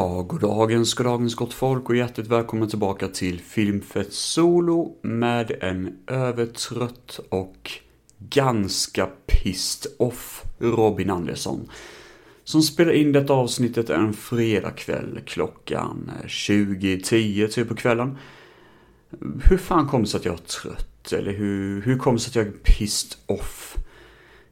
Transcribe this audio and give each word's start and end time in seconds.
Ja, 0.00 0.22
goddagens, 0.28 0.94
goddagens 0.94 1.34
gott 1.34 1.52
folk 1.52 1.88
och 1.88 1.96
hjärtligt 1.96 2.26
välkomna 2.26 2.66
tillbaka 2.66 3.08
till 3.08 3.40
Filmfett 3.40 4.12
Solo 4.12 4.96
med 5.02 5.50
en 5.60 5.96
övertrött 6.06 7.20
och 7.28 7.70
ganska 8.18 9.08
pissed 9.26 9.92
off 9.98 10.44
Robin 10.58 11.10
Andersson. 11.10 11.70
Som 12.44 12.62
spelar 12.62 12.92
in 12.92 13.12
detta 13.12 13.32
avsnittet 13.32 13.90
en 13.90 14.12
fredagkväll 14.12 15.20
klockan 15.26 16.10
20.10 16.26 17.46
typ 17.46 17.68
på 17.68 17.74
kvällen. 17.74 18.18
Hur 19.44 19.58
fan 19.58 19.88
kom 19.88 20.02
det 20.02 20.08
sig 20.08 20.18
att 20.18 20.24
jag 20.24 20.34
är 20.34 20.38
trött? 20.38 21.12
Eller 21.12 21.32
hur, 21.32 21.82
hur 21.82 21.98
kom 21.98 22.14
det 22.14 22.20
sig 22.20 22.30
att 22.30 22.46
jag 22.46 22.46
är 22.46 22.58
pissed 22.62 23.18
off? 23.26 23.76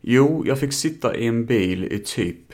Jo, 0.00 0.44
jag 0.46 0.60
fick 0.60 0.72
sitta 0.72 1.16
i 1.16 1.26
en 1.26 1.46
bil 1.46 1.84
i 1.84 1.98
typ 1.98 2.47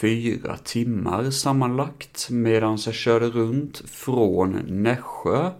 fyra 0.00 0.56
timmar 0.56 1.30
sammanlagt 1.30 2.28
medan 2.30 2.78
jag 2.86 2.94
körde 2.94 3.26
runt 3.26 3.82
från 3.90 4.50
Nässjö 4.66 5.50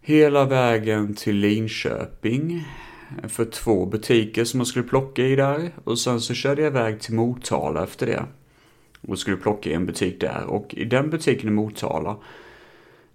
hela 0.00 0.44
vägen 0.44 1.14
till 1.14 1.36
Linköping 1.36 2.64
för 3.28 3.44
två 3.44 3.86
butiker 3.86 4.44
som 4.44 4.60
jag 4.60 4.66
skulle 4.66 4.88
plocka 4.88 5.22
i 5.22 5.36
där 5.36 5.70
och 5.84 5.98
sen 5.98 6.20
så 6.20 6.34
körde 6.34 6.62
jag 6.62 6.70
iväg 6.70 7.00
till 7.00 7.14
Motala 7.14 7.84
efter 7.84 8.06
det 8.06 8.24
och 9.08 9.18
skulle 9.18 9.36
plocka 9.36 9.70
i 9.70 9.72
en 9.72 9.86
butik 9.86 10.20
där 10.20 10.44
och 10.44 10.74
i 10.74 10.84
den 10.84 11.10
butiken 11.10 11.48
i 11.48 11.52
Motala 11.52 12.16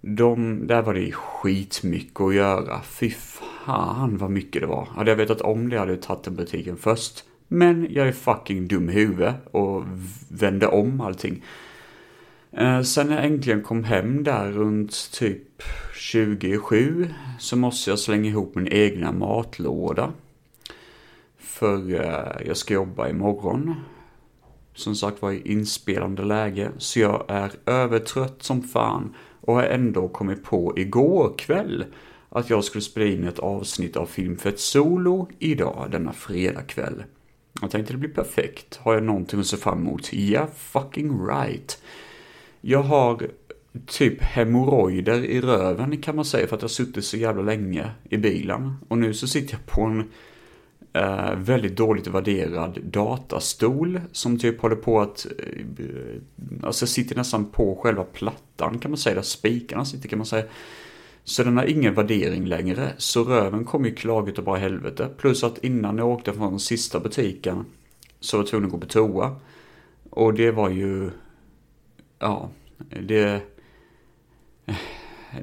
de, 0.00 0.66
där 0.66 0.82
var 0.82 0.94
det 0.94 1.12
skitmycket 1.12 2.20
att 2.20 2.34
göra. 2.34 2.80
Fy 2.82 3.10
fan 3.10 4.16
vad 4.18 4.30
mycket 4.30 4.62
det 4.62 4.66
var. 4.66 4.84
Hade 4.84 5.10
jag 5.10 5.16
vetat 5.16 5.40
om 5.40 5.68
det 5.68 5.78
hade 5.78 5.92
jag 5.92 6.02
tagit 6.02 6.24
den 6.24 6.36
butiken 6.36 6.76
först. 6.76 7.24
Men 7.52 7.86
jag 7.90 8.08
är 8.08 8.12
fucking 8.12 8.68
dum 8.68 8.90
i 8.90 8.92
huvudet 8.92 9.34
och 9.50 9.84
vände 10.28 10.66
om 10.66 11.00
allting. 11.00 11.44
Eh, 12.50 12.82
sen 12.82 13.06
när 13.06 13.16
jag 13.16 13.24
äntligen 13.24 13.62
kom 13.62 13.84
hem 13.84 14.24
där 14.24 14.52
runt 14.52 15.12
typ 15.12 15.62
27 15.94 17.08
så 17.38 17.56
måste 17.56 17.90
jag 17.90 17.98
slänga 17.98 18.28
ihop 18.28 18.54
min 18.54 18.68
egna 18.68 19.12
matlåda. 19.12 20.12
För 21.38 21.94
eh, 21.94 22.46
jag 22.46 22.56
ska 22.56 22.74
jobba 22.74 23.08
imorgon. 23.08 23.74
Som 24.74 24.94
sagt 24.94 25.22
var 25.22 25.32
i 25.32 25.52
inspelande 25.52 26.22
läge. 26.22 26.70
Så 26.78 27.00
jag 27.00 27.24
är 27.28 27.50
övertrött 27.66 28.42
som 28.42 28.62
fan. 28.62 29.14
Och 29.40 29.54
har 29.54 29.62
ändå 29.62 30.08
kommit 30.08 30.44
på 30.44 30.78
igår 30.78 31.34
kväll 31.38 31.84
att 32.28 32.50
jag 32.50 32.64
skulle 32.64 32.82
spela 32.82 33.06
in 33.06 33.28
ett 33.28 33.38
avsnitt 33.38 33.96
av 33.96 34.06
Filmfett 34.06 34.60
Solo 34.60 35.28
idag, 35.38 35.88
denna 35.90 36.12
fredagkväll. 36.12 37.02
Jag 37.60 37.70
tänkte 37.70 37.92
det 37.92 37.98
blir 37.98 38.10
perfekt. 38.10 38.76
Har 38.76 38.94
jag 38.94 39.02
någonting 39.02 39.40
att 39.40 39.46
se 39.46 39.56
fram 39.56 39.78
emot? 39.78 40.12
Ja, 40.12 40.18
yeah, 40.18 40.48
fucking 40.56 41.26
right. 41.26 41.82
Jag 42.60 42.82
har 42.82 43.28
typ 43.86 44.22
hemorrojder 44.22 45.24
i 45.24 45.40
röven 45.40 45.96
kan 45.96 46.16
man 46.16 46.24
säga 46.24 46.46
för 46.46 46.56
att 46.56 46.62
jag 46.62 46.68
har 46.68 46.72
suttit 46.72 47.04
så 47.04 47.16
jävla 47.16 47.42
länge 47.42 47.90
i 48.10 48.16
bilen. 48.16 48.76
Och 48.88 48.98
nu 48.98 49.14
så 49.14 49.26
sitter 49.26 49.54
jag 49.54 49.66
på 49.66 49.82
en 49.82 50.10
eh, 50.92 51.34
väldigt 51.36 51.76
dåligt 51.76 52.06
värderad 52.06 52.78
datastol 52.82 54.00
som 54.12 54.38
typ 54.38 54.60
håller 54.60 54.76
på 54.76 55.00
att, 55.00 55.26
eh, 55.38 55.86
alltså 56.62 56.86
sitter 56.86 57.16
nästan 57.16 57.44
på 57.44 57.80
själva 57.82 58.04
plattan 58.04 58.78
kan 58.78 58.90
man 58.90 58.98
säga, 58.98 59.14
där 59.14 59.22
spikarna 59.22 59.84
sitter 59.84 60.08
kan 60.08 60.18
man 60.18 60.26
säga. 60.26 60.44
Så 61.24 61.44
den 61.44 61.56
har 61.56 61.64
ingen 61.64 61.94
värdering 61.94 62.46
längre. 62.46 62.92
Så 62.96 63.24
röven 63.24 63.64
kom 63.64 63.84
ju 63.84 63.94
klaget 63.94 64.38
och 64.38 64.44
bara 64.44 64.58
helvete. 64.58 65.08
Plus 65.18 65.44
att 65.44 65.64
innan 65.64 65.98
jag 65.98 66.08
åkte 66.08 66.32
från 66.32 66.50
den 66.50 66.60
sista 66.60 67.00
butiken 67.00 67.64
så 68.20 68.36
var 68.36 68.44
jag 68.44 68.50
tvungen 68.50 68.66
att 68.66 68.72
gå 68.72 68.78
på 68.78 68.86
toa. 68.86 69.36
Och 70.10 70.34
det 70.34 70.50
var 70.50 70.70
ju, 70.70 71.10
ja, 72.18 72.50
det, 72.78 73.40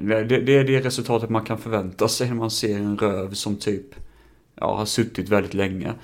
det, 0.00 0.24
det 0.24 0.58
är 0.58 0.64
det 0.64 0.80
resultatet 0.80 1.30
man 1.30 1.44
kan 1.44 1.58
förvänta 1.58 2.08
sig 2.08 2.28
när 2.28 2.34
man 2.34 2.50
ser 2.50 2.76
en 2.76 2.98
röv 2.98 3.32
som 3.32 3.56
typ, 3.56 3.94
ja, 4.54 4.76
har 4.76 4.86
suttit 4.86 5.28
väldigt 5.28 5.54
länge. 5.54 5.94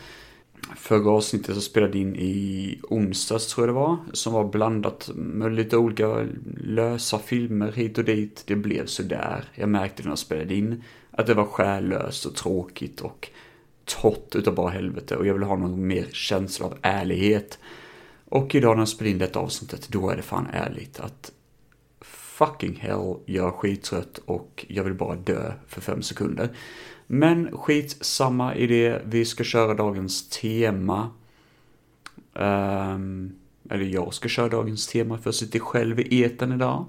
Förra 0.76 1.10
avsnittet 1.10 1.54
som 1.54 1.62
spelade 1.62 1.98
in 1.98 2.16
i 2.16 2.80
onsdags 2.82 3.46
tror 3.46 3.66
jag 3.66 3.74
det 3.76 3.80
var. 3.80 3.96
Som 4.12 4.32
var 4.32 4.44
blandat 4.44 5.10
med 5.14 5.52
lite 5.52 5.76
olika 5.76 6.26
lösa 6.56 7.18
filmer 7.18 7.72
hit 7.72 7.98
och 7.98 8.04
dit. 8.04 8.42
Det 8.46 8.56
blev 8.56 8.86
sådär. 8.86 9.44
Jag 9.54 9.68
märkte 9.68 10.02
när 10.02 10.10
jag 10.10 10.18
spelade 10.18 10.54
in 10.54 10.82
att 11.10 11.26
det 11.26 11.34
var 11.34 11.44
själlöst 11.44 12.26
och 12.26 12.34
tråkigt 12.34 13.00
och 13.00 13.30
torrt 13.84 14.34
utav 14.34 14.54
bara 14.54 14.70
helvete. 14.70 15.16
Och 15.16 15.26
jag 15.26 15.34
vill 15.34 15.42
ha 15.42 15.56
någon 15.56 15.86
mer 15.86 16.06
känsla 16.12 16.66
av 16.66 16.74
ärlighet. 16.82 17.58
Och 18.28 18.54
idag 18.54 18.76
när 18.76 18.80
jag 18.80 18.88
spelade 18.88 19.10
in 19.10 19.18
detta 19.18 19.38
avsnittet, 19.38 19.88
då 19.88 20.10
är 20.10 20.16
det 20.16 20.22
fan 20.22 20.46
ärligt 20.52 21.00
att 21.00 21.32
fucking 22.38 22.76
hell, 22.76 23.16
jag 23.24 23.46
är 23.46 23.50
skittrött 23.50 24.20
och 24.24 24.66
jag 24.68 24.84
vill 24.84 24.94
bara 24.94 25.16
dö 25.16 25.52
för 25.66 25.80
fem 25.80 26.02
sekunder. 26.02 26.48
Men 27.06 27.56
skitsamma 27.56 28.54
i 28.54 28.66
det, 28.66 29.02
vi 29.04 29.24
ska 29.24 29.44
köra 29.44 29.74
dagens 29.74 30.28
tema. 30.28 31.10
Um, 32.34 33.34
eller 33.70 33.84
jag 33.84 34.14
ska 34.14 34.28
köra 34.28 34.48
dagens 34.48 34.86
tema 34.86 35.18
för 35.18 35.26
jag 35.26 35.34
sitter 35.34 35.58
själv 35.58 36.00
i 36.00 36.22
eten 36.22 36.52
idag. 36.52 36.84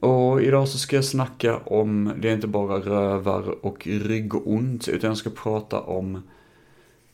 Och 0.00 0.42
idag 0.42 0.68
så 0.68 0.78
ska 0.78 0.96
jag 0.96 1.04
snacka 1.04 1.58
om, 1.58 2.12
det 2.18 2.30
är 2.30 2.34
inte 2.34 2.46
bara 2.46 2.78
rövar 2.78 3.64
och 3.66 3.86
ryggont, 3.86 4.88
utan 4.88 5.08
jag 5.08 5.16
ska 5.16 5.30
prata 5.30 5.80
om 5.80 6.22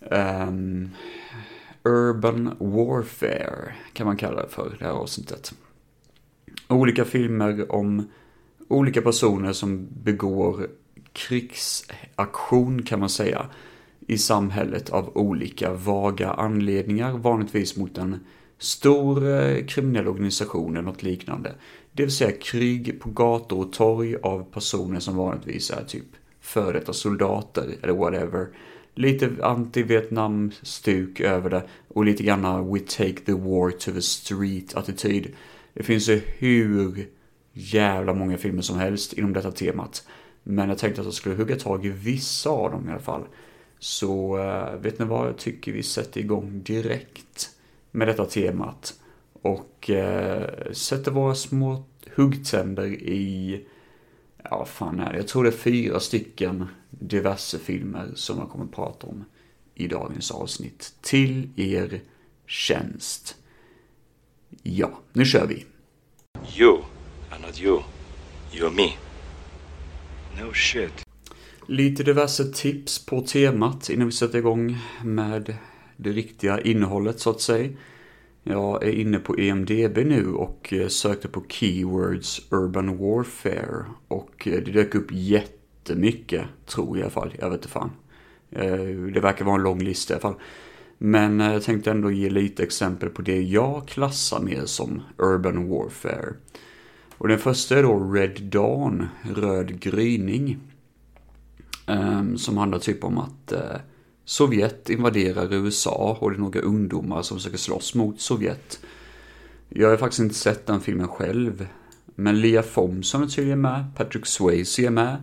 um, 0.01 0.91
Urban 1.83 2.57
Warfare, 2.59 3.75
kan 3.93 4.07
man 4.07 4.17
kalla 4.17 4.43
det 4.43 4.49
för, 4.49 4.77
det 4.79 4.85
här 4.85 4.93
avsnittet. 4.93 5.55
Olika 6.69 7.05
filmer 7.05 7.73
om 7.73 8.11
olika 8.69 9.03
personer 9.03 9.53
som 9.53 9.89
begår 10.03 10.69
krigsaktion 11.13 12.83
kan 12.83 13.01
man 13.01 13.09
säga 13.09 13.47
i 14.07 14.19
samhället 14.19 14.91
av 14.91 15.17
olika 15.17 15.73
vaga 15.73 16.31
anledningar, 16.31 17.13
vanligtvis 17.13 17.77
mot 17.77 17.99
en 17.99 18.21
stor 18.59 19.29
eh, 19.29 19.67
kriminell 19.67 20.09
organisation 20.09 20.77
eller 20.77 20.83
något 20.83 21.03
liknande. 21.03 21.55
Det 21.93 22.03
vill 22.03 22.13
säga 22.13 22.33
krig 22.33 23.01
på 23.01 23.11
gator 23.11 23.61
och 23.61 23.73
torg 23.73 24.17
av 24.23 24.45
personer 24.45 25.01
som 25.01 25.17
vanligtvis 25.17 25.71
är 25.71 25.85
typ 25.85 26.07
före 26.41 26.73
detta 26.79 26.93
soldater 26.93 27.75
eller 27.83 27.93
whatever. 27.93 28.49
Lite 28.95 29.31
anti-Vietnam-stuk 29.43 31.21
över 31.21 31.51
det 31.51 31.63
och 31.89 32.05
lite 32.05 32.23
grann 32.23 32.73
we 32.73 32.81
take 32.81 33.21
the 33.27 33.33
war 33.33 33.71
to 33.71 33.93
the 33.93 34.03
street-attityd. 34.03 35.33
Det 35.75 35.83
finns 35.83 36.09
ju 36.09 36.21
hur 36.27 37.09
jävla 37.53 38.15
många 38.15 38.39
filmer 38.39 38.63
som 38.63 38.79
helst 38.79 39.13
inom 39.13 39.33
detta 39.33 39.53
temat. 39.53 40.05
Men 40.43 40.69
jag 40.69 40.79
tänkte 40.79 41.01
att 41.01 41.07
jag 41.07 41.15
skulle 41.15 41.35
hugga 41.35 41.57
tag 41.57 41.87
i 41.87 41.89
vissa 41.89 42.51
av 42.51 42.71
dem 42.71 42.89
i 42.89 42.93
alla 42.93 43.01
fall. 43.01 43.25
Så 43.79 44.39
eh, 44.39 44.81
vet 44.81 44.99
ni 44.99 45.05
vad, 45.05 45.29
jag 45.29 45.39
tycker 45.39 45.73
vi 45.73 45.83
sätter 45.83 46.21
igång 46.21 46.63
direkt 46.63 47.51
med 47.91 48.09
detta 48.09 48.25
temat. 48.25 48.95
Och 49.33 49.91
uh, 49.91 50.73
sätter 50.73 51.11
våra 51.11 51.35
små 51.35 51.85
huggtänder 52.15 52.87
i, 52.87 53.61
ja 54.45 54.59
vad 54.59 54.69
fan 54.69 55.01
är 55.01 55.13
det, 55.13 55.19
jag 55.19 55.29
tror 55.29 55.45
det 55.45 55.51
är 55.51 55.53
fyra 55.53 56.01
stycken 56.01 56.67
diverse 56.91 57.59
filmer 57.59 58.11
som 58.15 58.39
jag 58.39 58.51
kommer 58.51 58.65
att 58.65 58.73
prata 58.73 59.07
om 59.07 59.25
i 59.75 59.89
dagens 59.89 60.31
avsnitt. 60.31 60.95
Till 61.01 61.49
er 61.57 62.01
tjänst. 62.47 63.37
Ja, 64.63 64.91
nu 65.13 65.25
kör 65.25 65.47
vi. 65.47 65.67
You 66.59 66.83
are 67.31 67.47
not 67.47 67.61
you. 67.61 67.83
you 68.53 68.67
are 68.67 68.75
me. 68.75 69.12
No 70.41 70.53
shit. 70.55 71.05
Lite 71.67 72.03
diverse 72.03 72.45
tips 72.45 73.07
på 73.07 73.21
temat 73.21 73.91
innan 73.91 74.07
vi 74.07 74.13
sätter 74.13 74.39
igång 74.39 74.79
med 75.05 75.57
det 75.97 76.11
riktiga 76.11 76.61
innehållet 76.61 77.21
så 77.21 77.31
att 77.31 77.41
säga. 77.41 77.71
Jag 78.43 78.85
är 78.85 78.93
inne 78.93 79.19
på 79.19 79.39
EMDB 79.39 79.99
nu 79.99 80.33
och 80.33 80.73
eh, 80.73 80.89
sökte 80.89 81.29
på 81.29 81.45
keywords 81.49 82.41
Urban 82.51 82.99
Warfare 82.99 83.85
och 84.09 84.49
eh, 84.49 84.63
det 84.63 84.73
dök 84.73 84.95
upp 84.95 85.07
jättemycket, 85.11 86.45
tror 86.67 86.99
jag 86.99 86.99
i 86.99 87.03
alla 87.03 87.11
fall. 87.11 87.35
Jag 87.39 87.51
vet 87.51 87.59
inte 87.59 87.69
fan. 87.69 87.91
Eh, 88.51 89.13
det 89.15 89.21
verkar 89.21 89.45
vara 89.45 89.57
en 89.57 89.63
lång 89.63 89.83
lista 89.83 90.15
i 90.15 90.15
alla 90.15 90.21
fall. 90.21 90.41
Men 90.99 91.41
jag 91.41 91.63
tänkte 91.63 91.91
ändå 91.91 92.11
ge 92.11 92.31
lite 92.31 92.63
exempel 92.63 93.09
på 93.09 93.23
det 93.23 93.43
jag 93.43 93.89
klassar 93.89 94.41
mer 94.41 94.65
som 94.65 95.03
Urban 95.19 95.69
Warfare. 95.69 96.35
Och 97.23 97.29
den 97.29 97.39
första 97.39 97.79
är 97.79 97.83
då 97.83 98.13
Red 98.13 98.43
Dawn, 98.43 99.09
Röd 99.23 99.81
gryning. 99.81 100.59
Ehm, 101.87 102.39
som 102.39 102.57
handlar 102.57 102.79
typ 102.79 103.05
om 103.05 103.19
att 103.19 103.53
eh, 103.53 103.81
Sovjet 104.25 104.91
invaderar 104.91 105.55
USA 105.55 106.17
och 106.21 106.31
det 106.31 106.37
är 106.37 106.41
några 106.41 106.61
ungdomar 106.61 107.23
som 107.23 107.37
försöker 107.37 107.59
slåss 107.59 107.95
mot 107.95 108.21
Sovjet. 108.21 108.81
Jag 109.69 109.91
har 109.91 109.97
faktiskt 109.97 110.21
inte 110.21 110.35
sett 110.35 110.67
den 110.67 110.81
filmen 110.81 111.09
själv. 111.09 111.67
Men 112.15 112.41
Lia 112.41 112.63
Thompson 112.63 113.23
är 113.23 113.27
tydligen 113.27 113.61
med, 113.61 113.85
Patrick 113.97 114.27
Swayze 114.27 114.83
är 114.87 114.91
med. 114.91 115.17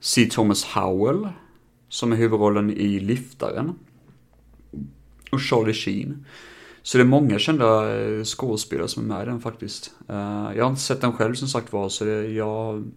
C. 0.00 0.28
Thomas 0.30 0.64
Howell, 0.64 1.28
som 1.88 2.12
är 2.12 2.16
huvudrollen 2.16 2.70
i 2.70 3.00
Liftaren. 3.00 3.74
Och 5.30 5.40
Charlie 5.40 5.74
Sheen. 5.74 6.24
Så 6.82 6.98
det 6.98 7.04
är 7.04 7.06
många 7.06 7.38
kända 7.38 7.98
eh, 8.00 8.24
skådespelare 8.24 8.88
som 8.88 9.02
är 9.02 9.14
med 9.14 9.22
i 9.22 9.30
den 9.30 9.40
faktiskt. 9.40 9.94
Eh, 10.08 10.50
jag 10.56 10.64
har 10.64 10.70
inte 10.70 10.82
sett 10.82 11.00
den 11.00 11.12
själv 11.12 11.34
som 11.34 11.48
sagt 11.48 11.72
var, 11.72 11.88
så 11.88 12.04
det, 12.04 12.26
jag, 12.26 12.90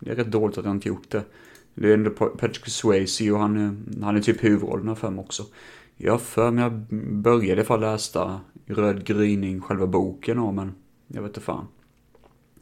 det 0.00 0.10
är 0.10 0.14
rätt 0.14 0.30
dåligt 0.30 0.58
att 0.58 0.64
jag 0.64 0.74
inte 0.74 0.88
gjort 0.88 1.10
det. 1.10 1.22
Det 1.74 1.90
är 1.90 1.94
ändå 1.94 2.10
Patrick 2.10 2.66
Swayze 2.66 3.30
och 3.30 3.38
han 3.38 3.56
är, 3.56 4.04
han 4.04 4.16
är 4.16 4.20
typ 4.20 4.44
huvudrollen 4.44 4.96
för 4.96 5.10
mig 5.10 5.24
också. 5.24 5.42
Jag 5.96 6.20
för 6.20 6.50
mig 6.50 6.64
jag 6.64 6.72
började 7.12 7.64
för 7.64 7.74
att 7.74 7.80
läsa 7.80 8.40
Röd 8.66 9.04
gryning, 9.04 9.60
själva 9.60 9.86
boken 9.86 10.36
då, 10.36 10.52
men 10.52 10.74
jag 11.06 11.22
vet 11.22 11.28
inte 11.28 11.40
fan. 11.40 11.66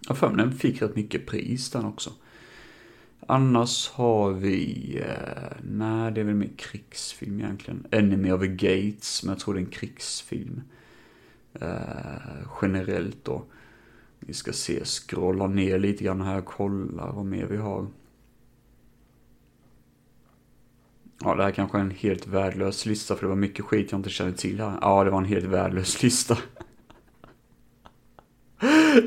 Jag 0.08 0.18
för 0.18 0.28
mig 0.28 0.36
den 0.36 0.52
fick 0.52 0.82
rätt 0.82 0.96
mycket 0.96 1.26
pris 1.26 1.70
den 1.70 1.84
också. 1.84 2.10
Annars 3.26 3.90
har 3.90 4.32
vi, 4.32 4.98
eh, 5.06 5.56
nej 5.62 6.12
det 6.12 6.20
är 6.20 6.24
väl 6.24 6.34
mer 6.34 6.50
krigsfilm 6.56 7.40
egentligen. 7.40 7.86
Enemy 7.90 8.32
of 8.32 8.40
the 8.40 8.46
Gates, 8.46 9.22
men 9.22 9.32
jag 9.32 9.38
tror 9.40 9.54
det 9.54 9.60
är 9.60 9.64
en 9.64 9.70
krigsfilm. 9.70 10.62
Eh, 11.52 11.68
generellt 12.62 13.24
då. 13.24 13.44
Vi 14.20 14.34
ska 14.34 14.52
se, 14.52 14.84
scrolla 14.84 15.46
ner 15.46 15.78
lite 15.78 16.04
grann 16.04 16.20
här 16.20 16.38
och 16.38 16.44
kolla 16.44 17.12
vad 17.12 17.26
mer 17.26 17.46
vi 17.46 17.56
har. 17.56 17.86
Ja, 21.20 21.34
det 21.34 21.42
här 21.42 21.50
kanske 21.50 21.78
är 21.78 21.82
en 21.82 21.90
helt 21.90 22.26
värdelös 22.26 22.86
lista 22.86 23.14
för 23.14 23.22
det 23.22 23.28
var 23.28 23.36
mycket 23.36 23.64
skit 23.64 23.92
jag 23.92 23.98
inte 23.98 24.10
kände 24.10 24.36
till 24.36 24.60
här. 24.60 24.78
Ja, 24.80 25.04
det 25.04 25.10
var 25.10 25.18
en 25.18 25.24
helt 25.24 25.44
värdelös 25.44 26.02
lista. 26.02 26.38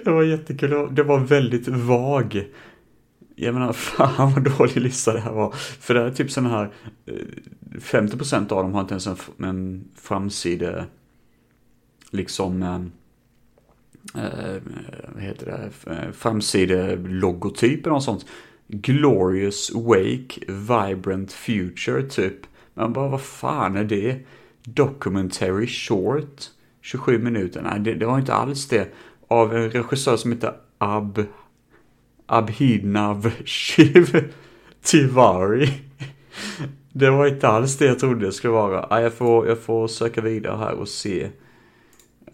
det 0.04 0.12
var 0.12 0.24
jättekul. 0.24 0.96
Det 0.96 1.04
var 1.04 1.20
väldigt 1.20 1.68
vag. 1.68 2.48
Jag 3.40 3.54
menar, 3.54 3.74
fan 3.74 4.34
vad 4.34 4.58
dålig 4.58 4.78
lista 4.78 5.14
det 5.14 5.20
här 5.20 5.32
var. 5.32 5.52
För 5.80 5.94
det 5.94 6.02
är 6.02 6.12
typ 6.12 6.32
sådana 6.32 6.50
här, 6.50 6.74
eh, 7.06 7.14
50% 7.80 8.52
av 8.52 8.64
dem 8.64 8.74
har 8.74 8.82
inte 8.82 8.94
ens 8.94 9.08
en, 9.08 9.18
en 9.38 9.88
framsida, 9.96 10.86
liksom, 12.12 12.64
eh, 12.64 12.82
eh 14.24 14.62
vad 15.14 15.24
heter 15.24 15.46
det, 15.46 15.92
eh, 15.92 16.12
framsidelogotyp 16.12 17.86
eller 17.86 17.94
något 17.94 18.04
sånt. 18.04 18.26
Glorious 18.68 19.72
Wake, 19.76 20.40
Vibrant 20.48 21.34
Future 21.34 22.04
typ. 22.04 22.38
Man 22.74 22.94
bara, 22.94 23.10
vad 23.10 23.22
fan 23.22 23.78
är 23.78 23.84
det? 23.84 24.20
Documentary 24.64 25.68
Short, 25.68 26.50
27 26.82 27.20
minuter. 27.20 27.62
Nej, 27.62 27.80
det, 27.80 27.94
det 27.94 28.06
var 28.06 28.20
inte 28.20 28.34
alls 28.34 28.68
det. 28.68 28.94
Av 29.28 29.56
en 29.56 29.72
regissör 29.72 30.18
som 30.18 30.32
heter 30.32 30.54
Ab... 30.78 31.26
Abhinav 32.28 33.32
Shiv 33.46 34.32
Tivari. 34.82 35.70
Det 36.92 37.10
var 37.10 37.28
inte 37.28 37.48
alls 37.48 37.78
det 37.78 37.86
jag 37.86 38.00
trodde 38.00 38.26
det 38.26 38.32
skulle 38.32 38.54
vara. 38.54 39.02
Jag 39.02 39.14
får, 39.14 39.48
jag 39.48 39.60
får 39.60 39.88
söka 39.88 40.22
vidare 40.22 40.58
här 40.58 40.74
och 40.74 40.88
se 40.88 41.30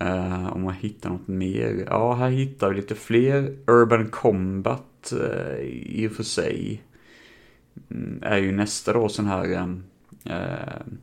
uh, 0.03 0.53
om 0.53 0.63
jag 0.63 0.73
hittar 0.73 1.09
något 1.09 1.27
mer. 1.27 1.85
Ja, 1.89 2.13
här 2.13 2.29
hittar 2.29 2.69
vi 2.69 2.75
lite 2.75 2.95
fler. 2.95 3.57
Urban 3.67 4.09
Combat 4.09 5.13
uh, 5.13 5.59
i 5.69 6.07
och 6.07 6.11
för 6.11 6.23
sig 6.23 6.83
mm, 7.91 8.19
är 8.21 8.37
ju 8.37 8.51
nästa 8.51 8.93
då 8.93 9.09
sån 9.09 9.25
här 9.25 9.67
uh, 10.25 10.93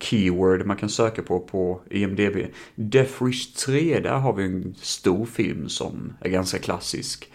keyword 0.00 0.66
man 0.66 0.76
kan 0.76 0.88
söka 0.88 1.22
på 1.22 1.40
på 1.40 1.80
IMDB. 1.90 2.36
Death 2.74 3.24
Wish 3.24 3.54
3, 3.54 4.00
där 4.00 4.18
har 4.18 4.32
vi 4.32 4.44
en 4.44 4.74
stor 4.78 5.26
film 5.26 5.68
som 5.68 6.12
är 6.20 6.30
ganska 6.30 6.58
klassisk. 6.58 7.32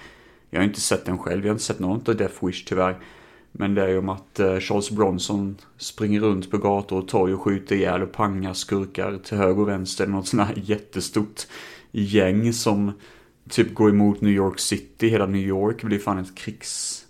Jag 0.50 0.60
har 0.60 0.66
inte 0.66 0.82
sett 0.82 1.06
den 1.06 1.18
själv, 1.18 1.46
jag 1.46 1.50
har 1.50 1.56
inte 1.56 1.64
sett 1.64 1.80
någon 1.80 2.02
av 2.08 2.16
Death 2.16 2.46
Wish 2.46 2.66
tyvärr. 2.66 2.98
Men 3.52 3.76
det 3.76 3.84
är 3.84 3.88
ju 3.88 3.98
om 3.98 4.10
att 4.10 4.40
eh, 4.40 4.60
Charles 4.60 4.92
Bronson 4.92 5.58
springer 5.78 6.20
runt 6.20 6.52
på 6.52 6.58
gator 6.58 6.98
och 6.98 7.08
torg 7.08 7.34
och 7.34 7.42
skjuter 7.42 7.76
ihjäl 7.76 8.04
och 8.04 8.12
pangar 8.12 8.54
skurkar 8.54 9.18
till 9.18 9.38
höger 9.38 9.62
och 9.62 9.68
vänster. 9.68 10.08
Något 10.08 10.28
sånt 10.28 10.48
här 10.48 10.56
jättestort 10.64 11.48
gäng 11.92 12.54
som 12.54 12.92
typ 13.50 13.74
går 13.74 13.90
emot 13.90 14.22
New 14.22 14.34
York 14.34 14.60
City. 14.60 15.10
Hela 15.10 15.26
New 15.26 15.42
York 15.42 15.84
blir 15.84 16.00
fan 16.00 16.18
ett 16.18 16.36
krigs, 16.36 17.06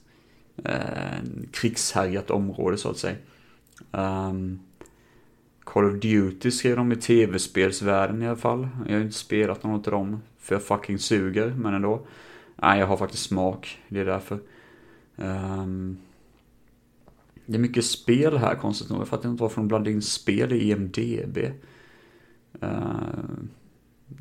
eh, 0.63 1.23
krigshärjat 1.51 2.31
område 2.31 2.77
så 2.77 2.89
att 2.89 2.97
säga. 2.97 3.15
Um, 3.91 4.59
Call 5.63 5.85
of 5.85 5.99
Duty 5.99 6.51
skrev 6.51 6.75
de 6.75 6.91
i 6.91 6.95
tv-spelsvärlden 6.95 8.21
i 8.21 8.27
alla 8.27 8.35
fall. 8.35 8.67
Jag 8.87 8.95
har 8.95 9.01
inte 9.01 9.17
spelat 9.17 9.63
något 9.63 9.87
av 9.87 9.91
dem, 9.91 10.21
för 10.39 10.55
jag 10.55 10.63
fucking 10.63 10.99
suger, 10.99 11.53
men 11.57 11.73
ändå. 11.73 12.07
Nej, 12.61 12.79
jag 12.79 12.87
har 12.87 12.97
faktiskt 12.97 13.23
smak, 13.23 13.79
det 13.87 13.99
är 13.99 14.05
därför. 14.05 14.39
Um, 15.15 15.97
det 17.45 17.55
är 17.57 17.59
mycket 17.59 17.85
spel 17.85 18.37
här 18.37 18.55
konstigt 18.55 18.89
nog. 18.89 19.01
Jag 19.01 19.07
fattar 19.07 19.29
inte 19.29 19.41
varför 19.41 19.61
de 19.61 19.67
blandade 19.67 19.91
in 19.91 20.01
spel 20.01 20.53
i 20.53 20.71
IMDB. 20.71 21.37
Uh, 21.37 21.51
ehm, 22.61 23.49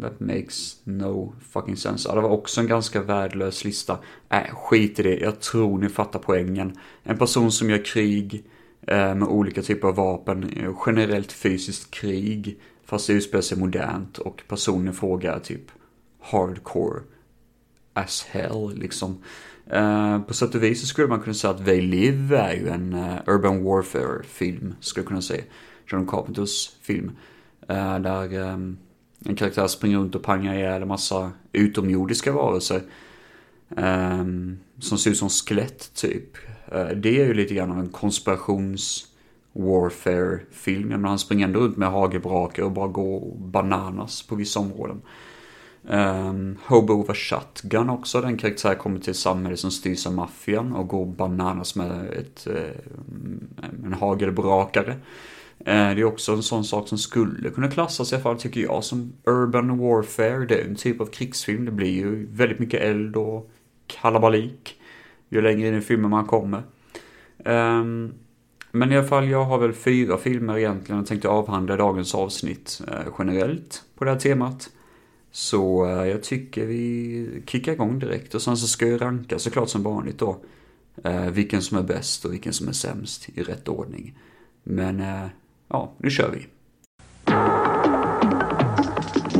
That 0.01 0.21
makes 0.21 0.77
no 0.85 1.35
fucking 1.41 1.77
sense. 1.77 2.09
Ja, 2.09 2.15
det 2.15 2.21
var 2.21 2.31
också 2.31 2.61
en 2.61 2.67
ganska 2.67 3.03
värdelös 3.03 3.65
lista. 3.65 3.99
Äh, 4.29 4.55
skit 4.55 4.99
i 4.99 5.03
det. 5.03 5.17
Jag 5.17 5.41
tror 5.41 5.79
ni 5.79 5.89
fattar 5.89 6.19
poängen. 6.19 6.79
En 7.03 7.19
person 7.19 7.53
som 7.53 7.71
gör 7.71 7.85
krig 7.85 8.45
uh, 8.91 9.15
med 9.15 9.23
olika 9.23 9.63
typer 9.63 9.89
av 9.89 9.95
vapen. 9.95 10.51
Eh, 10.57 10.73
generellt 10.87 11.33
fysiskt 11.33 11.91
krig. 11.91 12.61
Fast 12.85 13.07
det 13.07 13.13
utspelar 13.13 13.43
sig 13.43 13.59
modernt. 13.59 14.19
Och 14.19 14.43
personen 14.49 14.95
frågar 14.95 15.39
typ 15.39 15.71
hardcore 16.21 17.01
as 17.97 18.27
hell 18.31 18.73
liksom. 18.75 19.19
Eh, 19.71 20.21
på 20.21 20.35
sätt 20.35 20.55
och 20.55 20.63
vis 20.63 20.81
så 20.81 20.87
skulle 20.87 21.09
man 21.09 21.21
kunna 21.21 21.35
säga 21.35 21.51
att 21.51 21.65
They 21.65 21.81
Live 21.81 22.37
är 22.37 22.55
ju 22.55 22.69
en 22.69 22.95
uh, 22.95 23.17
Urban 23.27 23.65
Warfare-film. 23.65 24.75
Skulle 24.81 25.03
jag 25.03 25.09
kunna 25.09 25.23
säga. 25.23 25.43
John 25.87 26.07
Carpenters 26.07 26.71
film. 26.83 27.11
Uh, 27.71 27.99
där 27.99 28.35
um, 28.35 28.79
en 29.25 29.37
karaktär 29.37 29.67
springer 29.67 29.99
runt 29.99 30.15
och 30.15 30.23
pangar 30.23 30.55
ihjäl 30.55 30.83
en 30.83 30.89
massa 30.89 31.31
utomjordiska 31.53 32.33
varelser. 32.33 32.83
Um, 33.69 34.59
som 34.79 34.99
ser 34.99 35.11
ut 35.11 35.17
som 35.17 35.29
skelett 35.29 35.95
typ. 35.95 36.37
Eh, 36.73 36.89
det 36.89 37.21
är 37.21 37.27
ju 37.27 37.35
lite 37.35 37.55
grann 37.55 37.71
av 37.71 37.79
en 37.79 37.89
konspirations 37.89 39.07
warfare-film. 39.53 41.05
Han 41.05 41.19
springer 41.19 41.47
ändå 41.47 41.61
runt 41.61 41.77
med 41.77 41.91
hagelbrakar 41.91 42.63
och 42.63 42.73
bara 42.73 42.89
går 42.89 43.37
bananas 43.39 44.23
på 44.23 44.35
vissa 44.35 44.61
områden. 44.61 45.03
Um, 45.89 46.59
Hobo 46.67 46.95
over 46.95 47.15
Shotgun 47.15 47.91
också, 47.91 48.21
den 48.21 48.37
karaktär 48.37 48.75
kommer 48.75 48.99
till 48.99 49.11
ett 49.11 49.17
samhälle 49.17 49.57
som 49.57 49.71
styrs 49.71 50.07
av 50.07 50.13
maffian 50.13 50.73
och 50.73 50.89
går 50.89 51.07
bananas 51.07 51.77
med 51.77 52.07
ett, 52.11 52.47
uh, 52.51 52.57
en 53.85 53.93
hagelbrakare. 53.93 54.97
Eh, 55.59 55.95
det 55.95 56.01
är 56.01 56.05
också 56.05 56.33
en 56.33 56.43
sån 56.43 56.65
sak 56.65 56.89
som 56.89 56.99
skulle 56.99 57.51
kunna 57.51 57.71
klassas 57.71 58.13
i 58.13 58.15
alla 58.15 58.23
fall 58.23 58.39
tycker 58.39 58.61
jag 58.61 58.85
som 58.85 59.13
Urban 59.25 59.79
Warfare. 59.79 60.47
Det 60.47 60.55
är 60.55 60.65
en 60.65 60.75
typ 60.75 61.01
av 61.01 61.07
krigsfilm. 61.07 61.65
Det 61.65 61.71
blir 61.71 61.93
ju 61.93 62.27
väldigt 62.33 62.59
mycket 62.59 62.81
eld 62.81 63.17
och 63.17 63.51
kalabalik 63.87 64.81
ju 65.29 65.43
längre 65.43 65.69
in 65.69 65.75
i 65.75 65.81
filmen 65.81 66.11
man 66.11 66.25
kommer. 66.25 66.63
Um, 67.45 68.15
men 68.71 68.93
i 68.93 68.97
alla 68.97 69.07
fall, 69.07 69.29
jag 69.29 69.45
har 69.45 69.59
väl 69.59 69.73
fyra 69.73 70.19
filmer 70.19 70.59
egentligen 70.59 71.01
och 71.01 71.07
tänkte 71.07 71.29
avhandla 71.29 71.77
dagens 71.77 72.15
avsnitt 72.15 72.83
uh, 72.89 73.13
generellt 73.19 73.83
på 73.95 74.05
det 74.05 74.11
här 74.11 74.19
temat. 74.19 74.71
Så 75.37 75.87
eh, 75.87 76.07
jag 76.09 76.23
tycker 76.23 76.67
vi 76.67 77.43
kickar 77.47 77.73
igång 77.73 77.99
direkt 77.99 78.35
och 78.35 78.43
sen 78.43 78.57
så 78.57 78.67
ska 78.67 78.87
jag 78.87 79.03
ranka 79.03 79.39
såklart 79.39 79.69
som 79.69 79.83
vanligt 79.83 80.19
då. 80.19 80.41
Eh, 81.05 81.27
vilken 81.27 81.63
som 81.63 81.79
är 81.79 81.83
bäst 81.83 82.25
och 82.25 82.33
vilken 82.33 82.53
som 82.53 82.69
är 82.69 82.73
sämst 82.73 83.29
i 83.35 83.43
rätt 83.43 83.69
ordning. 83.69 84.19
Men 84.65 85.01
eh, 85.01 85.27
Ja, 85.69 85.93
nu 85.99 86.11
kör 86.11 86.31
vi. 86.31 86.47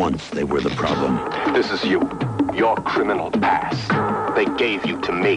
Once 0.03 0.35
they 0.35 0.45
were 0.45 0.61
the 0.61 0.77
problem. 0.77 1.19
This 1.55 1.73
is 1.73 1.85
you. 1.85 2.01
Your 2.59 2.77
criminal 2.87 3.31
past. 3.31 3.89
They 4.35 4.45
gave 4.45 4.81
you 4.87 5.01
to 5.03 5.13
me. 5.13 5.37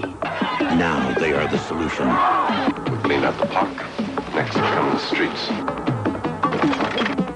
Now 0.76 1.14
they 1.20 1.34
are 1.34 1.48
the 1.48 1.58
solution. 1.58 2.08
We 2.86 2.98
clean 3.04 3.24
out 3.24 3.40
the 3.40 3.48
park. 3.48 3.86
Next 4.36 4.58
come 4.58 4.92
the 4.92 5.00
streets. 5.00 5.99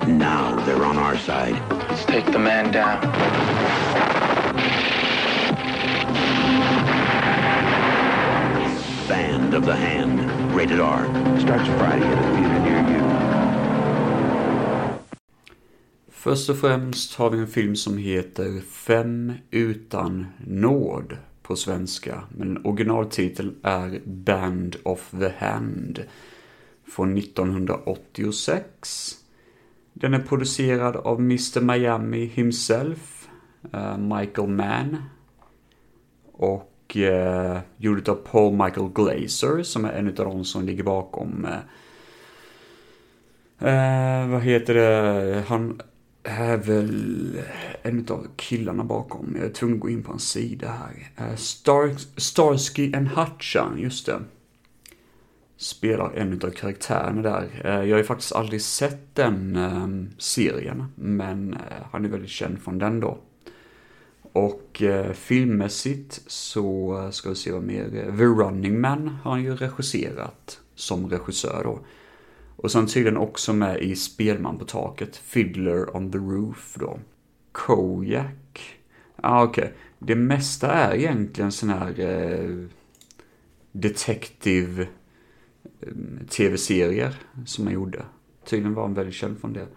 Now 0.08 0.56
they're 0.66 0.84
on 0.84 0.98
our 0.98 1.18
side. 1.18 1.56
Let's 1.90 2.06
take 2.06 2.26
the 2.26 2.40
man 2.40 2.72
down. 2.74 3.00
Band 9.08 9.54
of 9.54 9.66
the 9.66 9.76
Hand. 9.76 10.20
Rated 10.56 10.80
R. 10.82 11.06
Starts 11.40 11.68
Friday 11.68 12.06
at 12.06 12.18
a 12.18 12.22
theater 12.36 12.60
near 12.60 12.92
you. 12.92 13.00
Först 16.12 16.50
och 16.50 16.58
främst 16.58 17.16
har 17.16 17.30
vi 17.30 17.38
en 17.38 17.48
film 17.48 17.76
som 17.76 17.98
heter 17.98 18.62
Fem 18.62 19.34
utan 19.52 20.26
nåd 20.48 21.18
på 21.42 21.56
svenska. 21.56 22.24
Men 22.30 22.66
originaltitel 22.66 23.52
är 23.64 24.02
Band 24.06 24.76
of 24.84 25.12
the 25.20 25.30
Hand 25.38 26.00
från 26.88 27.18
1986. 27.18 29.23
Den 29.94 30.14
är 30.14 30.20
producerad 30.20 30.96
av 30.96 31.20
Mr 31.20 31.62
Miami 31.62 32.26
himself, 32.26 33.30
uh, 33.74 33.98
Michael 33.98 34.48
Mann. 34.48 34.98
Och 36.32 36.96
uh, 36.96 37.60
gjord 37.78 38.10
av 38.10 38.16
Paul 38.16 38.54
Michael 38.54 38.90
Glazer 38.90 39.64
som 39.64 39.86
är 39.86 39.92
en 39.92 40.08
av 40.08 40.14
de 40.14 40.46
som 40.46 40.66
ligger 40.66 40.84
bakom 40.84 41.48
uh, 43.62 44.30
vad 44.30 44.42
heter 44.42 44.74
det? 44.74 45.44
Han 45.48 45.82
är 46.24 46.58
väl 46.58 47.42
en 47.82 48.08
av 48.10 48.28
killarna 48.36 48.84
bakom. 48.84 49.36
Jag 49.36 49.46
är 49.46 49.54
tvungen 49.54 49.76
att 49.76 49.82
gå 49.82 49.90
in 49.90 50.04
på 50.04 50.14
en 50.14 50.20
sida 50.20 50.68
här. 50.68 51.28
Eh, 51.28 51.36
Star, 51.36 51.96
Starsky 52.20 52.94
and 52.94 53.08
Hutchan, 53.08 53.78
just 53.80 54.06
det. 54.06 54.22
Spelar 55.64 56.12
en 56.16 56.34
av 56.34 56.50
karaktärerna 56.50 57.22
där. 57.22 57.62
Eh, 57.64 57.72
jag 57.72 57.96
har 57.96 57.98
ju 57.98 58.04
faktiskt 58.04 58.32
aldrig 58.32 58.62
sett 58.62 59.16
den 59.16 59.56
eh, 59.56 60.14
serien, 60.18 60.86
men 60.96 61.54
eh, 61.54 61.86
han 61.92 62.06
är 62.06 62.10
väldigt 62.10 62.30
känd 62.30 62.62
från 62.62 62.80
den 62.80 63.00
då. 63.00 63.18
Och 64.22 64.82
filmmässigt 65.14 66.22
så 66.28 67.10
ska 67.12 67.30
vi 67.30 67.36
se 67.36 67.52
vad 67.52 67.64
mer. 67.64 67.90
The 67.90 68.24
Running 68.24 68.82
Man 68.82 69.08
har 69.08 69.32
han 69.32 69.44
ju 69.44 69.56
regisserat 69.56 70.60
som 70.76 71.10
regissör 71.10 71.64
då. 71.64 71.80
Och 72.56 72.72
sen 72.72 72.88
tydligen 72.88 73.18
också 73.18 73.54
med 73.54 73.82
i 73.82 73.96
Spelman 73.96 74.58
på 74.58 74.66
taket, 74.66 75.18
Fiddler 75.18 75.96
on 75.96 76.12
the 76.12 76.18
Roof 76.18 76.76
då. 76.80 77.00
Kojak. 77.52 78.80
Ja, 79.16 79.30
ah, 79.30 79.44
okej. 79.44 79.64
Okay. 79.64 79.74
Det 80.00 80.16
mesta 80.16 80.72
är 80.72 80.96
egentligen 80.96 81.52
sån 81.52 81.70
här 81.70 82.00
eh, 82.00 82.68
detective 83.72 84.88
Eh, 85.88 86.28
tv-serier 86.30 87.14
som 87.46 87.66
han 87.66 87.74
gjorde. 87.74 88.06
Tydligen 88.46 88.74
var 88.74 88.84
han 88.84 88.94
väldigt 88.94 89.16
känd 89.16 89.40
från 89.40 89.54
det. 89.54 89.68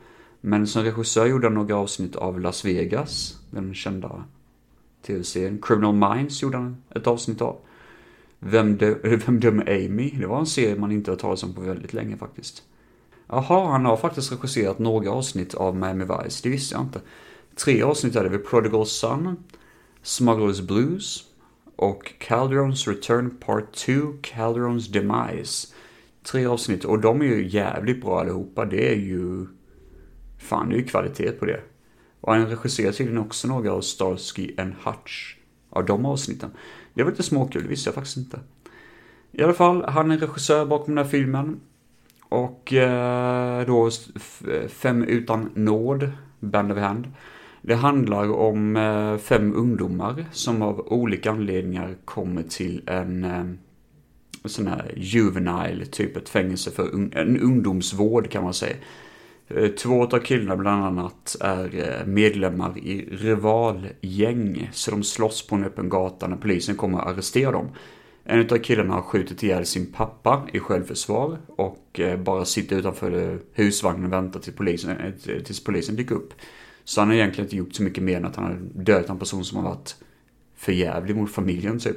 Men 0.40 0.66
som 0.66 0.82
regissör 0.82 1.26
gjorde 1.26 1.46
han 1.46 1.54
några 1.54 1.76
avsnitt 1.76 2.16
av 2.16 2.40
Las 2.40 2.64
Vegas, 2.64 3.40
den 3.50 3.74
kända 3.74 4.24
tv-serien. 5.06 5.58
Criminal 5.62 5.94
Minds 5.94 6.42
gjorde 6.42 6.56
han 6.56 6.82
ett 6.94 7.06
avsnitt 7.06 7.42
av. 7.42 7.58
Vem, 8.38 8.76
dö 8.76 8.94
Vem 9.26 9.40
dömer 9.40 9.70
Amy? 9.70 10.10
Det 10.10 10.26
var 10.26 10.38
en 10.38 10.46
serie 10.46 10.76
man 10.76 10.92
inte 10.92 11.10
har 11.10 11.16
talat 11.16 11.42
om 11.42 11.54
på 11.54 11.60
väldigt 11.60 11.92
länge 11.92 12.16
faktiskt. 12.16 12.62
Jaha, 13.28 13.70
han 13.70 13.84
har 13.84 13.96
faktiskt 13.96 14.32
regisserat 14.32 14.78
några 14.78 15.10
avsnitt 15.10 15.54
av 15.54 15.76
Miami 15.76 16.04
Vice, 16.04 16.40
det 16.42 16.48
visste 16.48 16.74
jag 16.74 16.84
inte. 16.84 17.00
Tre 17.54 17.82
avsnitt 17.82 18.16
är 18.16 18.24
det, 18.24 18.30
vid 18.30 18.46
Prodigal 18.46 18.86
Son, 18.86 19.36
Smugglers 20.02 20.60
Blues 20.60 21.24
och 21.76 22.12
Calderons 22.18 22.88
Return 22.88 23.36
Part 23.40 23.72
2, 23.72 23.92
Calderons 24.22 24.88
Demise. 24.88 25.68
Tre 26.26 26.46
avsnitt, 26.46 26.84
och 26.84 27.00
de 27.00 27.20
är 27.20 27.24
ju 27.24 27.48
jävligt 27.48 28.00
bra 28.00 28.20
allihopa. 28.20 28.64
Det 28.64 28.92
är 28.92 28.96
ju... 28.96 29.46
Fan, 30.38 30.68
det 30.68 30.74
är 30.74 30.78
ju 30.78 30.84
kvalitet 30.84 31.32
på 31.32 31.44
det. 31.44 31.60
Och 32.20 32.34
han 32.34 32.46
regisserar 32.46 32.92
tydligen 32.92 33.20
också 33.20 33.48
några 33.48 33.72
av 33.72 33.80
Starsky 33.80 34.54
and 34.58 34.74
Hutch 34.84 35.36
av 35.70 35.84
de 35.84 36.06
avsnitten. 36.06 36.50
Det 36.94 37.02
var 37.02 37.10
lite 37.10 37.22
småkul, 37.22 37.62
det 37.62 37.68
visste 37.68 37.88
jag 37.88 37.94
faktiskt 37.94 38.16
inte. 38.16 38.40
I 39.32 39.42
alla 39.42 39.54
fall, 39.54 39.84
han 39.84 40.10
är 40.10 40.18
regissör 40.18 40.66
bakom 40.66 40.94
den 40.94 41.04
här 41.04 41.10
filmen. 41.10 41.60
Och 42.28 42.72
eh, 42.72 43.66
då 43.66 43.90
Fem 44.68 45.02
utan 45.02 45.50
nåd, 45.54 46.12
Band 46.40 46.72
of 46.72 46.78
Hand. 46.78 47.08
Det 47.62 47.74
handlar 47.74 48.32
om 48.32 48.76
eh, 48.76 49.16
fem 49.16 49.54
ungdomar 49.54 50.24
som 50.32 50.62
av 50.62 50.80
olika 50.92 51.30
anledningar 51.30 51.96
kommer 52.04 52.42
till 52.42 52.82
en 52.86 53.24
eh, 53.24 53.44
sån 54.48 54.66
här 54.66 54.92
juvenile, 54.96 55.86
typ 55.86 56.16
ett 56.16 56.28
fängelse 56.28 56.70
för 56.70 56.94
un 56.94 57.12
en 57.14 57.40
ungdomsvård 57.40 58.30
kan 58.30 58.44
man 58.44 58.54
säga. 58.54 58.76
Eh, 59.48 59.68
två 59.68 60.02
av 60.02 60.18
killarna 60.18 60.56
bland 60.56 60.84
annat 60.84 61.36
är 61.40 61.74
eh, 61.74 62.06
medlemmar 62.06 62.78
i 62.78 63.08
rivalgäng, 63.10 64.70
så 64.72 64.90
de 64.90 65.02
slåss 65.02 65.46
på 65.46 65.54
en 65.54 65.64
öppen 65.64 65.88
gata 65.88 66.26
när 66.28 66.36
polisen 66.36 66.76
kommer 66.76 66.98
att 66.98 67.06
arrestera 67.06 67.52
dem. 67.52 67.68
En 68.24 68.40
av 68.40 68.58
killarna 68.58 68.94
har 68.94 69.02
skjutit 69.02 69.42
ihjäl 69.42 69.66
sin 69.66 69.92
pappa 69.92 70.48
i 70.52 70.58
självförsvar 70.58 71.38
och 71.48 72.00
eh, 72.00 72.18
bara 72.18 72.44
sitter 72.44 72.76
utanför 72.76 73.38
husvagnen 73.52 74.04
och 74.04 74.12
väntar 74.12 74.40
tills 74.40 74.56
polisen, 74.56 75.12
tills 75.44 75.64
polisen 75.64 75.96
dyker 75.96 76.14
upp. 76.14 76.32
Så 76.84 77.00
han 77.00 77.08
har 77.08 77.14
egentligen 77.14 77.46
inte 77.46 77.56
gjort 77.56 77.74
så 77.74 77.82
mycket 77.82 78.04
mer 78.04 78.16
än 78.16 78.24
att 78.24 78.36
han 78.36 78.44
har 78.44 78.58
dödat 78.74 79.10
en 79.10 79.18
person 79.18 79.44
som 79.44 79.58
har 79.58 79.70
varit 79.70 79.96
förjävlig 80.56 81.16
mot 81.16 81.30
familjen 81.30 81.78
typ. 81.78 81.96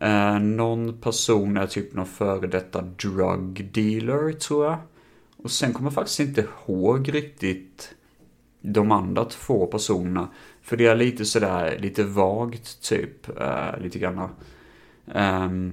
Eh, 0.00 0.38
någon 0.38 1.00
person 1.00 1.56
är 1.56 1.66
typ 1.66 1.94
någon 1.94 2.06
före 2.06 2.46
detta 2.46 2.82
drug 2.82 3.70
dealer 3.72 4.32
tror 4.32 4.64
jag. 4.64 4.78
Och 5.36 5.50
sen 5.50 5.72
kommer 5.72 5.86
jag 5.86 5.94
faktiskt 5.94 6.20
inte 6.20 6.46
ihåg 6.66 7.14
riktigt 7.14 7.94
de 8.60 8.92
andra 8.92 9.24
två 9.24 9.66
personerna. 9.66 10.28
För 10.62 10.76
det 10.76 10.86
är 10.86 10.96
lite 10.96 11.24
sådär, 11.24 11.78
lite 11.78 12.04
vagt 12.04 12.82
typ, 12.82 13.40
eh, 13.40 13.80
lite 13.80 13.98
granna. 13.98 14.30
Eh, 15.06 15.34
ehm, 15.34 15.72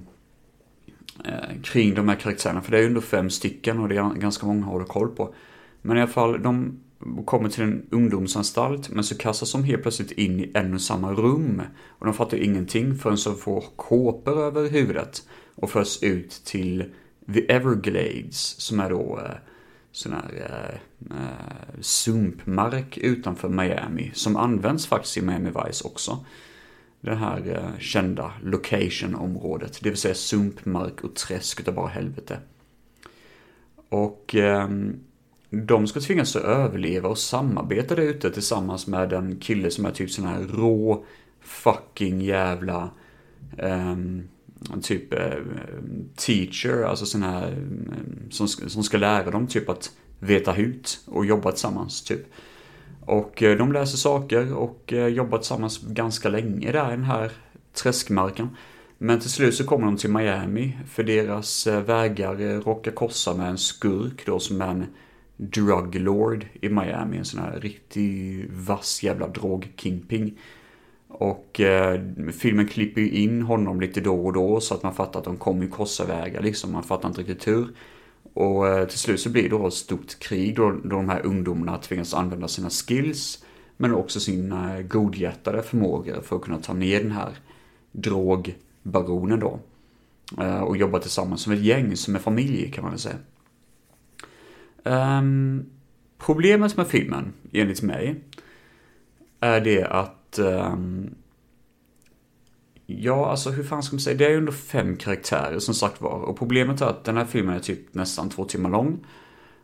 eh, 1.25 1.61
kring 1.63 1.95
de 1.95 2.09
här 2.09 2.15
karaktärerna. 2.15 2.61
För 2.61 2.71
det 2.71 2.77
är 2.77 2.81
ju 2.81 2.87
ändå 2.87 3.01
fem 3.01 3.29
stycken 3.29 3.79
och 3.79 3.89
det 3.89 3.97
är 3.97 4.13
ganska 4.13 4.45
många 4.45 4.65
att 4.65 4.71
hålla 4.71 4.85
koll 4.85 5.09
på. 5.09 5.33
Men 5.81 5.97
i 5.97 6.01
alla 6.01 6.11
fall, 6.11 6.41
de 6.41 6.79
kommer 7.25 7.49
till 7.49 7.63
en 7.63 7.85
ungdomsanstalt, 7.91 8.89
men 8.89 9.03
så 9.03 9.17
kastas 9.17 9.51
de 9.51 9.63
helt 9.63 9.81
plötsligt 9.81 10.11
in 10.11 10.39
i 10.39 10.51
en 10.53 10.73
och 10.73 10.81
samma 10.81 11.13
rum. 11.13 11.61
Och 11.87 12.05
de 12.05 12.13
fattar 12.13 12.37
ingenting 12.37 12.95
förrän 12.95 13.17
de 13.23 13.35
får 13.35 13.63
kåpor 13.75 14.39
över 14.39 14.69
huvudet 14.69 15.23
och 15.55 15.69
förs 15.69 16.03
ut 16.03 16.41
till 16.45 16.93
The 17.33 17.51
Everglades, 17.51 18.61
som 18.61 18.79
är 18.79 18.89
då 18.89 19.19
eh, 19.25 19.35
sån 19.91 20.13
här 20.13 20.31
eh, 20.49 21.17
eh, 21.17 21.81
sumpmark 21.81 22.97
utanför 22.97 23.49
Miami 23.49 24.11
som 24.13 24.35
används 24.35 24.87
faktiskt 24.87 25.17
i 25.17 25.21
Miami 25.21 25.49
Vice 25.49 25.87
också. 25.87 26.25
Det 27.01 27.15
här 27.15 27.55
eh, 27.55 27.79
kända 27.79 28.31
location-området, 28.43 29.79
det 29.81 29.89
vill 29.89 29.97
säga 29.97 30.15
sumpmark 30.15 31.03
och 31.03 31.15
träsk 31.15 31.59
utav 31.59 31.73
bara 31.73 31.87
helvete. 31.87 32.39
Och 33.89 34.35
eh, 34.35 34.69
de 35.49 35.87
ska 35.87 35.99
tvingas 35.99 36.35
att 36.35 36.43
överleva 36.43 37.09
och 37.09 37.17
samarbeta 37.17 37.95
där 37.95 38.03
ute 38.03 38.31
tillsammans 38.31 38.87
med 38.87 39.13
en 39.13 39.39
kille 39.39 39.71
som 39.71 39.85
är 39.85 39.91
typ 39.91 40.11
sån 40.11 40.25
här 40.25 40.41
rå 40.41 41.05
fucking 41.41 42.21
jävla 42.21 42.89
um, 43.57 44.27
typ 44.81 45.13
uh, 45.13 45.19
teacher, 46.15 46.83
alltså 46.83 47.05
sån 47.05 47.23
här 47.23 47.51
um, 47.51 47.91
som, 48.29 48.47
som 48.47 48.83
ska 48.83 48.97
lära 48.97 49.31
dem 49.31 49.47
typ 49.47 49.69
att 49.69 49.91
veta 50.19 50.51
hut 50.51 50.99
och 51.05 51.25
jobba 51.25 51.51
tillsammans 51.51 52.03
typ. 52.03 52.21
Och 53.05 53.43
eh, 53.43 53.57
de 53.57 53.71
läser 53.71 53.97
saker 53.97 54.53
och 54.53 54.93
jobbar 55.09 55.37
tillsammans 55.37 55.81
ganska 55.81 56.29
länge 56.29 56.71
där 56.71 56.87
i 56.87 56.91
den 56.91 57.03
här 57.03 57.31
träskmarken. 57.73 58.49
Men 58.97 59.19
till 59.19 59.29
slut 59.29 59.55
så 59.55 59.63
kommer 59.63 59.85
de 59.85 59.97
till 59.97 60.09
Miami 60.09 60.77
för 60.89 61.03
deras 61.03 61.67
vägar 61.67 62.61
råkar 62.61 62.91
korsa 62.91 63.33
med 63.33 63.49
en 63.49 63.57
skurk 63.57 64.25
då 64.25 64.39
som 64.39 64.61
är 64.61 64.67
en 64.67 64.85
druglord 65.37 66.45
i 66.61 66.69
Miami. 66.69 67.17
En 67.17 67.25
sån 67.25 67.39
här 67.39 67.59
riktig 67.59 68.45
vass 68.51 69.03
jävla 69.03 69.27
drogkingping. 69.27 70.37
Och 71.07 71.59
eh, 71.59 72.01
filmen 72.31 72.67
klipper 72.67 73.01
ju 73.01 73.09
in 73.09 73.41
honom 73.41 73.81
lite 73.81 74.01
då 74.01 74.25
och 74.25 74.33
då 74.33 74.59
så 74.59 74.73
att 74.73 74.83
man 74.83 74.93
fattar 74.93 75.19
att 75.19 75.25
de 75.25 75.37
kommer 75.37 75.63
ju 75.63 75.69
korsa 75.69 76.05
vägar 76.05 76.41
liksom. 76.41 76.71
Man 76.71 76.83
fattar 76.83 77.07
inte 77.09 77.21
riktigt 77.21 77.47
hur. 77.47 77.67
Och 78.33 78.67
eh, 78.67 78.87
till 78.87 78.99
slut 78.99 79.19
så 79.19 79.29
blir 79.29 79.43
det 79.43 79.49
då 79.49 79.67
ett 79.67 79.73
stort 79.73 80.19
krig 80.19 80.55
då, 80.55 80.71
då 80.71 80.95
de 80.95 81.09
här 81.09 81.25
ungdomarna 81.25 81.77
tvingas 81.77 82.13
använda 82.13 82.47
sina 82.47 82.69
skills. 82.69 83.43
Men 83.77 83.93
också 83.93 84.19
sina 84.19 84.81
godhjärtade 84.81 85.63
förmågor 85.63 86.21
för 86.21 86.35
att 86.35 86.41
kunna 86.41 86.59
ta 86.59 86.73
ner 86.73 87.03
den 87.03 87.11
här 87.11 87.29
drogbaronen 87.91 89.39
då. 89.39 89.59
Eh, 90.39 90.59
och 90.59 90.77
jobba 90.77 90.99
tillsammans 90.99 91.41
som 91.41 91.53
ett 91.53 91.59
gäng, 91.59 91.95
som 91.95 92.15
en 92.15 92.21
familj 92.21 92.71
kan 92.71 92.83
man 92.83 92.91
väl 92.91 92.99
säga. 92.99 93.15
Um, 94.83 95.65
problemet 96.17 96.77
med 96.77 96.87
filmen, 96.87 97.33
enligt 97.51 97.81
mig, 97.81 98.15
är 99.39 99.61
det 99.61 99.83
att 99.83 100.39
um, 100.39 101.15
Ja, 102.89 103.31
alltså 103.31 103.49
hur 103.49 103.63
fan 103.63 103.83
ska 103.83 103.95
man 103.95 103.99
säga? 103.99 104.17
Det 104.17 104.25
är 104.25 104.29
ju 104.29 104.37
ändå 104.37 104.51
fem 104.51 104.97
karaktärer 104.97 105.59
som 105.59 105.73
sagt 105.73 106.01
var. 106.01 106.19
Och 106.19 106.37
problemet 106.37 106.81
är 106.81 106.85
att 106.85 107.03
den 107.03 107.17
här 107.17 107.25
filmen 107.25 107.55
är 107.55 107.59
typ 107.59 107.93
nästan 107.93 108.29
två 108.29 108.45
timmar 108.45 108.69
lång. 108.69 108.99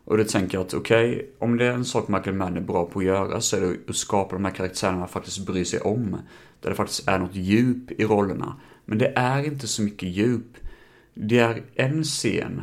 Och 0.04 0.18
då 0.18 0.24
tänker 0.24 0.58
jag 0.58 0.66
att 0.66 0.74
okej, 0.74 1.14
okay, 1.14 1.26
om 1.38 1.56
det 1.56 1.64
är 1.64 1.70
en 1.70 1.84
sak 1.84 2.08
Michael 2.08 2.36
Mann 2.36 2.56
är 2.56 2.60
bra 2.60 2.86
på 2.86 2.98
att 2.98 3.04
göra 3.04 3.40
så 3.40 3.56
är 3.56 3.60
det 3.60 3.76
att 3.88 3.96
skapa 3.96 4.34
de 4.34 4.44
här 4.44 4.52
karaktärerna 4.52 5.06
faktiskt 5.06 5.46
bryr 5.46 5.64
sig 5.64 5.80
om. 5.80 6.16
Där 6.60 6.70
det 6.70 6.76
faktiskt 6.76 7.08
är 7.08 7.18
något 7.18 7.34
djup 7.34 7.90
i 7.90 8.04
rollerna. 8.04 8.56
Men 8.84 8.98
det 8.98 9.12
är 9.16 9.44
inte 9.44 9.66
så 9.66 9.82
mycket 9.82 10.08
djup. 10.08 10.56
Det 11.14 11.38
är 11.38 11.62
en 11.74 12.04
scen 12.04 12.62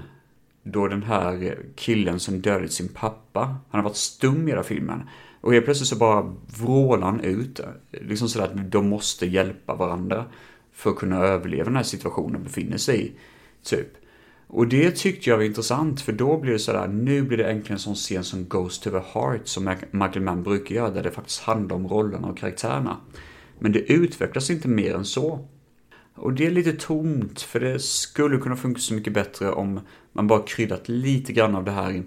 då 0.63 0.87
den 0.87 1.03
här 1.03 1.57
killen 1.75 2.19
som 2.19 2.41
dödat 2.41 2.71
sin 2.71 2.87
pappa, 2.87 3.39
han 3.41 3.81
har 3.81 3.83
varit 3.83 3.95
stum 3.95 4.47
i 4.47 4.51
hela 4.51 4.63
filmen. 4.63 5.09
Och 5.41 5.53
helt 5.53 5.65
plötsligt 5.65 5.89
så 5.89 5.95
bara 5.95 6.35
vrålar 6.59 7.07
han 7.07 7.19
ut, 7.19 7.59
liksom 7.91 8.29
sådär 8.29 8.45
att 8.45 8.71
de 8.71 8.89
måste 8.89 9.25
hjälpa 9.25 9.75
varandra 9.75 10.25
för 10.73 10.89
att 10.89 10.95
kunna 10.95 11.17
överleva 11.17 11.63
den 11.63 11.75
här 11.75 11.83
situationen 11.83 12.43
befinner 12.43 12.77
sig 12.77 13.05
i. 13.05 13.11
Typ. 13.63 13.87
Och 14.47 14.67
det 14.67 14.91
tyckte 14.91 15.29
jag 15.29 15.37
var 15.37 15.43
intressant, 15.43 16.01
för 16.01 16.11
då 16.11 16.37
blir 16.37 16.51
det 16.51 16.59
sådär, 16.59 16.87
nu 16.87 17.21
blir 17.21 17.37
det 17.37 17.51
äntligen 17.51 17.73
en 17.73 17.79
sån 17.79 17.95
scen 17.95 18.23
som 18.23 18.47
Goes 18.47 18.79
to 18.79 18.89
the 18.89 19.01
Heart, 19.13 19.47
som 19.47 19.75
Michael 19.91 20.21
Mann 20.21 20.43
brukar 20.43 20.75
göra, 20.75 20.89
där 20.89 21.03
det 21.03 21.11
faktiskt 21.11 21.41
handlar 21.41 21.75
om 21.75 21.87
rollerna 21.87 22.27
och 22.27 22.37
karaktärerna. 22.37 22.97
Men 23.59 23.71
det 23.71 23.79
utvecklas 23.79 24.49
inte 24.49 24.67
mer 24.67 24.95
än 24.95 25.05
så. 25.05 25.47
Och 26.21 26.33
det 26.33 26.45
är 26.45 26.51
lite 26.51 26.73
tomt, 26.73 27.41
för 27.41 27.59
det 27.59 27.79
skulle 27.79 28.37
kunna 28.37 28.55
funka 28.55 28.79
så 28.79 28.93
mycket 28.93 29.13
bättre 29.13 29.51
om 29.51 29.79
man 30.13 30.27
bara 30.27 30.41
kryddat 30.41 30.89
lite 30.89 31.33
grann 31.33 31.55
av 31.55 31.63
det 31.63 31.71
här 31.71 32.03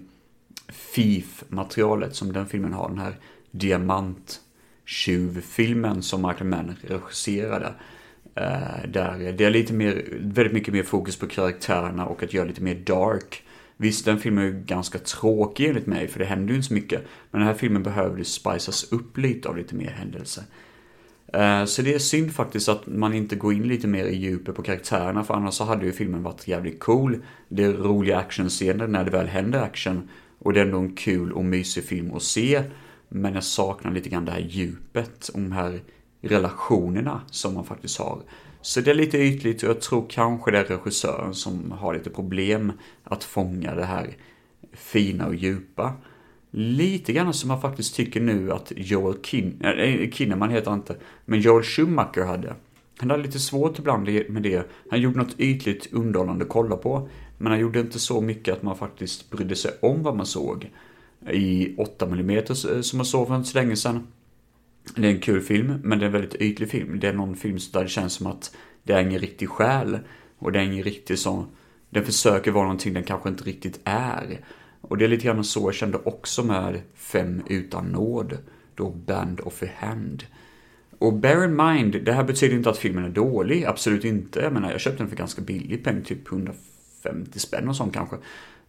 FIF-materialet 0.67 2.15
som 2.15 2.33
den 2.33 2.47
filmen 2.47 2.73
har. 2.73 2.89
Den 2.89 2.97
här 2.97 3.15
Diamanttjuvfilmen 3.51 6.01
som 6.01 6.21
Michael 6.21 6.49
Mann 6.49 6.75
regisserade. 6.81 7.73
Eh, 8.35 8.87
där 8.87 9.33
det 9.37 9.45
är 9.45 9.49
lite 9.49 9.73
mer, 9.73 10.19
väldigt 10.21 10.53
mycket 10.53 10.73
mer 10.73 10.83
fokus 10.83 11.19
på 11.19 11.27
karaktärerna 11.27 12.05
och 12.05 12.23
att 12.23 12.33
göra 12.33 12.45
lite 12.45 12.63
mer 12.63 12.75
dark. 12.75 13.43
Visst, 13.77 14.05
den 14.05 14.19
filmen 14.19 14.43
är 14.43 14.47
ju 14.47 14.63
ganska 14.65 14.99
tråkig 14.99 15.69
enligt 15.69 15.87
mig, 15.87 16.07
för 16.07 16.19
det 16.19 16.25
händer 16.25 16.49
ju 16.49 16.55
inte 16.55 16.67
så 16.67 16.73
mycket. 16.73 17.01
Men 17.31 17.39
den 17.39 17.47
här 17.47 17.55
filmen 17.55 17.83
behöver 17.83 18.17
ju 18.17 18.23
upp 18.91 19.17
lite 19.17 19.49
av 19.49 19.57
lite 19.57 19.75
mer 19.75 19.89
händelse. 19.89 20.43
Eh, 21.33 21.65
så 21.65 21.81
det 21.81 21.93
är 21.93 21.99
synd 21.99 22.33
faktiskt 22.33 22.69
att 22.69 22.87
man 22.87 23.13
inte 23.13 23.35
går 23.35 23.53
in 23.53 23.67
lite 23.67 23.87
mer 23.87 24.05
i 24.05 24.15
djupet 24.15 24.55
på 24.55 24.61
karaktärerna, 24.61 25.23
för 25.23 25.33
annars 25.33 25.53
så 25.53 25.63
hade 25.63 25.85
ju 25.85 25.91
filmen 25.91 26.23
varit 26.23 26.47
jävligt 26.47 26.79
cool. 26.79 27.23
Det 27.49 27.63
är 27.63 27.73
roliga 27.73 28.17
actionscener 28.17 28.87
när 28.87 29.03
det 29.03 29.11
väl 29.11 29.27
händer 29.27 29.61
action. 29.61 30.09
Och 30.39 30.53
det 30.53 30.59
är 30.59 30.65
ändå 30.65 30.77
en 30.77 30.95
kul 30.95 31.31
och 31.31 31.45
mysig 31.45 31.83
film 31.83 32.13
att 32.13 32.23
se. 32.23 32.63
Men 33.09 33.33
jag 33.33 33.43
saknar 33.43 33.91
lite 33.91 34.09
grann 34.09 34.25
det 34.25 34.31
här 34.31 34.39
djupet, 34.39 35.29
de 35.33 35.51
här 35.51 35.79
relationerna 36.21 37.21
som 37.31 37.53
man 37.53 37.65
faktiskt 37.65 37.99
har. 37.99 38.21
Så 38.61 38.81
det 38.81 38.91
är 38.91 38.95
lite 38.95 39.17
ytligt 39.17 39.63
och 39.63 39.69
jag 39.69 39.81
tror 39.81 40.05
kanske 40.09 40.51
det 40.51 40.57
är 40.57 40.63
regissören 40.63 41.33
som 41.33 41.71
har 41.71 41.93
lite 41.93 42.09
problem 42.09 42.71
att 43.03 43.23
fånga 43.23 43.75
det 43.75 43.85
här 43.85 44.17
fina 44.73 45.27
och 45.27 45.35
djupa. 45.35 45.93
Lite 46.57 47.13
grann 47.13 47.33
som 47.33 47.47
man 47.47 47.61
faktiskt 47.61 47.95
tycker 47.95 48.21
nu 48.21 48.51
att 48.51 48.71
Joel 48.75 49.17
Kin 49.23 49.61
äh, 49.61 49.69
eh, 49.69 49.95
eh, 49.95 50.11
Kinnaman 50.11 50.49
heter 50.49 50.69
han 50.69 50.79
inte, 50.79 50.95
men 51.25 51.39
Joel 51.39 51.63
Schumacher 51.63 52.25
hade. 52.25 52.55
Han 52.97 53.09
hade 53.09 53.23
lite 53.23 53.39
svårt 53.39 53.79
ibland 53.79 54.09
med 54.29 54.43
det. 54.43 54.69
Han 54.89 55.01
gjorde 55.01 55.17
något 55.17 55.39
ytligt 55.39 55.93
underhållande 55.93 56.45
att 56.45 56.49
kolla 56.49 56.77
på, 56.77 57.09
men 57.37 57.51
han 57.51 57.61
gjorde 57.61 57.79
inte 57.79 57.99
så 57.99 58.21
mycket 58.21 58.53
att 58.53 58.63
man 58.63 58.77
faktiskt 58.77 59.29
brydde 59.29 59.55
sig 59.55 59.71
om 59.81 60.03
vad 60.03 60.15
man 60.15 60.25
såg. 60.25 60.71
I 61.29 61.75
8 61.77 62.05
mm 62.05 62.29
eh, 62.29 62.53
som 62.81 62.97
man 62.97 63.05
såg 63.05 63.27
för 63.27 63.35
inte 63.35 63.49
så 63.49 63.57
länge 63.57 63.75
sedan 63.75 64.07
det 64.95 65.07
är 65.07 65.11
en 65.11 65.19
kul 65.19 65.41
film, 65.41 65.79
men 65.83 65.99
det 65.99 66.05
är 66.05 66.07
en 66.07 66.13
väldigt 66.13 66.41
ytlig 66.41 66.69
film. 66.69 66.99
Det 66.99 67.07
är 67.07 67.13
någon 67.13 67.35
film 67.35 67.57
där 67.73 67.83
det 67.83 67.89
känns 67.89 68.13
som 68.13 68.27
att 68.27 68.55
det 68.83 68.93
är 68.93 69.01
ingen 69.01 69.19
riktig 69.19 69.49
själ. 69.49 69.99
Och 70.37 70.51
det 70.51 70.59
är 70.59 70.63
ingen 70.63 70.83
riktig 70.83 71.19
sån... 71.19 71.45
Den 71.89 72.05
försöker 72.05 72.51
vara 72.51 72.63
någonting 72.63 72.93
den 72.93 73.03
kanske 73.03 73.29
inte 73.29 73.43
riktigt 73.43 73.79
är. 73.83 74.39
Och 74.87 74.97
det 74.97 75.05
är 75.05 75.09
lite 75.09 75.25
grann 75.25 75.43
så 75.43 75.67
jag 75.67 75.73
kände 75.73 75.97
också 76.03 76.43
med 76.43 76.81
Fem 76.95 77.43
utan 77.47 77.85
nåd. 77.85 78.37
Då 78.75 78.89
Band 78.89 79.41
of 79.43 79.63
a 79.63 79.67
Hand. 79.77 80.23
Och 80.97 81.13
bear 81.13 81.45
in 81.45 81.55
mind, 81.55 82.05
det 82.05 82.13
här 82.13 82.23
betyder 82.23 82.55
inte 82.55 82.69
att 82.69 82.77
filmen 82.77 83.03
är 83.03 83.09
dålig, 83.09 83.65
absolut 83.65 84.05
inte. 84.05 84.39
Jag 84.39 84.53
menar, 84.53 84.71
jag 84.71 84.81
köpte 84.81 85.03
den 85.03 85.09
för 85.09 85.15
ganska 85.15 85.41
billig 85.41 85.83
peng, 85.83 86.01
typ 86.01 86.31
150 86.31 87.39
spänn 87.39 87.69
och 87.69 87.75
sånt 87.75 87.93
kanske. 87.93 88.15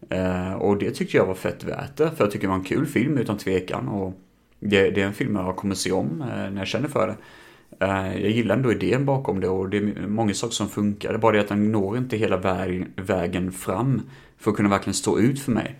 Eh, 0.09 0.53
och 0.53 0.77
det 0.77 0.91
tyckte 0.91 1.17
jag 1.17 1.25
var 1.25 1.35
fett 1.35 1.63
värt 1.63 1.95
det, 1.95 2.11
för 2.11 2.23
jag 2.23 2.31
tycker 2.31 2.47
det 2.47 2.51
var 2.51 2.55
en 2.55 2.63
kul 2.63 2.85
film 2.85 3.17
utan 3.17 3.37
tvekan. 3.37 3.87
Och 3.87 4.13
det, 4.59 4.89
det, 4.89 5.01
är 5.01 5.05
en 5.05 5.13
film 5.13 5.35
jag 5.35 5.55
kommer 5.55 5.75
se 5.75 5.91
om 5.91 6.21
eh, 6.21 6.27
när 6.27 6.57
jag 6.57 6.67
känner 6.67 6.87
för 6.87 7.07
det. 7.07 7.15
Eh, 7.85 8.21
jag 8.21 8.31
gillar 8.31 8.55
ändå 8.55 8.71
idén 8.71 9.05
bakom 9.05 9.39
det 9.39 9.49
och 9.49 9.69
det 9.69 9.77
är 9.77 10.07
många 10.07 10.33
saker 10.33 10.53
som 10.53 10.69
funkar. 10.69 11.09
Det 11.09 11.15
är 11.15 11.19
bara 11.19 11.35
det 11.35 11.41
att 11.41 11.47
den 11.47 11.71
når 11.71 11.97
inte 11.97 12.17
hela 12.17 12.37
vägen 12.95 13.51
fram 13.51 14.01
för 14.37 14.51
att 14.51 14.57
kunna 14.57 14.69
verkligen 14.69 14.93
stå 14.93 15.19
ut 15.19 15.39
för 15.39 15.51
mig. 15.51 15.75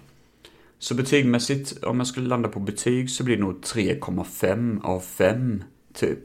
Så 0.80 0.96
betygmässigt, 0.96 1.84
om 1.84 1.98
jag 1.98 2.08
skulle 2.08 2.28
landa 2.28 2.50
på 2.50 2.60
betyg 2.60 3.10
så 3.10 3.24
blir 3.24 3.36
det 3.36 3.44
nog 3.44 3.62
3,5 3.62 4.84
av 4.84 5.00
5, 5.00 5.64
typ. 5.94 6.20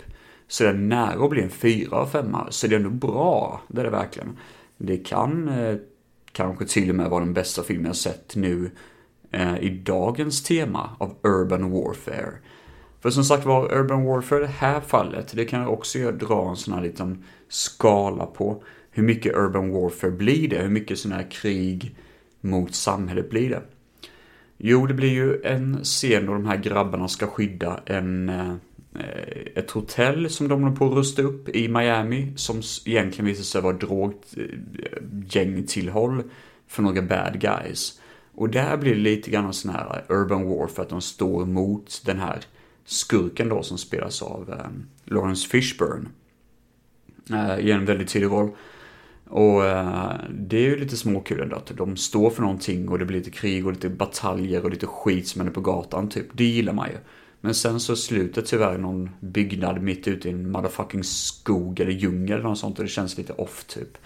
Så 0.49 0.65
det 0.65 0.71
är 0.71 0.75
nära 0.75 1.25
att 1.25 1.31
bli 1.31 1.43
en 1.43 1.51
4 1.51 1.97
av 1.97 2.07
5, 2.07 2.37
så 2.51 2.67
det 2.67 2.75
är 2.75 2.77
ändå 2.77 2.91
bra, 2.91 3.63
det 3.69 3.81
är 3.81 3.85
det 3.85 3.91
verkligen. 3.91 4.39
Det 4.79 4.97
kan 4.97 5.49
eh, 5.49 5.77
kanske 6.33 6.67
till 6.67 6.91
och 6.91 6.97
med 6.97 7.11
vara 7.11 7.25
den 7.25 7.35
bästa 7.35 7.63
filmen 7.63 7.87
jag 7.87 7.97
sett 7.97 8.37
nu 8.37 8.71
eh, 9.31 9.59
i 9.59 9.69
dagens 9.69 10.43
tema 10.43 10.97
av 10.99 11.17
Urban 11.23 11.71
Warfare. 11.71 12.33
För 13.01 13.11
som 13.11 13.25
sagt 13.25 13.47
var, 13.47 13.75
Urban 13.75 14.05
Warfare 14.05 14.39
i 14.39 14.43
det 14.43 14.53
här 14.53 14.81
fallet, 14.81 15.33
det 15.37 15.45
kan 15.45 15.61
jag 15.61 15.73
också 15.73 16.13
dra 16.13 16.51
en 16.51 16.57
sån 16.57 16.75
här 16.75 16.83
liten 16.83 17.25
skala 17.49 18.27
på 18.27 18.63
hur 18.91 19.03
mycket 19.03 19.37
Urban 19.37 19.71
Warfare 19.71 20.11
blir 20.11 20.49
det, 20.49 20.59
hur 20.59 20.71
mycket 20.71 20.99
sån 20.99 21.13
här 21.13 21.31
krig 21.31 21.97
mot 22.41 22.75
samhället 22.75 23.31
blir 23.31 23.51
det. 23.51 23.63
Jo, 24.65 24.87
det 24.87 24.95
blir 24.95 25.11
ju 25.11 25.43
en 25.43 25.85
scen 25.85 26.27
då 26.27 26.33
de 26.33 26.47
här 26.47 26.57
grabbarna 26.57 27.09
ska 27.09 27.27
skydda 27.27 27.81
en, 27.87 28.29
eh, 28.29 28.55
ett 29.55 29.71
hotell 29.71 30.31
som 30.31 30.49
de 30.49 30.63
håller 30.63 30.77
på 30.77 30.87
att 30.87 30.93
rusta 30.93 31.23
upp 31.23 31.49
i 31.49 31.69
Miami, 31.69 32.33
som 32.37 32.63
egentligen 32.87 33.27
visar 33.27 33.43
sig 33.43 33.61
vara 33.61 33.77
droggängtillhåll 33.77 36.19
eh, 36.19 36.25
för 36.67 36.83
några 36.83 37.03
bad 37.03 37.41
guys. 37.41 38.01
Och 38.35 38.49
där 38.49 38.77
blir 38.77 38.95
det 38.95 39.01
lite 39.01 39.31
grann 39.31 39.53
sån 39.53 39.71
här 39.71 40.05
urban 40.09 40.49
war 40.49 40.67
för 40.67 40.83
att 40.83 40.89
de 40.89 41.01
står 41.01 41.47
mot 41.47 42.03
den 42.07 42.19
här 42.19 42.41
skurken 42.85 43.49
då 43.49 43.63
som 43.63 43.79
spelas 43.79 44.23
av 44.23 44.51
eh, 44.51 44.67
Lawrence 45.05 45.49
Fishburne. 45.49 46.09
Eh, 47.31 47.59
I 47.59 47.71
en 47.71 47.85
väldigt 47.85 48.09
tidig 48.09 48.27
roll. 48.27 48.51
Och 49.33 49.65
eh, 49.65 50.15
det 50.31 50.57
är 50.57 50.61
ju 50.61 50.77
lite 50.77 50.97
småkul 50.97 51.41
ändå 51.41 51.57
att 51.57 51.73
de 51.77 51.97
står 51.97 52.31
för 52.31 52.43
någonting 52.43 52.89
och 52.89 52.99
det 52.99 53.05
blir 53.05 53.19
lite 53.19 53.31
krig 53.31 53.67
och 53.67 53.73
lite 53.73 53.89
bataljer 53.89 54.65
och 54.65 54.71
lite 54.71 54.87
skit 54.87 55.29
som 55.29 55.41
händer 55.41 55.55
på 55.55 55.61
gatan 55.61 56.09
typ. 56.09 56.27
Det 56.33 56.45
gillar 56.45 56.73
man 56.73 56.89
ju. 56.89 56.97
Men 57.41 57.55
sen 57.55 57.81
så 57.81 57.97
slutar 57.97 58.43
tyvärr 58.43 58.79
någon 58.79 59.11
byggnad 59.21 59.83
mitt 59.83 60.09
ute 60.09 60.29
i 60.29 60.33
en 60.33 60.51
motherfucking 60.51 61.05
skog 61.05 61.81
eller 61.81 61.93
djungel 61.93 62.39
eller 62.39 62.49
något 62.49 62.59
sånt 62.59 62.79
och 62.79 62.85
det 62.85 62.91
känns 62.91 63.19
lite 63.19 63.33
off 63.33 63.65
typ. 63.65 63.99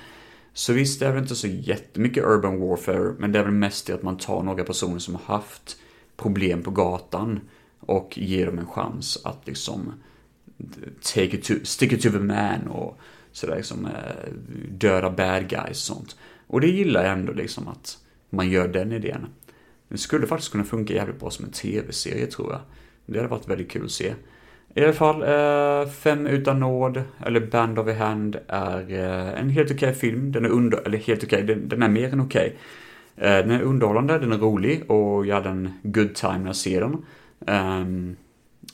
Så 0.53 0.73
visst, 0.73 1.01
det 1.01 1.07
är 1.07 1.13
väl 1.13 1.23
inte 1.23 1.37
så 1.37 1.47
jättemycket 1.47 2.25
urban 2.25 2.61
warfare, 2.61 3.15
men 3.19 3.33
det 3.33 3.39
är 3.39 3.45
väl 3.45 3.53
mest 3.53 3.87
det 3.87 3.93
att 3.93 4.03
man 4.03 4.17
tar 4.17 4.43
några 4.43 4.65
personer 4.65 4.99
som 4.99 5.15
har 5.15 5.35
haft 5.35 5.77
problem 6.17 6.63
på 6.63 6.71
gatan 6.71 7.41
och 7.81 8.19
ger 8.19 8.47
dem 8.47 8.59
en 8.59 8.67
chans 8.67 9.19
att 9.25 9.47
liksom 9.47 9.93
take 11.03 11.37
it 11.37 11.45
to, 11.45 11.55
stick 11.63 11.93
it 11.93 12.03
to 12.03 12.11
the 12.11 12.19
man 12.19 12.67
och 12.69 12.99
sådär 13.37 13.57
liksom 13.57 13.87
eh, 13.87 14.33
döda 14.69 15.11
bad 15.11 15.49
guys 15.49 15.91
och 15.91 15.97
sånt. 15.97 16.17
Och 16.47 16.61
det 16.61 16.67
gillar 16.67 17.03
jag 17.03 17.13
ändå 17.13 17.33
liksom 17.33 17.69
att 17.69 17.99
man 18.31 18.51
gör 18.51 18.69
den 18.69 18.93
idén. 18.93 19.27
Det 19.89 19.99
skulle 19.99 20.27
faktiskt 20.27 20.53
kunna 20.53 20.65
funka 20.65 20.95
jävligt 20.95 21.21
bra 21.21 21.31
som 21.31 21.45
en 21.45 21.51
tv-serie 21.51 22.27
tror 22.27 22.53
jag. 22.53 22.61
Det 23.07 23.19
hade 23.19 23.29
varit 23.29 23.49
väldigt 23.49 23.71
kul 23.71 23.85
att 23.85 23.91
se. 23.91 24.15
I 24.75 24.85
alla 24.85 24.93
fall, 24.93 25.23
eh, 25.23 25.91
Fem 25.91 26.27
utan 26.27 26.61
nåd, 26.61 27.03
eller 27.27 27.41
Band 27.41 27.79
of 27.79 27.89
a 27.89 27.95
Hand, 27.99 28.37
är 28.49 28.91
eh, 28.91 29.41
en 29.41 29.51
helt 29.51 29.71
okej 29.71 29.89
okay 29.89 30.01
film. 30.01 30.33
Den 30.33 30.45
är 30.45 30.49
under, 30.49 30.87
eller 30.87 30.99
helt 30.99 31.25
okej, 31.25 31.45
okay, 31.45 31.55
den, 31.55 31.69
den, 31.69 31.83
är 31.83 31.89
mer 31.89 32.13
än 32.13 32.21
okej. 32.21 32.57
Okay. 33.17 33.29
Eh, 33.29 33.47
den 33.47 33.51
är 33.51 33.63
underhållande, 33.63 34.19
den 34.19 34.33
är 34.33 34.39
rolig 34.39 34.91
och 34.91 35.27
jag 35.27 35.35
hade 35.35 35.49
en 35.49 35.73
good 35.83 36.15
time 36.15 36.39
när 36.39 36.47
jag 36.47 36.57
ser 36.57 36.81
den. 36.81 37.05
Ehm, 37.47 38.17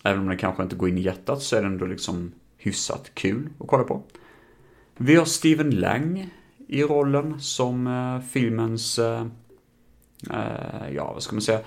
även 0.05 0.21
om 0.21 0.29
den 0.29 0.39
kanske 0.39 0.63
inte 0.63 0.77
går 0.77 0.89
in 0.89 0.99
i 0.99 1.01
hjärtat 1.01 1.43
så 1.43 1.57
är 1.57 1.63
den 1.63 1.73
ändå 1.73 1.87
liksom 1.87 2.33
hyfsat 2.57 3.11
kul 3.15 3.49
att 3.61 3.67
kolla 3.67 3.85
på. 3.85 4.03
Vi 4.97 5.17
har 5.17 5.25
Steven 5.25 5.71
Lang 5.71 6.31
i 6.69 6.83
rollen 6.83 7.41
som 7.41 7.87
eh, 7.87 8.29
filmens, 8.31 8.99
eh, 8.99 9.27
eh, 10.31 10.95
ja 10.95 11.13
vad 11.13 11.23
ska 11.23 11.35
man 11.35 11.43
säga, 11.43 11.61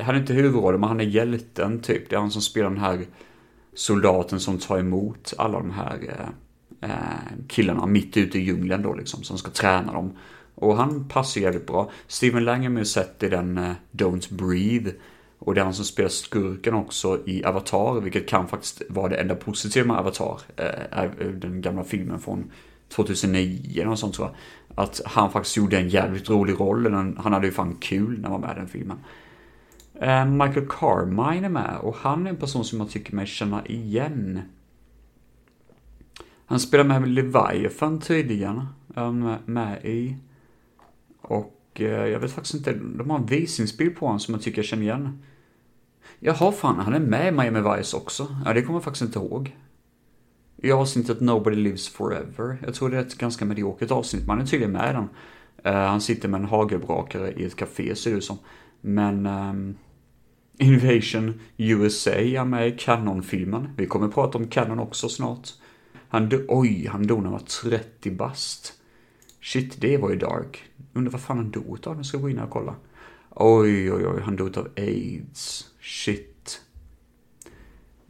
han 0.00 0.14
är 0.14 0.20
inte 0.20 0.34
huvudrollen 0.34 0.80
men 0.80 0.88
han 0.88 1.00
är 1.00 1.04
hjälten 1.04 1.80
typ. 1.80 2.10
Det 2.10 2.16
är 2.16 2.20
han 2.20 2.30
som 2.30 2.42
spelar 2.42 2.70
den 2.70 2.78
här 2.78 3.06
soldaten 3.74 4.40
som 4.40 4.58
tar 4.58 4.78
emot 4.78 5.34
alla 5.38 5.58
de 5.58 5.70
här 5.70 5.98
eh, 6.82 7.46
killarna 7.48 7.86
mitt 7.86 8.16
ute 8.16 8.38
i 8.38 8.42
djungeln 8.42 8.82
då 8.82 8.94
liksom, 8.94 9.22
som 9.22 9.38
ska 9.38 9.50
träna 9.50 9.92
dem. 9.92 10.12
Och 10.54 10.76
han 10.76 11.08
passar 11.08 11.40
jävligt 11.40 11.66
bra. 11.66 11.90
Steven 12.06 12.44
Lang 12.44 12.64
är 12.64 12.68
med 12.68 12.88
sett 12.88 13.22
i 13.22 13.28
den 13.28 13.58
eh, 13.58 13.72
Don't 13.92 14.34
Breathe. 14.34 14.92
Och 15.44 15.54
det 15.54 15.60
är 15.60 15.64
han 15.64 15.74
som 15.74 15.84
spelar 15.84 16.08
skurken 16.08 16.74
också 16.74 17.20
i 17.26 17.44
Avatar, 17.44 18.00
vilket 18.00 18.28
kan 18.28 18.48
faktiskt 18.48 18.82
vara 18.88 19.08
det 19.08 19.16
enda 19.16 19.34
positiva 19.34 19.86
med 19.86 19.96
Avatar. 19.96 20.40
Eh, 20.56 21.10
den 21.34 21.60
gamla 21.60 21.84
filmen 21.84 22.20
från 22.20 22.50
2009 22.88 23.72
eller 23.74 23.84
något 23.84 23.98
sånt 23.98 24.14
tror 24.14 24.28
jag. 24.28 24.84
Att 24.84 25.00
han 25.04 25.32
faktiskt 25.32 25.56
gjorde 25.56 25.78
en 25.78 25.88
jävligt 25.88 26.30
rolig 26.30 26.60
roll. 26.60 26.92
Han 27.18 27.32
hade 27.32 27.46
ju 27.46 27.52
fan 27.52 27.76
kul 27.80 28.20
när 28.20 28.28
han 28.28 28.40
var 28.40 28.48
med 28.48 28.56
i 28.56 28.60
den 28.60 28.68
filmen. 28.68 28.98
Eh, 29.94 30.26
Michael 30.26 30.66
Carmine 30.68 31.44
är 31.44 31.48
med 31.48 31.78
och 31.82 31.96
han 31.96 32.26
är 32.26 32.30
en 32.30 32.36
person 32.36 32.64
som 32.64 32.80
jag 32.80 32.90
tycker 32.90 33.14
mig 33.14 33.26
känna 33.26 33.66
igen. 33.66 34.40
Han 36.46 36.60
spelar 36.60 36.84
med 36.84 37.08
Leviathan 37.08 38.00
tydligen, 38.00 38.66
med, 38.94 39.38
med 39.46 39.84
i. 39.84 40.16
Och 41.20 41.60
eh, 41.74 42.06
jag 42.06 42.20
vet 42.20 42.32
faktiskt 42.32 42.54
inte, 42.54 42.72
de 42.72 43.10
har 43.10 43.18
en 43.18 43.26
visningsbild 43.26 43.96
på 43.96 44.06
honom 44.06 44.20
som 44.20 44.34
jag 44.34 44.42
tycker 44.42 44.58
jag 44.58 44.66
känner 44.66 44.82
igen. 44.82 45.18
Jaha 46.24 46.52
fan, 46.52 46.78
han 46.78 46.94
är 46.94 47.00
med 47.00 47.28
i 47.28 47.30
Miami 47.30 47.60
Vice 47.60 47.96
också. 47.96 48.36
Ja, 48.44 48.52
det 48.52 48.62
kommer 48.62 48.76
jag 48.76 48.84
faktiskt 48.84 49.02
inte 49.02 49.18
ihåg. 49.18 49.56
I 50.56 50.72
avsnittet 50.72 51.20
Nobody 51.20 51.56
Lives 51.56 51.88
Forever. 51.88 52.58
Jag 52.62 52.74
tror 52.74 52.88
det 52.88 52.96
är 52.96 53.00
ett 53.00 53.18
ganska 53.18 53.44
mediokert 53.44 53.90
avsnitt, 53.90 54.22
men 54.22 54.30
han 54.30 54.40
är 54.40 54.46
tydligen 54.46 54.72
med 54.72 54.90
i 54.90 54.92
den. 54.92 55.08
Uh, 55.74 55.80
han 55.80 56.00
sitter 56.00 56.28
med 56.28 56.40
en 56.40 56.46
hagelbrakare 56.46 57.32
i 57.32 57.44
ett 57.44 57.56
café 57.56 57.94
ser 57.94 58.10
det 58.10 58.16
ut 58.16 58.24
som. 58.24 58.38
Men 58.80 59.26
um, 59.26 59.76
Invasion 60.58 61.40
USA 61.56 62.10
är 62.10 62.44
med 62.44 62.68
i 62.68 62.70
Canon-filmen. 62.70 63.68
Vi 63.76 63.86
kommer 63.86 64.08
prata 64.08 64.38
om 64.38 64.48
Canon 64.48 64.78
också 64.78 65.08
snart. 65.08 65.48
Han 66.08 66.28
dog, 66.28 66.44
oj, 66.48 66.86
han 66.86 67.06
dog 67.06 67.18
när 67.18 67.24
han 67.24 67.32
var 67.32 67.70
30 67.70 68.10
bast. 68.10 68.72
Shit, 69.40 69.80
det 69.80 69.96
var 69.96 70.10
ju 70.10 70.16
dark. 70.16 70.64
Undrar 70.92 71.12
vad 71.12 71.20
fan 71.20 71.36
han 71.36 71.50
dog 71.50 71.78
utav? 71.78 71.96
nu 71.96 72.04
ska 72.04 72.16
jag 72.16 72.22
gå 72.22 72.30
in 72.30 72.38
och 72.38 72.50
kolla. 72.50 72.74
Oj, 73.30 73.92
oj, 73.92 74.06
oj, 74.06 74.20
han 74.20 74.36
dog 74.36 74.58
av 74.58 74.68
aids. 74.76 75.70
Shit. 75.80 76.60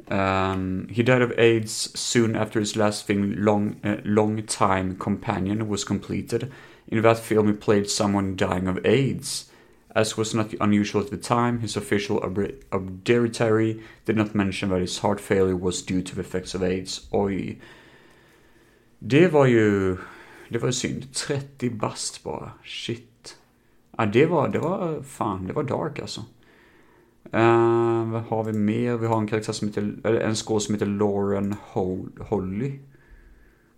Um, 0.09 0.89
he 0.91 1.03
died 1.03 1.23
of 1.23 1.33
AIDS 1.39 1.91
soon 1.95 2.37
after 2.37 2.61
his 2.61 2.77
last 2.77 3.07
film, 3.07 3.35
Long, 3.39 3.77
uh, 3.85 3.97
Long 4.05 4.43
Time 4.43 4.97
Companion, 4.97 5.69
was 5.69 5.85
completed. 5.85 6.53
In 6.89 7.03
that 7.03 7.19
film, 7.19 7.47
he 7.47 7.53
played 7.53 7.89
someone 7.89 8.37
dying 8.37 8.69
of 8.69 8.85
AIDS. 8.85 9.51
As 9.95 10.17
was 10.17 10.35
not 10.35 10.55
unusual 10.61 11.03
at 11.03 11.11
the 11.11 11.17
time, 11.17 11.61
his 11.61 11.77
official 11.77 12.19
obituary 12.73 13.81
did 14.05 14.17
not 14.17 14.35
mention 14.35 14.71
that 14.71 14.81
his 14.81 14.99
heart 14.99 15.21
failure 15.21 15.57
was 15.57 15.83
due 15.83 16.03
to 16.03 16.15
the 16.15 16.21
effects 16.21 16.55
of 16.55 16.63
AIDS. 16.63 17.09
Oj. 17.13 17.59
Det 18.99 19.29
var 19.29 19.47
ju... 19.47 19.97
Det 20.53 20.59
var 20.59 20.69
ju 20.69 20.73
synd. 20.73 21.13
30 21.13 21.71
bast 21.71 22.23
bara. 22.25 22.53
Shit. 22.65 23.37
Ja, 23.99 24.07
det 24.07 24.27
var, 24.27 24.49
det 24.49 24.59
var 24.59 25.03
fan, 25.03 25.47
det 25.47 25.53
var 25.53 25.63
dark 25.63 25.99
alltså. 25.99 26.21
Uh, 27.35 28.11
vad 28.11 28.23
har 28.23 28.45
vi 28.45 28.53
mer? 28.53 28.97
Vi 28.97 29.07
har 29.07 29.19
en 29.19 29.27
karaktär 29.27 29.53
som 29.53 29.69
heter, 29.69 29.97
eller 30.05 30.21
en 30.21 30.37
skål 30.37 30.61
som 30.61 30.75
heter 30.75 30.87
Lauren 30.87 31.55
Holly. 32.21 32.79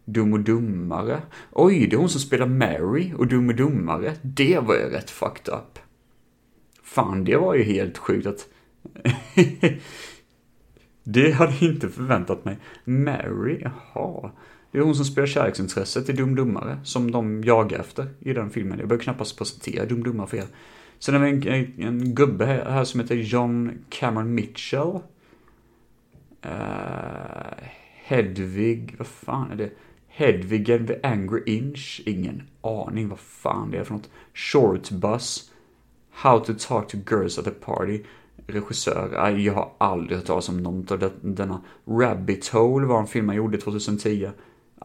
Dum 0.05 0.33
och 0.33 0.41
Dummare. 0.41 1.23
Oj, 1.53 1.87
det 1.87 1.97
är 1.97 1.99
hon 1.99 2.09
som 2.09 2.21
spelar 2.21 2.47
Mary 2.47 3.13
och 3.13 3.27
Dum 3.27 3.49
och 3.49 3.55
Dummare. 3.55 4.15
Det 4.23 4.59
var 4.59 4.75
ju 4.75 4.81
rätt 4.81 5.11
fucked 5.11 5.55
up. 5.55 5.79
Fan, 6.83 7.25
det 7.25 7.37
var 7.37 7.55
ju 7.55 7.63
helt 7.63 7.99
sjukt 7.99 8.27
att... 8.27 8.49
det 11.05 11.31
hade 11.31 11.53
jag 11.53 11.63
inte 11.63 11.89
förväntat 11.89 12.45
mig. 12.45 12.59
Mary, 12.85 13.61
jaha. 13.61 14.31
Det 14.75 14.81
är 14.81 14.83
hon 14.83 14.95
som 14.95 15.05
spelar 15.05 15.27
kärleksintresset 15.27 16.09
i 16.09 16.13
Dum 16.13 16.35
Dummare, 16.35 16.79
som 16.85 17.11
de 17.11 17.45
jagar 17.45 17.79
efter 17.79 18.09
i 18.21 18.33
den 18.33 18.51
filmen. 18.51 18.79
Jag 18.79 18.89
behöver 18.89 19.03
knappast 19.03 19.39
presentera 19.39 19.87
Dum 19.87 20.03
Dummare 20.03 20.27
för 20.27 20.37
er. 20.37 20.47
Sen 20.99 21.15
har 21.15 21.23
vi 21.23 21.31
en, 21.31 21.49
en, 21.49 21.83
en 21.83 22.15
gubbe 22.15 22.47
här, 22.47 22.71
här, 22.71 22.85
som 22.85 23.01
heter 23.01 23.15
John 23.15 23.85
Cameron 23.89 24.35
Mitchell. 24.35 24.99
Uh, 26.47 26.51
Hedvig, 28.05 28.95
vad 28.99 29.07
fan 29.07 29.51
är 29.51 29.57
det? 29.57 29.71
Hedvig 30.09 30.73
and 30.73 30.89
the 30.89 30.97
Angry 31.03 31.43
Inch? 31.47 32.03
Ingen 32.07 32.43
aning 32.61 33.09
vad 33.09 33.19
fan 33.19 33.71
det 33.71 33.79
är 33.79 33.85
för 33.85 33.95
något. 33.95 34.11
Short 34.35 34.91
Bus. 34.91 35.51
How 36.11 36.39
to 36.39 36.53
talk 36.59 36.89
to 36.89 36.97
girls 37.11 37.39
at 37.39 37.47
a 37.47 37.53
party. 37.61 38.03
Regissör, 38.47 39.31
jag 39.39 39.55
har 39.55 39.73
aldrig 39.79 40.19
hört 40.19 40.27
talas 40.27 40.49
om 40.49 40.63
någon 40.63 40.87
av 40.91 41.11
denna. 41.23 41.61
Rabbit 41.87 42.49
Hole 42.49 42.87
var 42.87 43.01
en 43.01 43.07
film 43.07 43.29
han 43.29 43.37
gjorde 43.37 43.59
2010. 43.59 44.31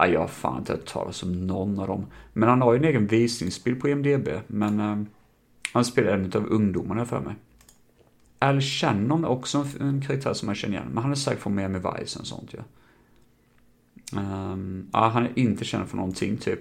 Jag 0.07 0.19
har 0.19 0.27
fan 0.27 0.57
inte 0.59 0.71
hört 0.71 0.85
talas 0.85 1.23
om 1.23 1.47
någon 1.47 1.79
av 1.79 1.87
dem. 1.87 2.05
Men 2.33 2.49
han 2.49 2.61
har 2.61 2.73
ju 2.73 2.79
en 2.79 2.85
egen 2.85 3.07
visningsbild 3.07 3.81
på 3.81 3.89
IMDB. 3.89 4.27
Men 4.47 4.79
eh, 4.79 4.97
han 5.73 5.85
spelar 5.85 6.11
en 6.11 6.31
av 6.35 6.47
ungdomarna 6.51 7.05
för 7.05 7.19
mig. 7.19 7.35
Al 8.39 8.61
Shannon 8.61 9.23
är 9.23 9.29
också 9.29 9.65
en, 9.79 10.01
karaktär 10.01 10.33
som 10.33 10.45
man 10.45 10.55
känner 10.55 10.77
igen, 10.77 10.89
men 10.93 11.03
han 11.03 11.11
är 11.11 11.15
säkert 11.15 11.41
från 11.41 11.55
Miami 11.55 11.79
Vice 11.79 12.19
och 12.19 12.27
sånt 12.27 12.53
ju. 12.53 12.57
Ja. 12.57 12.63
Um, 14.21 14.89
ja, 14.93 15.07
han 15.07 15.23
är 15.23 15.31
inte 15.35 15.65
känd 15.65 15.89
för 15.89 15.97
någonting 15.97 16.37
typ. 16.37 16.59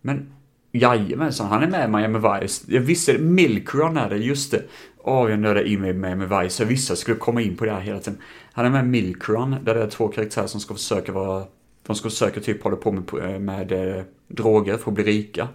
Men 0.00 0.32
jajamensan, 0.72 1.46
han 1.46 1.62
är 1.62 1.68
med 1.68 1.88
i 1.88 1.92
Miami 1.92 2.18
Vice. 2.18 2.64
Jag 2.68 2.80
visste 2.80 3.18
Milk 3.18 3.74
Run 3.74 3.96
är 3.96 4.10
det, 4.10 4.16
just 4.16 4.50
det. 4.50 4.62
Åh, 4.98 5.26
oh, 5.26 5.30
jag 5.30 5.38
nördar 5.38 5.64
in 5.64 5.80
mig 5.80 5.90
i 5.90 5.94
Miami 5.94 6.24
Vice. 6.24 6.62
Jag 6.62 6.68
visste 6.68 6.92
att 6.92 6.96
jag 6.96 7.02
skulle 7.02 7.16
komma 7.16 7.42
in 7.42 7.56
på 7.56 7.64
det 7.64 7.70
här 7.70 7.80
hela 7.80 7.98
tiden. 7.98 8.20
Han 8.52 8.66
är 8.66 8.70
med 8.70 8.84
i 8.84 8.88
Milk 8.88 9.28
Run, 9.28 9.56
där 9.64 9.74
det 9.74 9.82
är 9.82 9.90
två 9.90 10.08
karaktärer 10.08 10.46
som 10.46 10.60
ska 10.60 10.74
försöka 10.74 11.12
vara... 11.12 11.44
De 11.86 11.96
ska 11.96 12.10
försöka 12.10 12.40
typ 12.40 12.62
hålla 12.62 12.76
på 12.76 12.92
med, 12.92 13.14
eh, 13.14 13.38
med, 13.38 13.72
eh, 13.72 14.04
droger 14.28 14.76
för 14.76 14.90
att 14.90 14.94
bli 14.94 15.04
rika. 15.04 15.48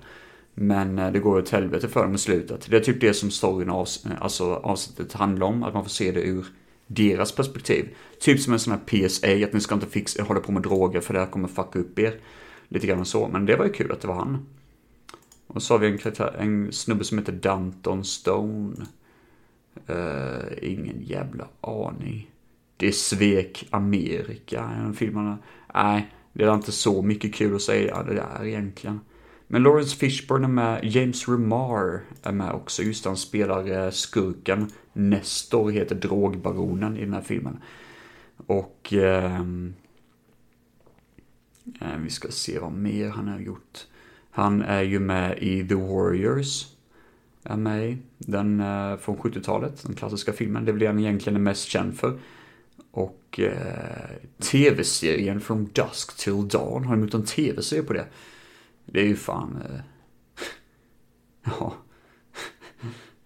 Men 0.53 0.99
eh, 0.99 1.11
det 1.11 1.19
går 1.19 1.37
åt 1.37 1.49
helvete 1.49 1.87
för 1.87 2.03
dem 2.03 2.15
i 2.15 2.17
slutet. 2.17 2.67
Det 2.69 2.77
är 2.77 2.81
typ 2.81 3.01
det 3.01 3.13
som 3.13 3.31
storyn 3.31 3.69
av, 3.69 3.87
eh, 4.05 4.11
alltså 4.21 4.55
avsnittet 4.55 5.13
handlar 5.13 5.47
om, 5.47 5.63
att 5.63 5.73
man 5.73 5.83
får 5.83 5.89
se 5.89 6.11
det 6.11 6.21
ur 6.21 6.45
deras 6.87 7.31
perspektiv. 7.31 7.95
Typ 8.19 8.41
som 8.41 8.53
en 8.53 8.59
sån 8.59 8.73
här 8.73 9.07
PSA, 9.07 9.45
att 9.45 9.53
ni 9.53 9.61
ska 9.61 9.75
inte 9.75 9.87
fixa, 9.87 10.23
hålla 10.23 10.39
på 10.39 10.51
med 10.51 10.61
droger 10.61 11.01
för 11.01 11.13
det 11.13 11.19
här 11.19 11.27
kommer 11.27 11.47
fucka 11.47 11.79
upp 11.79 11.99
er. 11.99 12.15
Lite 12.67 12.87
grann 12.87 13.05
så, 13.05 13.27
men 13.27 13.45
det 13.45 13.55
var 13.55 13.65
ju 13.65 13.71
kul 13.71 13.91
att 13.91 14.01
det 14.01 14.07
var 14.07 14.15
han. 14.15 14.45
Och 15.47 15.63
så 15.63 15.73
har 15.73 15.79
vi 15.79 15.87
en, 15.87 15.97
karaktär, 15.97 16.35
en 16.39 16.71
snubbe 16.71 17.03
som 17.03 17.17
heter 17.17 17.33
Danton 17.33 18.03
Stone. 18.03 18.75
Uh, 19.89 20.45
ingen 20.61 21.01
jävla 21.01 21.47
aning. 21.61 22.31
Det 22.77 22.91
svek 22.91 23.67
Amerika, 23.69 24.63
en 24.63 24.93
filmerna. 24.93 25.37
Nej, 25.73 26.07
det 26.33 26.43
är 26.43 26.55
inte 26.55 26.71
så 26.71 27.01
mycket 27.01 27.33
kul 27.33 27.55
att 27.55 27.61
säga 27.61 28.03
det 28.03 28.13
där 28.13 28.45
egentligen. 28.45 28.99
Men 29.47 29.63
Lawrence 29.63 29.95
Fishburne 29.95 30.45
är 30.45 30.49
med, 30.49 30.79
James 30.83 31.27
Remar 31.27 32.01
är 32.23 32.31
med 32.31 32.51
också, 32.51 32.83
just 32.83 33.05
han 33.05 33.17
spelar 33.17 33.85
eh, 33.85 33.91
skurken. 33.91 34.71
Nestor 34.93 35.71
heter 35.71 35.95
drogbaronen 35.95 36.97
i 36.97 36.99
den 36.99 37.13
här 37.13 37.21
filmen. 37.21 37.57
Och 38.47 38.93
ehm, 38.93 39.73
eh, 41.81 41.97
vi 41.97 42.09
ska 42.09 42.27
se 42.31 42.59
vad 42.59 42.71
mer 42.71 43.09
han 43.09 43.27
har 43.27 43.39
gjort. 43.39 43.87
Han 44.31 44.61
är 44.61 44.81
ju 44.81 44.99
med 44.99 45.37
i 45.37 45.67
The 45.67 45.75
Warriors. 45.75 46.67
Är 47.43 47.57
med 47.57 47.89
i. 47.89 47.97
Den 48.17 48.59
eh, 48.59 48.97
från 48.97 49.17
70-talet, 49.17 49.83
den 49.83 49.95
klassiska 49.95 50.33
filmen. 50.33 50.65
Det 50.65 50.73
blir 50.73 50.87
han 50.87 50.99
egentligen 50.99 51.43
mest 51.43 51.67
känd 51.67 51.97
för. 51.97 52.19
Och 52.99 53.39
eh, 53.39 54.09
tv-serien 54.39 55.41
From 55.41 55.65
Dusk 55.65 56.17
Till 56.17 56.47
Dawn, 56.47 56.85
har 56.85 56.95
de 56.95 57.01
gjort 57.03 57.13
en 57.13 57.25
tv-serie 57.25 57.83
på 57.83 57.93
det? 57.93 58.05
Det 58.85 58.99
är 58.99 59.05
ju 59.05 59.15
fan... 59.15 59.57
Eh, 59.65 59.79
ja. 61.59 61.73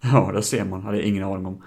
ja, 0.00 0.32
det 0.34 0.42
ser 0.42 0.64
man. 0.64 0.82
Hade 0.82 0.96
jag 0.96 1.06
ingen 1.06 1.24
aning 1.24 1.46
om. 1.46 1.62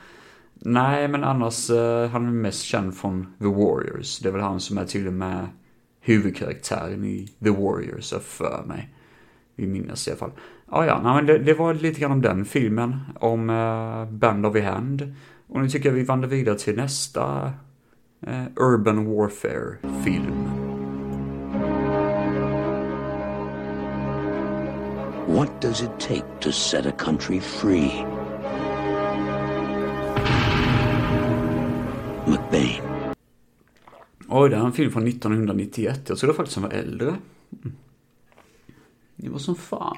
Nej, 0.53 1.07
men 1.07 1.23
annars, 1.23 1.69
eh, 1.69 2.09
han 2.09 2.25
är 2.25 2.31
mest 2.31 2.61
känd 2.61 2.97
från 2.97 3.33
The 3.39 3.45
Warriors. 3.45 4.19
Det 4.19 4.29
är 4.29 4.33
väl 4.33 4.41
han 4.41 4.59
som 4.59 4.77
är 4.77 4.85
till 4.85 5.07
och 5.07 5.13
med 5.13 5.47
huvudkaraktären 5.99 7.05
i 7.05 7.27
The 7.43 7.49
Warriors, 7.49 8.13
för 8.21 8.63
mig. 8.67 8.93
Vi 9.55 9.67
minns 9.67 10.07
i 10.07 10.11
alla 10.11 10.17
fall. 10.17 10.31
Ja, 10.71 10.85
ja, 10.85 11.01
nej, 11.03 11.15
men 11.15 11.25
det, 11.25 11.37
det, 11.37 11.53
var 11.53 11.73
lite 11.73 11.99
grann 11.99 12.11
om 12.11 12.21
den 12.21 12.45
filmen, 12.45 12.99
om 13.19 13.49
eh, 13.49 14.05
Band 14.11 14.45
of 14.45 14.53
the 14.53 14.61
Hand. 14.61 15.15
Och 15.47 15.61
nu 15.61 15.69
tycker 15.69 15.89
jag 15.89 15.95
vi 15.95 16.03
vandrar 16.03 16.29
vidare 16.29 16.57
till 16.57 16.75
nästa 16.75 17.53
Urban 18.57 19.05
Warfare-film. 19.05 20.67
What 25.27 25.61
does 25.61 25.81
it 25.81 25.99
take 25.99 26.39
to 26.39 26.51
set 26.51 26.85
a 26.85 26.91
country 26.91 27.39
free? 27.39 28.05
McBain. 32.25 32.81
Oj, 34.27 34.49
det 34.49 34.55
här 34.55 34.63
är 34.63 34.67
en 34.67 34.73
film 34.73 34.91
från 34.91 35.07
1991. 35.07 36.09
Jag 36.09 36.17
trodde 36.17 36.33
faktiskt 36.33 36.55
den 36.55 36.63
var 36.63 36.71
äldre. 36.71 37.15
Det 39.15 39.29
var 39.29 39.39
som 39.39 39.55
fan. 39.55 39.97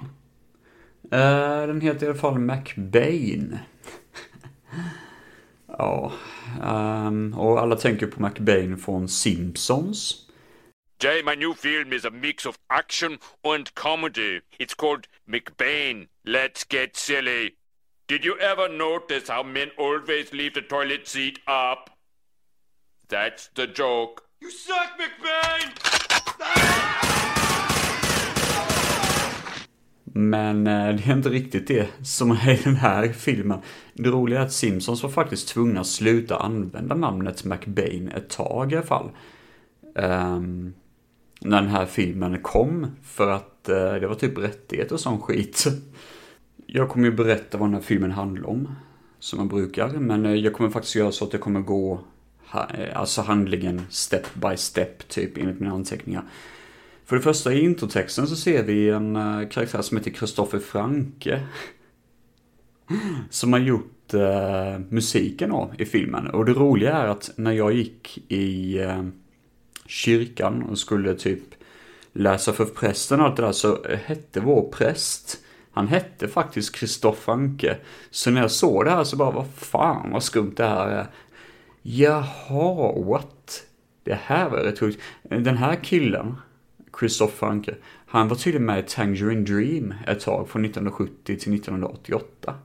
Uh, 1.04 1.68
den 1.68 1.82
heter 1.82 2.06
i 2.06 2.10
alla 2.10 2.20
fall 2.20 2.40
McBain. 2.40 3.58
ja, 5.68 6.12
um, 6.64 7.34
och 7.34 7.60
alla 7.60 7.76
tänker 7.76 8.08
på 8.08 8.22
McBain 8.22 8.78
från 8.78 9.10
Simpsons. 9.10 10.26
Jay, 11.02 11.24
my 11.24 11.36
new 11.36 11.54
film 11.54 11.94
is 11.94 12.06
a 12.06 12.10
mix 12.10 12.46
of 12.46 12.58
action 12.68 13.20
and 13.44 13.74
comedy. 13.74 14.42
It's 14.60 14.74
called 14.76 15.08
McBain. 15.28 16.08
Let's 16.26 16.66
get 16.70 16.98
silly. 16.98 17.52
Did 18.08 18.26
you 18.26 18.38
ever 18.40 18.68
notice 18.68 19.30
how 19.30 19.44
men 19.44 19.70
always 19.78 20.34
leave 20.34 20.54
the 20.56 20.62
toilet 20.62 21.08
seat 21.08 21.40
up? 21.48 21.90
That's 23.08 23.50
the 23.56 23.68
joke. 23.68 24.24
You 24.42 24.52
suck, 24.52 25.00
McBain! 25.00 26.79
Men 30.14 30.68
eh, 30.68 30.96
det 30.96 31.04
är 31.08 31.16
inte 31.16 31.30
riktigt 31.30 31.68
det 31.68 31.88
som 32.04 32.32
är 32.32 32.50
i 32.50 32.60
den 32.64 32.76
här 32.76 33.08
filmen. 33.08 33.60
Det 33.94 34.10
roliga 34.10 34.40
är 34.40 34.44
att 34.44 34.54
Simpsons 34.54 35.04
var 35.04 35.10
faktiskt 35.10 35.48
tvungna 35.48 35.82
att 35.82 35.88
sluta 35.88 36.38
använda 36.38 36.96
namnet 36.96 37.46
McBain 37.46 38.10
ett 38.10 38.30
tag 38.30 38.72
i 38.72 38.76
alla 38.76 38.86
fall. 38.86 39.10
Um, 39.96 40.74
när 41.42 41.62
den 41.62 41.72
här 41.72 41.86
filmen 41.86 42.42
kom. 42.42 42.88
För 43.04 43.32
att 43.32 43.70
uh, 43.70 43.76
det 43.76 44.08
var 44.08 44.16
typ 44.16 44.38
rättigheter 44.38 44.94
och 44.94 45.00
sån 45.00 45.22
skit. 45.22 45.66
Jag 46.66 46.90
kommer 46.90 47.06
ju 47.06 47.12
berätta 47.12 47.58
vad 47.58 47.68
den 47.68 47.74
här 47.74 47.82
filmen 47.82 48.12
handlar 48.12 48.50
om. 48.50 48.76
Som 49.20 49.40
jag 49.40 49.48
brukar. 49.48 49.88
Men 49.88 50.26
eh, 50.26 50.34
jag 50.34 50.54
kommer 50.54 50.70
faktiskt 50.70 50.96
göra 50.96 51.12
så 51.12 51.26
att 51.26 51.34
jag 51.34 51.42
kommer 51.42 51.60
gå 51.60 52.00
alltså 52.94 53.22
handlingen 53.22 53.82
step 53.90 54.34
by 54.34 54.58
step 54.58 55.08
typ 55.08 55.38
enligt 55.38 55.60
mina 55.60 55.74
anteckningar. 55.74 56.24
För 57.10 57.16
det 57.16 57.22
första 57.22 57.54
i 57.54 57.64
introtexten 57.64 58.28
så 58.28 58.36
ser 58.36 58.64
vi 58.64 58.90
en 58.90 59.16
eh, 59.16 59.50
karaktär 59.50 59.82
som 59.82 59.98
heter 59.98 60.12
Kristoffer 60.12 60.60
Franke. 60.60 61.44
som 63.30 63.54
har 63.54 63.60
gjort 63.60 64.14
eh, 64.14 64.80
musiken 64.90 65.52
av 65.52 65.74
i 65.78 65.86
filmen. 65.86 66.28
Och 66.28 66.46
det 66.46 66.54
roliga 66.54 66.94
är 66.94 67.08
att 67.08 67.32
när 67.36 67.52
jag 67.52 67.74
gick 67.74 68.32
i 68.32 68.80
eh, 68.80 69.04
kyrkan 69.86 70.64
och 70.64 70.78
skulle 70.80 71.16
typ 71.16 71.44
läsa 72.14 72.54
för 72.54 72.66
prästen 72.66 73.20
och 73.20 73.26
allt 73.26 73.38
det 73.38 73.44
där 73.44 73.52
så 73.52 73.78
hette 74.06 74.40
vår 74.40 74.72
präst, 74.72 75.38
han 75.72 75.88
hette 75.88 76.28
faktiskt 76.28 76.76
Kristoffer 76.76 77.34
Anke. 77.34 77.78
Så 78.10 78.32
när 78.32 78.42
jag 78.42 78.52
såg 78.52 78.86
det 78.86 78.92
här 78.92 79.04
så 79.04 79.16
bara, 79.16 79.32
vad 79.32 79.48
fan 79.56 80.12
vad 80.12 80.24
skumt 80.24 80.54
det 80.58 80.66
här 80.66 80.88
är. 80.88 81.08
Jaha, 81.82 83.02
what? 83.02 83.64
Det 84.04 84.20
här 84.24 84.50
var 84.50 84.58
rätt 84.58 84.80
sjukt. 84.80 85.02
Den 85.24 85.58
här 85.58 85.76
killen, 85.76 86.36
Christoph 87.00 87.34
Franke, 87.34 87.76
han 88.06 88.28
var 88.28 88.36
tydligen 88.36 88.66
med 88.66 88.80
i 88.80 88.84
Tangerine 88.88 89.46
Dream 89.46 89.94
ett 90.08 90.20
tag 90.20 90.50
från 90.50 90.66
1970 90.66 91.14
till 91.24 91.54
1988. 91.54 92.56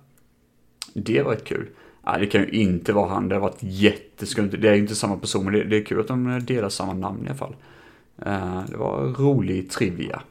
Det 0.95 1.23
var 1.23 1.33
ett 1.33 1.45
kul. 1.45 1.69
Nej, 2.07 2.21
det 2.21 2.27
kan 2.27 2.41
ju 2.41 2.49
inte 2.49 2.93
vara 2.93 3.09
han. 3.09 3.29
Det 3.29 3.35
har 3.35 3.41
varit 3.41 3.59
jätteskumt. 3.61 4.49
Det 4.49 4.69
är 4.69 4.75
ju 4.75 4.81
inte 4.81 4.95
samma 4.95 5.17
person, 5.17 5.45
men 5.45 5.53
det, 5.53 5.65
det, 5.65 5.77
är 5.77 5.85
kul 5.85 6.01
att 6.01 6.09
de 6.09 6.31
eh, 6.31 6.37
delar 6.37 6.69
samma 6.69 6.93
namn 6.93 7.25
i 7.25 7.29
alla 7.29 7.39
fall. 7.39 7.57
Eh, 8.27 8.63
det 8.69 8.77
var 8.77 9.07
rolig 9.07 9.71
trivia. 9.71 10.23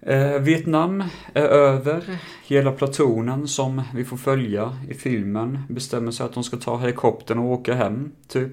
Eh, 0.00 0.38
Vietnam 0.38 1.04
är 1.34 1.42
över. 1.42 2.18
Hela 2.46 2.72
platonen 2.72 3.48
som 3.48 3.82
vi 3.94 4.04
får 4.04 4.16
följa 4.16 4.76
i 4.88 4.94
filmen 4.94 5.58
bestämmer 5.68 6.12
sig 6.12 6.26
att 6.26 6.32
de 6.32 6.44
ska 6.44 6.56
ta 6.56 6.78
helikoptern 6.78 7.38
och 7.38 7.44
åka 7.44 7.74
hem, 7.74 8.12
typ. 8.28 8.52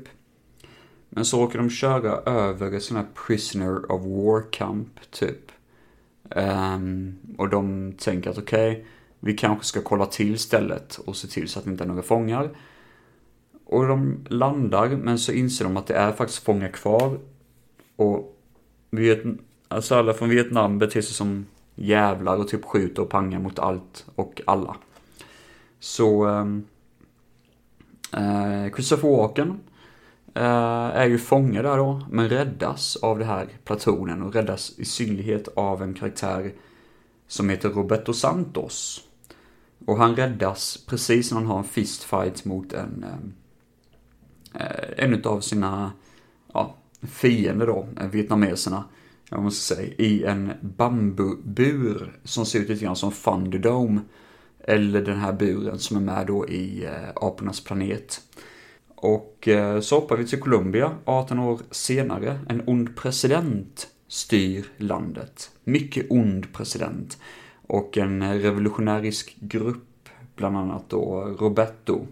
Men 1.09 1.25
så 1.25 1.43
åker 1.43 1.57
de 1.57 1.69
köra 1.69 2.11
över 2.11 2.71
ett 2.71 2.83
sånt 2.83 2.97
här 2.97 3.07
prisoner 3.27 3.91
of 3.91 4.01
war 4.01 4.51
camp, 4.51 5.11
typ. 5.11 5.51
Um, 6.29 7.15
och 7.37 7.49
de 7.49 7.93
tänker 7.97 8.29
att 8.29 8.37
okej, 8.37 8.71
okay, 8.71 8.83
vi 9.19 9.33
kanske 9.33 9.65
ska 9.65 9.81
kolla 9.81 10.05
till 10.05 10.39
stället 10.39 10.99
och 11.05 11.15
se 11.15 11.27
till 11.27 11.49
så 11.49 11.59
att 11.59 11.65
det 11.65 11.71
inte 11.71 11.83
är 11.83 11.87
några 11.87 12.01
fångar. 12.01 12.49
Och 13.65 13.87
de 13.87 14.25
landar, 14.27 14.89
men 14.89 15.19
så 15.19 15.31
inser 15.31 15.65
de 15.65 15.77
att 15.77 15.87
det 15.87 15.95
är 15.95 16.11
faktiskt 16.11 16.43
fångar 16.43 16.69
kvar. 16.69 17.19
Och 17.95 18.37
Viet 18.89 19.23
alltså 19.67 19.95
alla 19.95 20.13
från 20.13 20.29
Vietnam 20.29 20.79
beter 20.79 21.01
sig 21.01 21.13
som 21.13 21.45
jävlar 21.75 22.37
och 22.37 22.47
typ 22.47 22.65
skjuter 22.65 23.01
och 23.01 23.09
pangar 23.09 23.39
mot 23.39 23.59
allt 23.59 24.05
och 24.15 24.41
alla. 24.45 24.75
Så 25.79 26.25
um, 26.25 26.65
uh, 28.17 28.73
Christopher 28.73 29.09
Walken 29.09 29.49
uh, 29.49 29.55
Eh, 30.37 30.95
är 30.95 31.05
ju 31.05 31.17
fånge 31.17 31.61
där 31.61 31.77
då, 31.77 32.01
men 32.09 32.29
räddas 32.29 32.95
av 32.95 33.19
det 33.19 33.25
här 33.25 33.47
platonen 33.63 34.21
och 34.23 34.33
räddas 34.33 34.73
i 34.77 34.85
synnerhet 34.85 35.47
av 35.47 35.83
en 35.83 35.93
karaktär 35.93 36.53
som 37.27 37.49
heter 37.49 37.69
Roberto 37.69 38.13
Santos. 38.13 39.03
Och 39.85 39.97
han 39.97 40.15
räddas 40.15 40.85
precis 40.87 41.31
när 41.31 41.39
han 41.39 41.47
har 41.47 41.57
en 41.57 41.63
fistfight 41.63 42.45
mot 42.45 42.73
en, 42.73 43.05
eh, 44.53 44.61
eh, 44.61 45.05
en 45.05 45.25
av 45.25 45.41
sina 45.41 45.91
ja, 46.53 46.75
fiender 47.01 47.67
då, 47.67 47.87
vietnameserna, 48.11 48.83
jag 49.29 49.43
måste 49.43 49.75
säga, 49.75 49.93
i 49.97 50.23
en 50.23 50.51
bambubur 50.61 52.19
som 52.23 52.45
ser 52.45 52.59
ut 52.59 52.69
lite 52.69 52.85
grann 52.85 52.95
som 52.95 53.11
Thunderdome. 53.11 54.01
Eller 54.59 55.01
den 55.01 55.17
här 55.19 55.33
buren 55.33 55.79
som 55.79 55.97
är 55.97 56.01
med 56.01 56.27
då 56.27 56.47
i 56.49 56.89
Apornas 57.15 57.63
planet. 57.63 58.21
Och 58.99 59.47
eh, 59.47 59.79
så 59.79 59.95
hoppar 59.95 60.17
vi 60.17 60.27
till 60.27 60.39
Colombia, 60.39 60.97
18 61.05 61.39
år 61.39 61.59
senare. 61.71 62.39
En 62.49 62.63
ond 62.67 62.95
president 62.95 63.87
styr 64.07 64.65
landet. 64.77 65.51
Mycket 65.63 66.05
ond 66.09 66.53
president 66.53 67.17
och 67.67 67.97
en 67.97 68.41
revolutionärisk 68.41 69.35
grupp, 69.39 70.09
bland 70.35 70.57
annat 70.57 70.89
då 70.89 71.35
Roberto, 71.39 72.07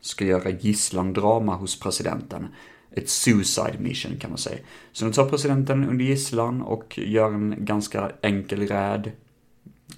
ska 0.00 0.24
göra 0.24 0.50
gisslandrama 0.50 1.54
hos 1.54 1.80
presidenten. 1.80 2.46
Ett 2.90 3.08
suicide 3.08 3.78
mission 3.78 4.16
kan 4.16 4.30
man 4.30 4.38
säga. 4.38 4.58
Så 4.92 5.04
de 5.04 5.12
tar 5.12 5.28
presidenten 5.28 5.88
under 5.88 6.04
gisslan 6.04 6.62
och 6.62 6.98
gör 6.98 7.32
en 7.32 7.54
ganska 7.58 8.12
enkel 8.22 8.68
räd 8.68 9.12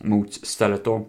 mot 0.00 0.32
stället 0.32 0.84
då. 0.84 1.06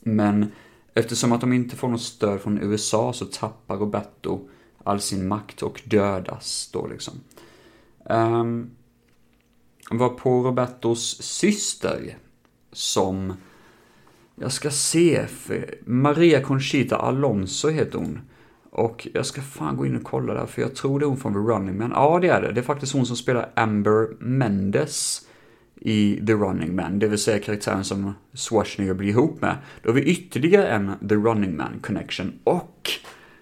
Men 0.00 0.52
eftersom 0.94 1.32
att 1.32 1.40
de 1.40 1.52
inte 1.52 1.76
får 1.76 1.88
något 1.88 2.02
stöd 2.02 2.40
från 2.40 2.62
USA 2.62 3.12
så 3.12 3.24
tappar 3.24 3.76
Roberto 3.76 4.48
all 4.84 5.00
sin 5.00 5.28
makt 5.28 5.62
och 5.62 5.82
dödas 5.84 6.70
då 6.72 6.86
liksom. 6.86 7.14
Ehm, 8.10 8.70
um, 9.90 9.98
var 9.98 10.08
på 10.08 10.42
Robertos 10.42 11.22
syster 11.22 12.18
som, 12.72 13.32
jag 14.34 14.52
ska 14.52 14.70
se, 14.70 15.26
för 15.26 15.74
Maria 15.84 16.40
Conchita 16.40 16.96
Alonso 16.96 17.68
heter 17.68 17.98
hon. 17.98 18.20
Och 18.70 19.08
jag 19.14 19.26
ska 19.26 19.42
fan 19.42 19.76
gå 19.76 19.86
in 19.86 19.96
och 19.96 20.04
kolla 20.04 20.34
där, 20.34 20.46
för 20.46 20.62
jag 20.62 20.74
tror 20.74 21.00
det 21.00 21.04
är 21.04 21.08
hon 21.08 21.16
från 21.16 21.32
The 21.32 21.38
Running 21.38 21.78
Man. 21.78 21.90
Ja, 21.94 22.18
det 22.20 22.28
är 22.28 22.42
det. 22.42 22.52
Det 22.52 22.60
är 22.60 22.62
faktiskt 22.62 22.92
hon 22.92 23.06
som 23.06 23.16
spelar 23.16 23.50
Amber 23.56 24.16
Mendes 24.18 25.26
i 25.76 26.22
The 26.26 26.32
Running 26.32 26.76
Man, 26.76 26.98
det 26.98 27.08
vill 27.08 27.18
säga 27.18 27.38
karaktären 27.38 27.84
som 27.84 28.14
Schwarzenegger 28.32 28.94
blir 28.94 29.08
ihop 29.08 29.40
med. 29.40 29.56
Då 29.82 29.88
har 29.88 29.94
vi 29.94 30.02
ytterligare 30.02 30.68
en 30.68 30.92
The 31.08 31.14
Running 31.14 31.56
Man 31.56 31.78
connection 31.82 32.32
och 32.44 32.90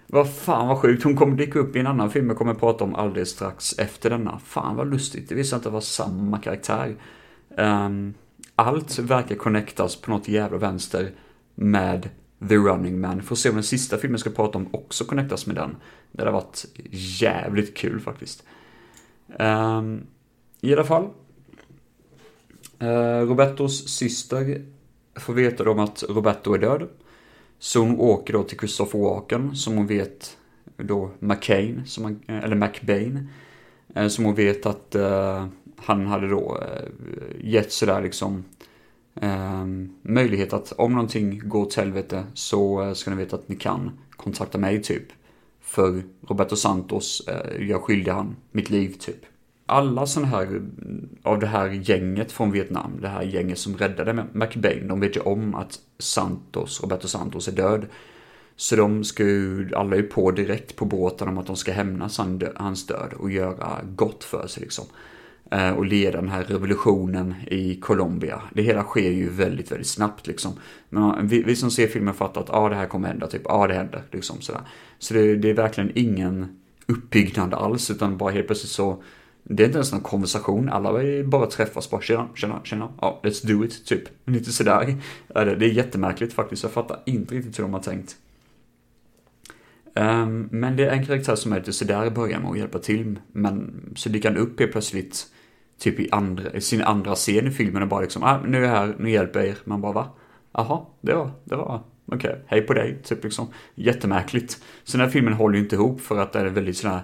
vad 0.07 0.33
fan 0.33 0.67
vad 0.67 0.77
sjukt, 0.77 1.03
hon 1.03 1.15
kommer 1.15 1.37
dyka 1.37 1.59
upp 1.59 1.75
i 1.75 1.79
en 1.79 1.87
annan 1.87 2.11
film 2.11 2.27
jag 2.27 2.37
kommer 2.37 2.53
prata 2.53 2.83
om 2.83 2.95
alldeles 2.95 3.29
strax 3.29 3.79
efter 3.79 4.09
denna. 4.09 4.39
Fan 4.39 4.75
vad 4.75 4.91
lustigt, 4.91 5.29
det 5.29 5.35
visste 5.35 5.55
inte 5.55 5.67
att 5.67 5.71
det 5.71 5.73
var 5.73 5.81
samma 5.81 6.37
karaktär. 6.37 6.95
Um, 7.57 8.13
allt 8.55 8.99
verkar 8.99 9.35
connectas 9.35 9.95
på 9.95 10.11
något 10.11 10.27
jävla 10.27 10.57
vänster 10.57 11.11
med 11.55 12.09
The 12.49 12.55
Running 12.55 13.01
Man. 13.01 13.21
Får 13.21 13.35
se 13.35 13.49
om 13.49 13.55
den 13.55 13.63
sista 13.63 13.97
filmen 13.97 14.13
jag 14.13 14.19
ska 14.19 14.29
prata 14.29 14.57
om 14.57 14.67
också 14.71 15.05
connectas 15.05 15.45
med 15.45 15.55
den. 15.55 15.75
Det 16.11 16.23
har 16.23 16.31
varit 16.31 16.65
jävligt 16.91 17.77
kul 17.77 17.99
faktiskt. 17.99 18.43
Um, 19.39 20.01
I 20.61 20.73
alla 20.73 20.83
fall. 20.83 21.09
Eh, 22.83 23.27
Robertos 23.27 23.87
syster 23.87 24.65
får 25.15 25.33
veta 25.33 25.69
om 25.69 25.79
att 25.79 26.03
Roberto 26.09 26.53
är 26.53 26.59
död. 26.59 26.89
Så 27.59 27.79
hon 27.79 27.99
åker 27.99 28.33
då 28.33 28.43
till 28.43 28.57
Christopher 28.57 28.99
Walken, 28.99 29.55
som 29.55 29.77
hon 29.77 29.87
vet 29.87 30.37
då 30.77 31.11
McCain, 31.19 31.81
som 31.85 32.03
han, 32.03 32.19
eh, 32.27 32.43
eller 32.43 32.55
McBain. 32.55 33.29
Eh, 33.95 34.07
som 34.07 34.25
hon 34.25 34.35
vet 34.35 34.65
att 34.65 34.95
uh, 34.95 35.45
han 35.77 36.07
hade 36.07 36.27
då 36.27 36.57
uh, 36.57 37.49
gett 37.49 37.71
sådär 37.71 38.01
liksom 38.01 38.43
eh, 39.21 39.65
möjlighet 40.01 40.53
att 40.53 40.71
om 40.71 40.91
någonting 40.91 41.41
går 41.43 41.61
åt 41.61 41.75
helvete 41.75 42.23
så 42.33 42.95
ska 42.95 43.11
ni 43.11 43.17
veta 43.17 43.35
att 43.35 43.49
ni 43.49 43.55
kan 43.55 43.91
kontakta 44.11 44.57
mig 44.57 44.83
typ. 44.83 45.05
För 45.61 46.03
Roberto 46.27 46.55
Santos 46.55 47.27
eh, 47.27 47.67
jag 47.69 47.81
skyldig 47.81 48.11
han 48.11 48.35
mitt 48.51 48.69
liv 48.69 48.95
typ. 48.99 49.25
Alla 49.65 50.05
sådana 50.05 50.27
här 50.27 50.61
av 51.23 51.39
det 51.39 51.47
här 51.47 51.69
gänget 51.69 52.31
från 52.31 52.51
Vietnam, 52.51 52.97
det 53.01 53.07
här 53.07 53.23
gänget 53.23 53.59
som 53.59 53.77
räddade 53.77 54.25
McBain, 54.33 54.87
de 54.87 54.99
vet 54.99 55.17
ju 55.17 55.19
om 55.19 55.55
att 55.55 55.79
Santos, 55.99 56.81
Roberto 56.81 57.07
Santos 57.07 57.47
är 57.47 57.51
död. 57.51 57.85
Så 58.55 58.75
de 58.75 59.03
ska 59.03 59.23
ju, 59.23 59.69
alla 59.75 59.95
är 59.95 59.99
ju 59.99 60.07
på 60.07 60.31
direkt 60.31 60.75
på 60.75 60.85
båten 60.85 61.27
om 61.27 61.37
att 61.37 61.47
de 61.47 61.55
ska 61.55 61.71
hämnas 61.71 62.21
hans 62.55 62.87
död 62.87 63.13
och 63.13 63.31
göra 63.31 63.79
gott 63.95 64.23
för 64.23 64.47
sig 64.47 64.63
liksom. 64.63 64.85
Eh, 65.51 65.71
och 65.71 65.85
leda 65.85 66.21
den 66.21 66.29
här 66.29 66.43
revolutionen 66.43 67.35
i 67.47 67.75
Colombia. 67.75 68.41
Det 68.53 68.61
hela 68.61 68.83
sker 68.83 69.11
ju 69.11 69.29
väldigt, 69.29 69.71
väldigt 69.71 69.87
snabbt 69.87 70.27
liksom. 70.27 70.51
Men 70.89 71.03
eh, 71.03 71.15
vi, 71.21 71.43
vi 71.43 71.55
som 71.55 71.71
ser 71.71 71.87
filmen 71.87 72.13
fattar 72.13 72.41
att 72.41 72.49
ah, 72.49 72.69
det 72.69 72.75
här 72.75 72.87
kommer 72.87 73.07
hända, 73.07 73.27
typ, 73.27 73.41
ja 73.45 73.53
ah, 73.53 73.67
det 73.67 73.73
händer, 73.73 74.01
liksom 74.11 74.41
sådär. 74.41 74.61
Så 74.99 75.13
det, 75.13 75.35
det 75.35 75.49
är 75.49 75.53
verkligen 75.53 75.91
ingen 75.95 76.59
uppbyggnad 76.87 77.53
alls, 77.53 77.91
utan 77.91 78.17
bara 78.17 78.31
helt 78.31 78.47
plötsligt 78.47 78.71
så 78.71 79.03
det 79.43 79.63
är 79.63 79.67
inte 79.67 79.77
ens 79.77 79.91
någon 79.91 80.01
konversation, 80.01 80.69
alla 80.69 81.23
bara 81.25 81.45
träffas 81.45 81.89
bara 81.89 82.01
tjena, 82.01 82.27
tjena, 82.35 82.61
tjena, 82.63 82.93
ja, 83.01 83.21
let's 83.23 83.47
do 83.47 83.65
it, 83.65 83.85
typ. 83.85 84.01
Lite 84.25 84.51
sådär. 84.51 84.95
Det 85.27 85.65
är 85.65 85.73
jättemärkligt 85.73 86.33
faktiskt, 86.33 86.63
jag 86.63 86.71
fattar 86.71 86.99
inte 87.05 87.35
riktigt 87.35 87.59
hur 87.59 87.63
de 87.63 87.73
har 87.73 87.81
tänkt. 87.81 88.15
Um, 89.95 90.49
men 90.51 90.75
det 90.75 90.85
är 90.85 90.91
en 90.91 91.05
karaktär 91.05 91.35
som 91.35 91.53
är 91.53 91.57
lite 91.59 91.73
sådär 91.73 92.05
i 92.05 92.09
början 92.09 92.41
med 92.41 92.51
att 92.51 92.57
hjälpa 92.57 92.79
till, 92.79 93.19
men 93.31 93.83
så 93.95 94.09
dyker 94.09 94.29
han 94.29 94.37
upp 94.37 94.59
helt 94.59 94.71
plötsligt 94.71 95.27
typ 95.79 95.99
i, 95.99 96.09
andra, 96.11 96.51
i 96.51 96.61
sin 96.61 96.81
andra 96.81 97.15
scen 97.15 97.47
i 97.47 97.51
filmen 97.51 97.83
och 97.83 97.87
bara 97.87 98.01
liksom, 98.01 98.23
ah, 98.23 98.39
nu 98.45 98.57
är 98.57 98.61
jag 98.61 98.69
här, 98.69 98.95
nu 98.99 99.09
hjälper 99.09 99.39
jag 99.39 99.49
er. 99.49 99.57
Man 99.63 99.81
bara, 99.81 99.93
va? 99.93 100.09
Jaha, 100.53 100.85
det 101.01 101.13
var, 101.13 101.31
det 101.43 101.55
var, 101.55 101.83
okej, 102.05 102.29
okay, 102.29 102.41
hej 102.47 102.61
på 102.61 102.73
dig, 102.73 103.01
typ 103.03 103.23
liksom. 103.23 103.47
Jättemärkligt. 103.75 104.63
Så 104.83 104.97
den 104.97 105.05
här 105.05 105.11
filmen 105.11 105.33
håller 105.33 105.55
ju 105.55 105.63
inte 105.63 105.75
ihop 105.75 106.01
för 106.01 106.19
att 106.19 106.33
det 106.33 106.39
är 106.39 106.45
väldigt 106.45 106.77
sådär, 106.77 107.01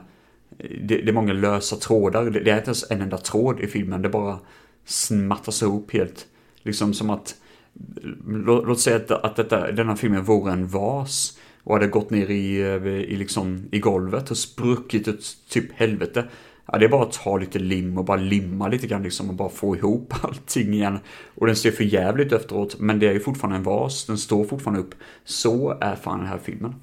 det, 0.57 0.97
det 0.97 1.09
är 1.09 1.13
många 1.13 1.33
lösa 1.33 1.75
trådar, 1.75 2.25
det, 2.25 2.39
det 2.39 2.51
är 2.51 2.57
inte 2.57 2.69
ens 2.69 2.91
en 2.91 3.01
enda 3.01 3.17
tråd 3.17 3.59
i 3.59 3.67
filmen, 3.67 4.01
det 4.01 4.09
bara 4.09 4.39
smattas 4.85 5.61
ihop 5.61 5.93
helt. 5.93 6.27
Liksom 6.63 6.93
som 6.93 7.09
att, 7.09 7.35
låt, 8.27 8.67
låt 8.67 8.79
säga 8.79 8.95
att, 8.95 9.11
att 9.11 9.35
detta, 9.35 9.71
denna 9.71 9.95
filmen 9.95 10.23
vore 10.23 10.51
en 10.51 10.67
vas 10.67 11.37
och 11.63 11.73
hade 11.73 11.87
gått 11.87 12.09
ner 12.09 12.31
i, 12.31 12.61
eh, 12.61 12.87
i, 12.87 13.15
liksom, 13.15 13.67
i 13.71 13.79
golvet 13.79 14.31
och 14.31 14.37
spruckit 14.37 15.07
ett 15.07 15.23
typ 15.49 15.71
helvete. 15.73 16.25
Ja, 16.65 16.77
det 16.77 16.85
är 16.85 16.89
bara 16.89 17.03
att 17.03 17.11
ta 17.13 17.37
lite 17.37 17.59
lim 17.59 17.97
och 17.97 18.05
bara 18.05 18.17
limma 18.17 18.67
lite 18.67 18.87
grann 18.87 19.03
liksom 19.03 19.29
och 19.29 19.35
bara 19.35 19.49
få 19.49 19.75
ihop 19.75 20.13
allting 20.21 20.73
igen. 20.73 20.99
Och 21.35 21.47
den 21.47 21.55
ser 21.55 21.71
för 21.71 21.83
jävligt 21.83 22.31
efteråt, 22.31 22.79
men 22.79 22.99
det 22.99 23.07
är 23.07 23.13
ju 23.13 23.19
fortfarande 23.19 23.57
en 23.57 23.63
vas, 23.63 24.05
den 24.05 24.17
står 24.17 24.43
fortfarande 24.43 24.81
upp. 24.81 24.95
Så 25.25 25.77
är 25.81 25.95
fan 25.95 26.19
den 26.19 26.27
här 26.27 26.39
filmen. 26.43 26.75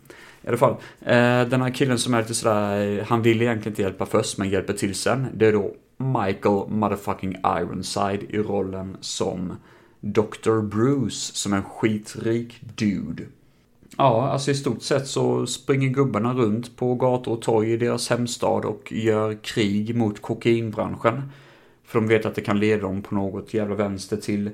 I 0.46 0.48
alla 0.48 0.58
fall, 0.58 0.76
eh, 1.00 1.48
den 1.48 1.62
här 1.62 1.70
killen 1.70 1.98
som 1.98 2.14
är 2.14 2.20
lite 2.20 2.34
sådär, 2.34 3.04
han 3.08 3.22
vill 3.22 3.42
egentligen 3.42 3.72
inte 3.72 3.82
hjälpa 3.82 4.06
först, 4.06 4.38
men 4.38 4.50
hjälper 4.50 4.72
till 4.72 4.94
sen. 4.94 5.26
Det 5.34 5.46
är 5.46 5.52
då 5.52 5.74
Michael 5.96 6.68
motherfucking 6.68 7.36
Ironside 7.44 8.22
i 8.28 8.38
rollen 8.38 8.96
som 9.00 9.52
Dr. 10.00 10.60
Bruce, 10.60 11.34
som 11.34 11.52
är 11.52 11.56
en 11.56 11.62
skitrik 11.62 12.60
dude. 12.76 13.22
Ja, 13.96 14.28
alltså 14.28 14.50
i 14.50 14.54
stort 14.54 14.82
sett 14.82 15.06
så 15.06 15.46
springer 15.46 15.88
gubbarna 15.88 16.34
runt 16.34 16.76
på 16.76 16.94
gator 16.94 17.32
och 17.32 17.42
torg 17.42 17.72
i 17.72 17.76
deras 17.76 18.10
hemstad 18.10 18.64
och 18.64 18.92
gör 18.92 19.34
krig 19.34 19.96
mot 19.96 20.22
kokainbranschen. 20.22 21.22
För 21.84 22.00
de 22.00 22.08
vet 22.08 22.26
att 22.26 22.34
det 22.34 22.40
kan 22.40 22.60
leda 22.60 22.82
dem 22.82 23.02
på 23.02 23.14
något 23.14 23.54
jävla 23.54 23.74
vänster 23.74 24.16
till 24.16 24.50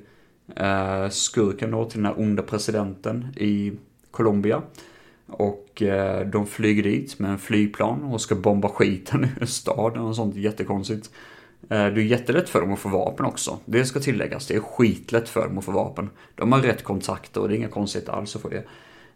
eh, 0.57 1.09
skurken 1.09 1.71
då, 1.71 1.85
till 1.85 1.99
den 1.99 2.07
här 2.07 2.21
onda 2.21 2.43
presidenten 2.43 3.27
i 3.37 3.73
Colombia. 4.11 4.63
Och 5.33 5.83
eh, 5.83 6.27
de 6.27 6.47
flyger 6.47 6.83
dit 6.83 7.19
med 7.19 7.31
en 7.31 7.39
flygplan 7.39 8.03
och 8.03 8.21
ska 8.21 8.35
bomba 8.35 8.69
skiten 8.69 9.29
ur 9.41 9.47
staden 9.47 10.03
och 10.03 10.17
sånt 10.17 10.37
jättekonstigt. 10.37 11.11
Eh, 11.63 11.87
det 11.87 12.01
är 12.01 12.05
jättelätt 12.05 12.49
för 12.49 12.61
dem 12.61 12.73
att 12.73 12.79
få 12.79 12.89
vapen 12.89 13.27
också. 13.27 13.59
Det 13.65 13.85
ska 13.85 14.01
tilläggas, 14.01 14.47
det 14.47 14.55
är 14.55 14.61
skitlätt 14.61 15.29
för 15.29 15.49
dem 15.49 15.59
att 15.59 15.65
få 15.65 15.73
vapen. 15.73 16.11
De 16.35 16.53
har 16.53 16.61
rätt 16.61 16.85
kontakter 16.85 17.41
och 17.41 17.49
det 17.49 17.55
är 17.55 17.57
inga 17.57 17.69
konstigheter 17.69 18.13
alls 18.13 18.37
att 18.37 18.43
få 18.43 18.49
det. 18.49 18.65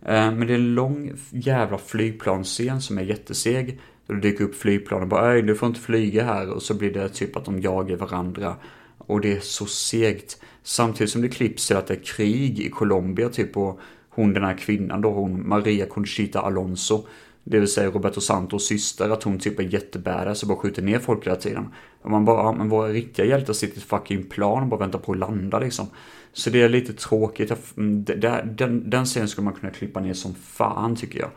Eh, 0.03 0.33
men 0.33 0.47
det 0.47 0.53
är 0.53 0.59
en 0.59 0.75
lång 0.75 1.13
jävla 1.31 1.79
flygplansscen 1.79 2.83
som 2.83 2.99
är 2.99 3.03
jätteseg. 3.03 3.81
Då 4.07 4.15
det 4.15 4.21
dyker 4.21 4.45
upp 4.45 4.55
flygplan 4.55 5.03
och 5.03 5.09
bara 5.09 5.33
Öj, 5.33 5.43
du 5.43 5.55
får 5.55 5.69
inte 5.69 5.81
flyga 5.81 6.25
här. 6.25 6.51
Och 6.51 6.63
så 6.63 6.75
blir 6.75 6.93
det 6.93 7.09
typ 7.09 7.37
att 7.37 7.45
de 7.45 7.61
jagar 7.61 7.97
varandra. 7.97 8.57
Och 8.99 9.21
det 9.21 9.33
är 9.33 9.41
så 9.41 9.67
segt. 9.67 10.41
Samtidigt 10.63 11.13
som 11.13 11.23
det 11.23 11.29
klipps 11.29 11.67
till 11.67 11.77
att 11.77 11.87
det 11.87 11.95
är 11.95 12.05
krig 12.05 12.61
i 12.61 12.71
Colombia 12.71 13.29
typ 13.29 13.57
och 13.57 13.81
hon 14.17 14.35
den 14.35 14.45
här 14.45 14.59
kvinnan 14.59 15.01
då, 15.01 15.11
hon 15.11 15.49
Maria 15.49 15.87
Conchita 15.87 16.41
Alonso. 16.41 17.07
Det 17.45 17.59
vill 17.59 17.69
säga 17.69 17.91
Roberto 17.91 18.21
Santos 18.21 18.67
syster, 18.67 19.11
att 19.11 19.23
hon 19.23 19.39
typ 19.39 19.61
är 19.61 19.63
jättebadass 19.63 20.43
och 20.43 20.49
bara 20.49 20.59
skjuter 20.59 20.83
ner 20.83 20.99
folk 20.99 21.27
hela 21.27 21.37
tiden. 21.37 21.69
Och 22.03 22.11
man 22.11 22.25
bara, 22.25 22.53
men 22.53 22.69
våra 22.69 22.89
riktiga 22.89 23.27
hjältar 23.27 23.53
sitter 23.53 23.77
i 23.77 23.79
ett 23.79 23.85
fucking 23.85 24.25
plan 24.25 24.63
och 24.63 24.69
bara 24.69 24.81
väntar 24.81 24.99
på 24.99 25.13
att 25.13 25.19
landa 25.19 25.59
liksom. 25.59 25.87
Så 26.33 26.51
det 26.51 26.63
är 26.63 26.69
lite 26.69 26.93
tråkigt. 26.93 27.53
Mm, 27.77 28.05
den, 28.05 28.91
den 28.91 29.05
scenen 29.05 29.29
skulle 29.29 29.45
man 29.45 29.55
kunna 29.55 29.73
klippa 29.73 30.01
ner 30.01 30.15
som 30.15 30.35
fan 30.35 30.97
tycker 30.97 31.19
jag. 31.19 31.31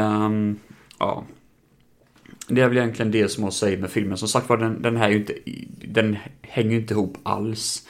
Um, 0.00 0.58
ja. 0.98 1.24
Det 2.48 2.60
är 2.60 2.68
väl 2.68 2.78
egentligen 2.78 3.10
det 3.10 3.28
som 3.28 3.44
jag 3.44 3.52
säger 3.52 3.78
med 3.78 3.90
filmen. 3.90 4.18
Som 4.18 4.28
sagt 4.28 4.48
var, 4.48 4.56
den, 4.56 4.82
den 4.82 4.96
här 4.96 5.08
är 5.08 5.12
ju 5.12 5.18
inte, 5.18 5.34
den 5.88 6.16
hänger 6.42 6.70
ju 6.70 6.80
inte 6.80 6.94
ihop 6.94 7.18
alls. 7.22 7.86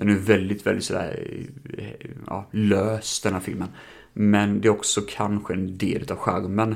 Den 0.00 0.08
är 0.08 0.14
väldigt, 0.14 0.66
väldigt 0.66 0.84
sådär, 0.84 1.26
ja, 2.26 2.46
lös 2.50 3.20
den 3.20 3.32
här 3.32 3.40
filmen. 3.40 3.68
Men 4.12 4.60
det 4.60 4.68
är 4.68 4.72
också 4.72 5.00
kanske 5.08 5.54
en 5.54 5.78
del 5.78 6.12
av 6.12 6.16
skärmen 6.16 6.74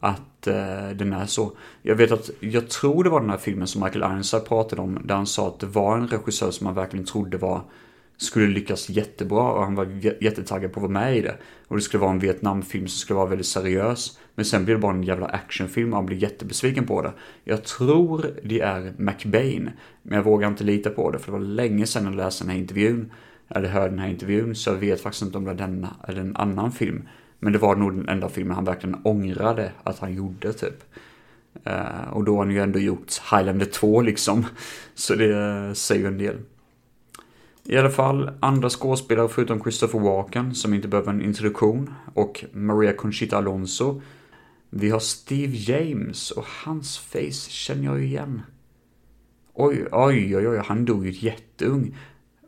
att 0.00 0.46
eh, 0.46 0.88
den 0.94 1.12
är 1.12 1.26
så. 1.26 1.52
Jag 1.82 1.96
vet 1.96 2.12
att, 2.12 2.30
jag 2.40 2.68
tror 2.68 3.04
det 3.04 3.10
var 3.10 3.20
den 3.20 3.30
här 3.30 3.36
filmen 3.36 3.66
som 3.66 3.82
Michael 3.82 4.12
Ironside 4.12 4.44
pratade 4.44 4.82
om, 4.82 4.98
där 5.04 5.14
han 5.14 5.26
sa 5.26 5.48
att 5.48 5.58
det 5.58 5.66
var 5.66 5.98
en 5.98 6.08
regissör 6.08 6.50
som 6.50 6.64
man 6.64 6.74
verkligen 6.74 7.06
trodde 7.06 7.38
var 7.38 7.62
skulle 8.16 8.46
lyckas 8.46 8.88
jättebra 8.88 9.52
och 9.52 9.64
han 9.64 9.74
var 9.74 9.86
jättetaggad 10.20 10.72
på 10.72 10.80
att 10.80 10.82
vara 10.82 10.92
med 10.92 11.16
i 11.16 11.20
det. 11.20 11.36
Och 11.68 11.76
det 11.76 11.82
skulle 11.82 12.00
vara 12.00 12.10
en 12.10 12.18
Vietnamfilm 12.18 12.88
som 12.88 12.98
skulle 12.98 13.16
vara 13.16 13.28
väldigt 13.28 13.46
seriös. 13.46 14.18
Men 14.34 14.44
sen 14.44 14.64
blir 14.64 14.74
det 14.74 14.80
bara 14.80 14.94
en 14.94 15.02
jävla 15.02 15.26
actionfilm 15.26 15.92
och 15.92 15.96
han 15.96 16.06
blir 16.06 16.16
jättebesviken 16.16 16.86
på 16.86 17.02
det. 17.02 17.12
Jag 17.44 17.64
tror 17.64 18.30
det 18.44 18.60
är 18.60 18.94
McBain, 18.96 19.70
men 20.02 20.16
jag 20.16 20.24
vågar 20.24 20.48
inte 20.48 20.64
lita 20.64 20.90
på 20.90 21.10
det 21.10 21.18
för 21.18 21.32
det 21.32 21.38
var 21.38 21.44
länge 21.44 21.86
sedan 21.86 22.04
jag 22.04 22.14
läste 22.14 22.44
den 22.44 22.50
här 22.50 22.58
intervjun. 22.58 23.12
Eller 23.48 23.68
hörde 23.68 23.88
den 23.88 23.98
här 23.98 24.08
intervjun, 24.08 24.54
så 24.54 24.70
jag 24.70 24.74
vet 24.74 25.00
faktiskt 25.00 25.22
inte 25.22 25.38
om 25.38 25.44
det 25.44 25.50
var 25.50 25.58
denna 25.58 25.96
eller 26.08 26.20
en 26.20 26.36
annan 26.36 26.72
film. 26.72 27.08
Men 27.38 27.52
det 27.52 27.58
var 27.58 27.76
nog 27.76 27.94
den 27.94 28.08
enda 28.08 28.28
filmen 28.28 28.54
han 28.54 28.64
verkligen 28.64 29.00
ångrade 29.04 29.72
att 29.82 29.98
han 29.98 30.14
gjorde 30.14 30.52
typ. 30.52 30.84
Eh, 31.64 32.08
och 32.12 32.24
då 32.24 32.32
har 32.36 32.44
han 32.44 32.54
ju 32.54 32.60
ändå 32.60 32.78
gjort 32.78 33.12
Highlander 33.30 33.66
2 33.66 34.00
liksom. 34.00 34.46
Så 34.94 35.14
det 35.14 35.74
säger 35.74 36.00
ju 36.00 36.06
en 36.06 36.18
del. 36.18 36.36
I 37.68 37.76
alla 37.76 37.90
fall, 37.90 38.30
andra 38.40 38.70
skådespelare 38.70 39.28
förutom 39.28 39.60
Christopher 39.60 40.00
Walken, 40.00 40.54
som 40.54 40.74
inte 40.74 40.88
behöver 40.88 41.12
en 41.12 41.22
introduktion, 41.22 41.94
och 42.14 42.44
Maria 42.52 42.92
Conchita 42.92 43.36
Alonso. 43.36 44.02
Vi 44.70 44.90
har 44.90 44.98
Steve 44.98 45.56
James 45.56 46.30
och 46.30 46.44
hans 46.64 46.98
face 46.98 47.50
känner 47.50 47.84
jag 47.84 47.98
ju 47.98 48.04
igen. 48.04 48.42
Oj, 49.54 49.86
oj, 49.92 50.36
oj, 50.36 50.48
oj, 50.48 50.62
han 50.66 50.84
dog 50.84 51.06
ju 51.06 51.26
jätteung. 51.26 51.96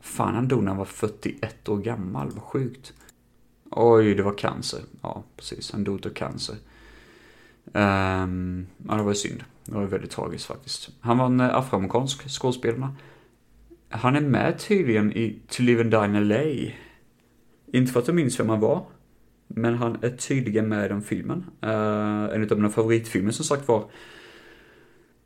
Fan, 0.01 0.35
han 0.35 0.49
dog 0.49 0.63
när 0.63 0.69
han 0.69 0.79
var 0.79 0.85
41 0.85 1.69
år 1.69 1.79
gammal, 1.79 2.31
vad 2.31 2.43
sjukt. 2.43 2.93
Oj, 3.71 4.15
det 4.15 4.23
var 4.23 4.39
cancer. 4.39 4.81
Ja, 5.03 5.25
precis, 5.37 5.73
han 5.73 5.85
dog 5.85 6.07
av 6.07 6.11
cancer. 6.11 6.57
Um, 7.65 8.67
ja, 8.89 8.95
det 8.95 9.03
var 9.03 9.11
ju 9.11 9.15
synd. 9.15 9.45
Det 9.65 9.75
var 9.75 9.81
ju 9.81 9.87
väldigt 9.87 10.11
tragiskt 10.11 10.47
faktiskt. 10.47 10.91
Han 11.01 11.19
var 11.19 11.27
en 11.27 11.41
eh, 11.41 11.57
afroamerikansk 11.57 12.29
skådespelare. 12.29 12.93
Han 13.89 14.17
är 14.17 14.21
med 14.21 14.59
tydligen 14.59 15.13
i 15.13 15.39
To 15.49 15.63
Live 15.63 15.81
and 15.81 15.91
Die 15.91 16.19
in 16.19 16.29
LA. 16.29 16.73
Inte 17.73 17.93
för 17.93 18.01
att 18.01 18.07
jag 18.07 18.15
minns 18.15 18.41
vem 18.41 18.49
han 18.49 18.61
var. 18.61 18.87
Men 19.47 19.75
han 19.75 19.99
är 20.03 20.11
tydligen 20.11 20.69
med 20.69 20.85
i 20.85 20.89
den 20.89 21.03
filmen. 21.03 21.45
Uh, 21.65 21.71
en 22.35 22.51
av 22.51 22.57
mina 22.57 22.71
favoritfilmer 22.71 23.31
som 23.31 23.45
sagt 23.45 23.69
var. 23.69 23.91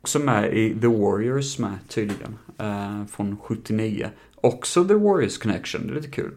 Också 0.01 0.19
med 0.19 0.53
i 0.57 0.79
The 0.81 0.87
Warriors 0.87 1.59
med 1.59 1.77
tydligen. 1.87 2.37
Uh, 2.61 3.05
från 3.05 3.37
79. 3.37 4.09
Också 4.35 4.85
The 4.85 4.93
Warriors 4.93 5.37
Connection, 5.37 5.87
det 5.87 5.93
är 5.93 5.95
lite 5.95 6.11
kul. 6.11 6.31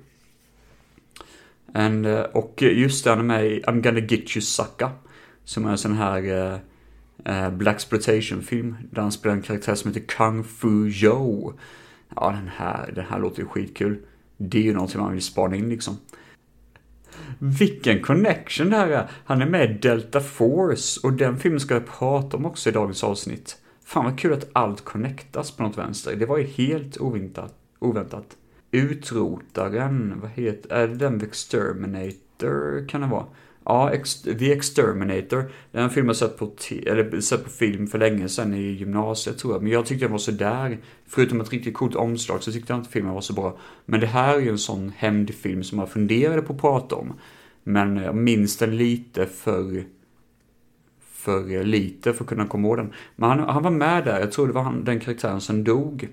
And, 1.74 2.06
uh, 2.06 2.20
och 2.20 2.62
just 2.62 3.04
det, 3.04 3.10
han 3.10 3.18
är 3.18 3.24
med 3.24 3.46
i 3.46 3.62
I'm 3.62 3.82
gonna 3.82 4.00
get 4.00 4.36
you 4.36 4.40
sucka. 4.40 4.90
Som 5.44 5.66
är 5.66 5.70
en 5.70 5.78
sån 5.78 5.96
här 5.96 6.22
uh, 6.22 6.58
uh, 7.28 7.50
Black 7.50 7.76
exploitation 7.76 8.42
film 8.42 8.76
Där 8.90 9.02
han 9.02 9.12
spelar 9.12 9.36
en 9.36 9.42
karaktär 9.42 9.74
som 9.74 9.90
heter 9.90 10.06
Kung 10.06 10.44
Fu 10.44 10.88
Joe 10.88 11.54
ja 12.16 12.30
den 12.30 12.50
här, 12.56 12.92
den 12.94 13.04
här 13.04 13.18
låter 13.18 13.42
ju 13.42 13.48
skitkul. 13.48 13.98
Det 14.36 14.58
är 14.58 14.62
ju 14.62 14.72
någonting 14.72 15.00
man 15.00 15.12
vill 15.12 15.22
spana 15.22 15.56
in 15.56 15.68
liksom. 15.68 15.98
Vilken 17.38 18.02
connection 18.02 18.70
det 18.70 18.76
här 18.76 18.88
är. 18.88 19.10
Han 19.24 19.42
är 19.42 19.46
med 19.46 19.70
i 19.70 19.74
Delta 19.74 20.20
Force 20.20 21.00
och 21.02 21.12
den 21.12 21.38
filmen 21.38 21.60
ska 21.60 21.74
jag 21.74 21.86
prata 21.86 22.36
om 22.36 22.46
också 22.46 22.68
i 22.68 22.72
dagens 22.72 23.04
avsnitt. 23.04 23.56
Fan 23.84 24.04
vad 24.04 24.18
kul 24.18 24.32
att 24.32 24.48
allt 24.52 24.84
connectas 24.84 25.50
på 25.50 25.62
något 25.62 25.78
vänster. 25.78 26.16
Det 26.16 26.26
var 26.26 26.38
ju 26.38 26.44
helt 26.44 27.00
oväntat. 27.00 27.54
oväntat. 27.78 28.36
Utrotaren, 28.70 30.20
vad 30.20 30.30
heter, 30.30 30.72
är 30.72 30.88
det 30.88 30.94
den 30.94 31.22
Exterminator 31.22 32.88
kan 32.88 33.00
det 33.00 33.06
vara? 33.06 33.26
Ja, 33.68 33.90
Ex 33.92 34.22
The 34.22 34.52
Exterminator. 34.52 35.50
Den 35.72 35.82
har 35.82 35.92
jag 35.96 36.16
sett 36.16 36.38
på, 36.38 36.52
eller 36.86 37.20
sett 37.20 37.44
på 37.44 37.50
film 37.50 37.86
för 37.86 37.98
länge 37.98 38.28
sedan 38.28 38.54
i 38.54 38.62
gymnasiet 38.62 39.38
tror 39.38 39.52
jag. 39.54 39.62
Men 39.62 39.72
jag 39.72 39.86
tyckte 39.86 40.04
den 40.04 40.12
var 40.12 40.18
så 40.18 40.30
där. 40.30 40.78
Förutom 41.06 41.40
ett 41.40 41.52
riktigt 41.52 41.74
coolt 41.74 41.94
omslag 41.94 42.42
så 42.42 42.52
tyckte 42.52 42.72
jag 42.72 42.80
inte 42.80 42.90
filmen 42.90 43.14
var 43.14 43.20
så 43.20 43.32
bra. 43.32 43.58
Men 43.84 44.00
det 44.00 44.06
här 44.06 44.36
är 44.36 44.40
ju 44.40 44.48
en 44.48 44.58
sån 44.58 44.92
hämndfilm 44.96 45.62
som 45.62 45.78
jag 45.78 45.88
funderade 45.88 46.42
på 46.42 46.52
att 46.52 46.60
prata 46.60 46.96
om. 46.96 47.12
Men 47.64 47.96
jag 47.96 48.14
minns 48.14 48.56
den 48.56 48.76
lite 48.76 49.26
för 49.26 49.84
för 51.00 51.64
lite 51.64 52.12
för 52.12 52.24
att 52.24 52.28
kunna 52.28 52.46
komma 52.46 52.68
ihåg 52.68 52.76
den. 52.76 52.92
Men 53.16 53.28
han, 53.28 53.38
han 53.38 53.62
var 53.62 53.70
med 53.70 54.04
där, 54.04 54.20
jag 54.20 54.32
tror 54.32 54.46
det 54.46 54.52
var 54.52 54.62
han, 54.62 54.84
den 54.84 55.00
karaktären 55.00 55.40
som 55.40 55.64
dog. 55.64 56.08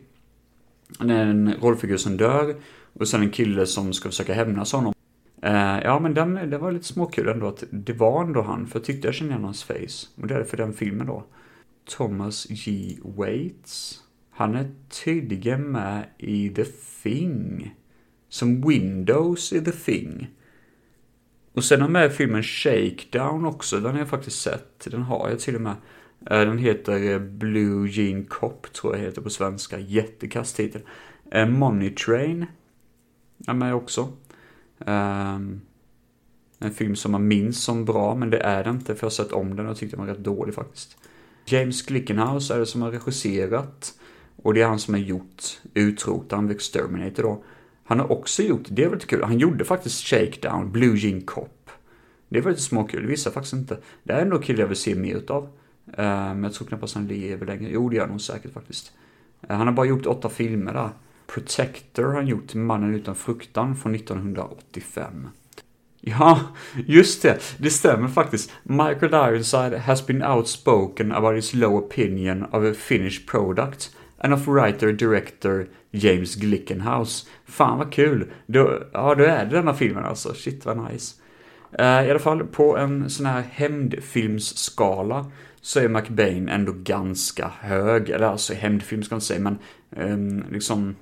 En 1.00 1.54
rollfigur 1.62 1.98
som 1.98 2.18
dör 2.18 2.56
och 2.94 3.08
sen 3.08 3.22
en 3.22 3.30
kille 3.30 3.66
som 3.66 3.94
ska 3.94 4.10
försöka 4.10 4.34
hämnas 4.34 4.74
honom. 4.74 4.93
Uh, 5.46 5.80
ja, 5.84 6.00
men 6.00 6.14
den, 6.14 6.34
den 6.34 6.62
var 6.62 6.72
lite 6.72 6.86
småkul 6.86 7.28
ändå 7.28 7.48
att 7.48 7.64
det 7.72 7.94
var 7.94 8.24
ändå 8.24 8.42
han, 8.42 8.68
för 8.68 8.80
jag 8.80 8.86
tyckte 8.86 9.08
jag 9.08 9.16
kände 9.16 9.34
igen 9.34 9.44
hans 9.44 9.64
face. 9.64 10.08
Och 10.22 10.28
det 10.28 10.36
är 10.36 10.44
för 10.44 10.58
den 10.58 10.74
filmen 10.74 11.08
då. 11.08 11.24
Thomas 11.86 12.48
J. 12.50 12.98
Waits. 13.04 14.04
Han 14.32 14.56
är 14.56 14.72
tydligen 15.04 15.72
med 15.72 16.06
i 16.18 16.50
The 16.50 16.66
Thing. 17.04 17.76
Som 18.30 18.68
Windows 18.68 19.54
i 19.54 19.62
The 19.62 19.72
Thing. 19.72 20.28
Och 21.54 21.64
sen 21.64 21.82
har 21.82 21.90
med 21.90 22.14
filmen 22.14 22.44
Shakedown 22.44 23.46
också, 23.46 23.80
den 23.80 23.92
har 23.92 24.00
jag 24.00 24.10
faktiskt 24.10 24.42
sett. 24.42 24.88
Den 24.92 25.02
har 25.02 25.30
jag 25.30 25.40
till 25.40 25.56
och 25.56 25.62
med. 25.62 25.76
Eh, 26.30 26.40
den 26.40 26.58
heter 26.58 27.12
eh, 27.12 27.20
Blue 27.20 27.90
Jean 27.90 28.26
Cop, 28.26 28.74
tror 28.74 28.96
jag 28.96 29.04
heter 29.04 29.22
på 29.22 29.30
svenska. 29.30 29.80
Jättekass 29.80 30.54
titel. 30.54 30.82
Eh, 31.32 31.48
Money 31.48 31.90
Train 31.90 32.46
är 33.48 33.54
med 33.54 33.76
också. 33.76 34.12
Um, 34.86 35.62
en 36.60 36.72
film 36.74 36.96
som 36.96 37.12
man 37.12 37.28
minns 37.28 37.64
som 37.64 37.86
bra, 37.86 38.16
men 38.16 38.30
det 38.30 38.40
är 38.40 38.64
det 38.64 38.70
inte 38.70 38.86
för 38.96 39.04
jag 39.04 39.06
har 39.06 39.10
sett 39.10 39.32
om 39.32 39.56
den 39.56 39.68
och 39.68 39.78
tyckte 39.78 39.96
den 39.96 40.06
var 40.06 40.14
rätt 40.14 40.24
dålig 40.24 40.56
faktiskt. 40.56 40.98
James 41.46 41.82
Glickenhaus 41.82 42.52
är 42.52 42.60
det 42.60 42.66
som 42.66 42.82
har 42.82 42.92
regisserat 42.92 43.94
och 44.36 44.54
det 44.54 44.62
är 44.62 44.68
han 44.68 44.80
som 44.80 44.94
har 44.94 45.02
gjort 45.02 45.62
Utrotaren, 45.74 46.52
Exterminator 46.52 47.24
då. 47.24 47.44
Han 47.84 48.00
har 48.00 48.12
också 48.12 48.44
gjort, 48.44 48.64
det 48.70 48.84
är 48.84 48.90
väldigt 48.90 49.10
kul, 49.10 49.24
han 49.24 49.40
gjorde 49.40 49.66
faktiskt 49.66 50.04
Shakedown, 50.06 50.72
Blue 50.72 50.98
Jean 50.98 51.22
Cop. 51.22 51.70
Det 52.30 52.38
är 52.38 52.42
väldigt 52.42 52.64
småkul, 52.64 53.02
det 53.02 53.08
visar 53.08 53.32
faktiskt 53.32 53.54
inte. 53.54 53.78
Det 54.04 54.14
är 54.14 54.22
ändå 54.22 54.40
kille 54.40 54.62
jag 54.62 54.68
vill 54.68 54.78
se 54.78 54.96
mer 54.96 55.16
utav. 55.16 55.50
Men 55.86 56.44
jag 56.44 56.54
tror 56.54 56.68
knappast 56.68 56.96
han 56.96 57.08
lever 57.08 57.46
längre. 57.46 57.70
Jo, 57.72 57.90
det 57.90 57.96
gör 57.96 58.04
han 58.04 58.12
nog 58.12 58.22
säkert 58.22 58.54
faktiskt. 58.54 58.94
Ehm, 59.42 59.58
han 59.58 59.68
har 59.68 59.74
bara 59.74 59.86
gjort 59.86 60.06
åtta 60.06 60.30
filmer 60.30 60.74
där. 60.74 60.90
Protector 61.34 62.04
har 62.04 62.14
han 62.14 62.28
gjort, 62.28 62.48
till 62.48 62.60
Mannen 62.60 62.96
utan 62.96 63.16
fruktan 63.16 63.76
från 63.76 63.96
1985. 63.96 65.28
Ja, 66.02 66.40
just 66.88 67.22
det. 67.22 67.40
Det 67.58 67.70
stämmer 67.70 68.08
faktiskt. 68.08 68.52
Michael 68.64 69.14
Ironside 69.14 69.74
has 69.74 70.08
been 70.08 70.24
outspoken 70.24 71.12
about 71.12 71.36
his 71.36 71.54
low 71.54 71.76
opinion 71.76 72.44
of 72.44 72.64
a 72.64 72.74
finished 72.74 73.28
product 73.28 73.96
and 74.18 74.34
of 74.34 74.48
writer-director 74.48 75.68
James 75.92 76.36
Glickenhaus. 76.36 77.28
Fan 77.46 77.78
vad 77.78 77.94
kul. 77.94 78.32
Då, 78.46 78.84
ja, 78.94 79.16
då 79.16 79.24
är 79.24 79.46
det 79.46 79.56
denna 79.56 79.74
filmen 79.74 80.06
alltså. 80.06 80.34
Shit 80.34 80.66
vad 80.66 80.92
nice. 80.92 81.16
Eh, 81.72 82.08
I 82.08 82.10
alla 82.10 82.20
fall 82.20 82.44
på 82.44 82.78
en 82.78 83.10
sån 83.10 83.26
här 83.26 83.44
hämndfilmsskala 83.52 85.32
så 85.62 85.80
är 85.80 85.88
McBain 85.88 86.50
ändå 86.50 86.74
ganska 86.76 87.52
hög. 87.60 88.10
Eller 88.10 88.28
alltså 88.28 88.54
hämndfilm 88.54 89.04
ska 89.04 89.16
man 89.16 89.18
inte 89.18 89.28
säga, 89.28 89.40
men 89.40 89.58
um, 90.12 90.44
liksom 90.52 90.96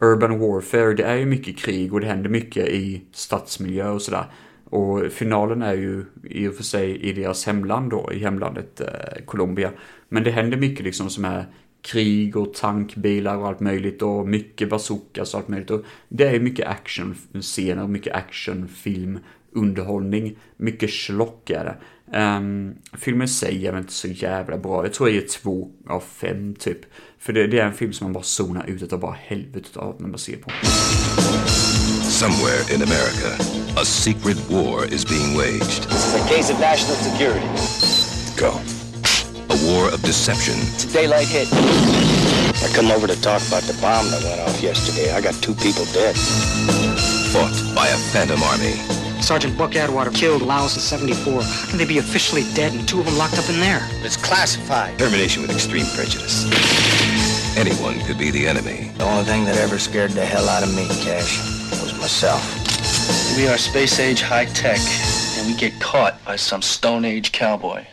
Urban 0.00 0.38
Warfare, 0.38 0.94
det 0.94 1.02
är 1.02 1.16
ju 1.16 1.26
mycket 1.26 1.58
krig 1.58 1.92
och 1.92 2.00
det 2.00 2.06
händer 2.06 2.30
mycket 2.30 2.68
i 2.68 3.02
stadsmiljö 3.12 3.90
och 3.90 4.02
sådär. 4.02 4.24
Och 4.64 5.12
finalen 5.12 5.62
är 5.62 5.74
ju 5.74 6.04
i 6.24 6.48
och 6.48 6.54
för 6.54 6.62
sig 6.62 7.00
i 7.00 7.12
deras 7.12 7.46
hemland 7.46 7.90
då, 7.90 8.12
i 8.12 8.18
hemlandet 8.18 8.80
eh, 8.80 9.24
Colombia. 9.24 9.70
Men 10.08 10.24
det 10.24 10.30
händer 10.30 10.56
mycket 10.56 10.84
liksom 10.84 11.10
som 11.10 11.24
är 11.24 11.46
krig 11.82 12.36
och 12.36 12.54
tankbilar 12.54 13.36
och 13.36 13.48
allt 13.48 13.60
möjligt 13.60 14.02
och 14.02 14.28
mycket 14.28 14.70
bazookas 14.70 15.34
och 15.34 15.40
allt 15.40 15.48
möjligt. 15.48 15.70
Och 15.70 15.84
det 16.08 16.28
är 16.28 16.40
mycket 16.40 16.68
actionscener, 16.68 17.86
mycket 17.86 18.14
actionfilm, 18.14 19.18
underhållning, 19.52 20.36
mycket 20.56 20.90
schlock 20.90 21.50
är 21.50 21.64
det. 21.64 21.76
Um, 22.12 22.74
filmen 22.98 23.24
i 23.24 23.28
sig 23.28 23.66
är 23.66 23.72
väl 23.72 23.80
inte 23.80 23.92
så 23.92 24.08
jävla 24.08 24.58
bra. 24.58 24.84
Jag 24.84 24.92
tror 24.92 25.08
jag 25.08 25.16
ger 25.20 25.28
två 25.28 25.68
av 25.88 26.00
fem 26.00 26.54
typ. 26.54 26.78
För 27.18 27.32
det, 27.32 27.46
det 27.46 27.58
är 27.58 27.66
en 27.66 27.74
film 27.74 27.92
som 27.92 28.04
man 28.04 28.12
bara 28.12 28.24
zonar 28.24 28.66
ut 28.70 28.82
utav 28.82 29.00
bara 29.00 29.16
helvetet 29.20 29.76
av 29.76 29.96
när 30.00 30.08
man 30.08 30.18
ser 30.18 30.36
på. 30.36 30.50
Somewhere 32.10 32.74
in 32.74 32.82
America, 32.82 33.30
a 33.80 33.84
secret 33.84 34.50
war 34.50 34.84
is 34.94 35.04
being 35.04 35.36
waged. 35.36 35.82
This 35.88 36.06
is 36.06 36.14
a 36.14 36.28
case 36.28 36.52
of 36.52 36.60
national 36.60 36.96
security. 36.96 37.46
Go. 38.36 38.52
A 39.48 39.56
war 39.66 39.88
of 39.94 40.02
deception. 40.02 40.54
It's 40.54 40.84
a 40.84 41.00
daylight 41.00 41.28
hit. 41.28 41.48
I 41.52 42.68
come 42.74 42.90
over 42.90 43.06
to 43.06 43.20
talk 43.22 43.42
about 43.48 43.62
the 43.62 43.76
bomb 43.80 44.10
that 44.10 44.22
went 44.22 44.40
off 44.40 44.62
yesterday. 44.62 45.12
I 45.16 45.20
got 45.20 45.34
two 45.42 45.54
people 45.54 45.84
dead. 45.94 46.16
Fought 47.32 47.74
by 47.74 47.88
a 47.88 47.96
phantom 48.12 48.42
army. 48.42 48.99
Sergeant 49.22 49.56
Buck 49.56 49.76
Atwater 49.76 50.10
killed 50.10 50.42
Laos 50.42 50.74
in 50.74 50.80
74. 50.80 51.42
How 51.42 51.68
can 51.68 51.78
they 51.78 51.84
be 51.84 51.98
officially 51.98 52.42
dead 52.54 52.72
and 52.72 52.88
two 52.88 53.00
of 53.00 53.06
them 53.06 53.16
locked 53.16 53.38
up 53.38 53.48
in 53.48 53.60
there? 53.60 53.80
It's 54.02 54.16
classified. 54.16 54.98
Termination 54.98 55.42
with 55.42 55.50
extreme 55.50 55.86
prejudice. 55.94 56.44
Anyone 57.56 58.00
could 58.00 58.18
be 58.18 58.30
the 58.30 58.46
enemy. 58.46 58.90
The 58.96 59.04
only 59.04 59.24
thing 59.24 59.44
that 59.44 59.56
ever 59.56 59.78
scared 59.78 60.12
the 60.12 60.24
hell 60.24 60.48
out 60.48 60.62
of 60.62 60.74
me, 60.74 60.86
Cash, 61.04 61.38
was 61.82 61.92
myself. 61.98 62.42
We 63.36 63.46
are 63.48 63.58
space 63.58 64.00
age 64.00 64.22
high 64.22 64.46
tech, 64.46 64.80
and 65.38 65.46
we 65.46 65.54
get 65.54 65.78
caught 65.80 66.22
by 66.24 66.36
some 66.36 66.62
stone 66.62 67.04
age 67.04 67.32
cowboy. 67.32 67.84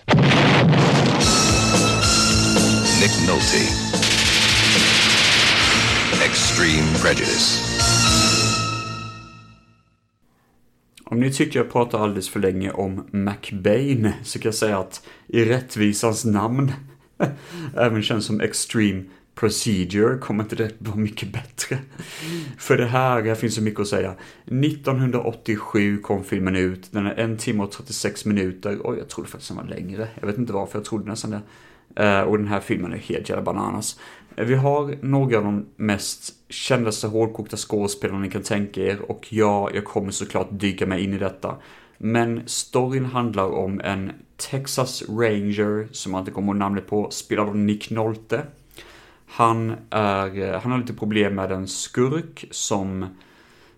Nick 2.99 3.11
Nolte. 3.27 3.67
Extreme 6.23 6.93
prejudice. 6.95 7.66
Om 11.09 11.19
ni 11.19 11.33
tycker 11.33 11.59
jag 11.59 11.71
pratar 11.71 11.99
alldeles 11.99 12.29
för 12.29 12.39
länge 12.39 12.71
om 12.71 13.07
McBain 13.11 14.11
så 14.23 14.39
kan 14.39 14.49
jag 14.49 14.55
säga 14.55 14.77
att 14.77 15.05
i 15.27 15.45
rättvisans 15.45 16.25
namn 16.25 16.71
även 17.75 18.03
känns 18.03 18.25
som 18.25 18.41
Extreme 18.41 19.03
Procedure 19.35 20.17
kommer 20.17 20.43
inte 20.43 20.55
det 20.55 20.71
vara 20.77 20.95
mycket 20.95 21.33
bättre. 21.33 21.77
För 22.57 22.77
det 22.77 22.85
här, 22.85 23.21
här 23.21 23.35
finns 23.35 23.55
så 23.55 23.61
mycket 23.61 23.79
att 23.79 23.87
säga. 23.87 24.13
1987 24.45 25.97
kom 25.97 26.23
filmen 26.23 26.55
ut, 26.55 26.91
den 26.91 27.05
är 27.05 27.13
en 27.13 27.37
timme 27.37 27.63
och 27.63 27.71
36 27.71 28.25
minuter. 28.25 28.77
Oj, 28.83 28.97
jag 28.97 29.09
trodde 29.09 29.29
faktiskt 29.29 29.49
den 29.49 29.57
var 29.57 29.75
längre. 29.75 30.07
Jag 30.19 30.27
vet 30.27 30.37
inte 30.37 30.53
varför, 30.53 30.79
jag 30.79 30.85
trodde 30.85 31.09
nästan 31.09 31.31
det. 31.31 31.41
Eh, 32.03 32.21
och 32.21 32.37
den 32.37 32.47
här 32.47 32.59
filmen 32.59 32.93
är 32.93 32.97
helt 32.97 33.29
jävla 33.29 33.43
bananas. 33.43 33.99
Eh, 34.37 34.45
vi 34.45 34.55
har 34.55 34.95
några 35.01 35.37
av 35.37 35.43
de 35.43 35.65
mest 35.75 36.33
kändaste 36.49 37.07
hårdkokta 37.07 37.57
skådespelarna 37.57 38.19
ni 38.19 38.29
kan 38.29 38.43
tänka 38.43 38.81
er 38.81 39.11
och 39.11 39.27
ja, 39.33 39.69
jag 39.73 39.85
kommer 39.85 40.11
såklart 40.11 40.47
dyka 40.51 40.85
mig 40.85 41.03
in 41.03 41.13
i 41.13 41.17
detta. 41.17 41.55
Men 41.97 42.41
storyn 42.45 43.05
handlar 43.05 43.49
om 43.49 43.81
en 43.83 44.11
Texas 44.37 45.03
Ranger, 45.09 45.87
som 45.91 46.13
jag 46.13 46.21
inte 46.21 46.31
kommer 46.31 46.47
ihåg 46.47 46.55
namnet 46.55 46.87
på, 46.87 47.11
spelad 47.11 47.47
av 47.47 47.57
Nick 47.57 47.89
Nolte. 47.89 48.43
Han, 49.25 49.75
är, 49.89 50.39
eh, 50.39 50.61
han 50.61 50.71
har 50.71 50.79
lite 50.79 50.93
problem 50.93 51.35
med 51.35 51.51
en 51.51 51.67
skurk 51.67 52.45
som 52.51 53.05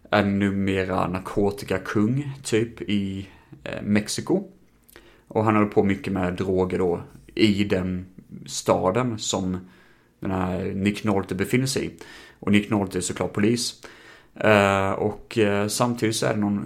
är 0.10 0.24
numera 0.24 1.08
narkotikakung, 1.08 2.32
typ, 2.44 2.82
i 2.82 3.28
eh, 3.64 3.82
Mexiko. 3.84 4.44
Och 5.28 5.44
han 5.44 5.56
håller 5.56 5.70
på 5.70 5.84
mycket 5.84 6.14
med 6.14 6.34
droger 6.34 6.78
då 6.78 7.02
i 7.36 7.64
den 7.64 8.06
staden 8.46 9.20
som 9.20 9.58
den 10.20 10.32
här 10.32 10.64
Nick 10.64 11.04
Nolte 11.04 11.36
befinner 11.36 11.66
sig 11.66 11.86
i. 11.86 11.92
Och 12.40 12.52
Nick 12.52 12.70
Nolte 12.70 12.98
är 12.98 13.02
såklart 13.02 13.34
polis. 13.34 13.82
Eh, 14.36 14.92
och 14.92 15.38
eh, 15.38 15.68
samtidigt 15.68 16.16
så 16.16 16.26
är 16.26 16.34
det 16.34 16.40
någon 16.40 16.66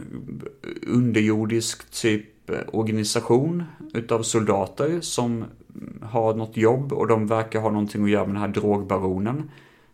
underjordisk 0.87 1.91
typ 1.91 2.49
eh, 2.49 2.57
organisation 2.67 3.63
utav 3.93 4.23
soldater 4.23 5.01
som 5.01 5.45
har 6.01 6.33
något 6.33 6.57
jobb 6.57 6.93
och 6.93 7.07
de 7.07 7.27
verkar 7.27 7.59
ha 7.59 7.69
någonting 7.69 8.03
att 8.03 8.09
göra 8.09 8.25
med 8.25 8.35
den 8.35 8.41
här 8.41 8.47
drogbaronen. 8.47 9.51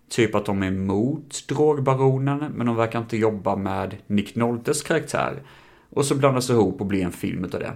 Typ 0.10 0.36
att 0.36 0.46
de 0.46 0.64
är 0.64 0.68
emot 0.68 1.48
drogbaronen 1.48 2.52
men 2.56 2.68
de 2.68 2.76
verkar 2.76 3.00
inte 3.00 3.18
jobba 3.18 3.56
med 3.56 3.96
Nick 4.08 4.36
Noltes 4.36 4.82
karaktär. 4.82 5.42
Och 5.90 6.06
så 6.06 6.16
blandas 6.16 6.48
det 6.48 6.54
ihop 6.54 6.82
och 6.82 6.88
blir 6.88 7.04
en 7.04 7.12
film 7.12 7.46
utav 7.46 7.60
det. 7.60 7.74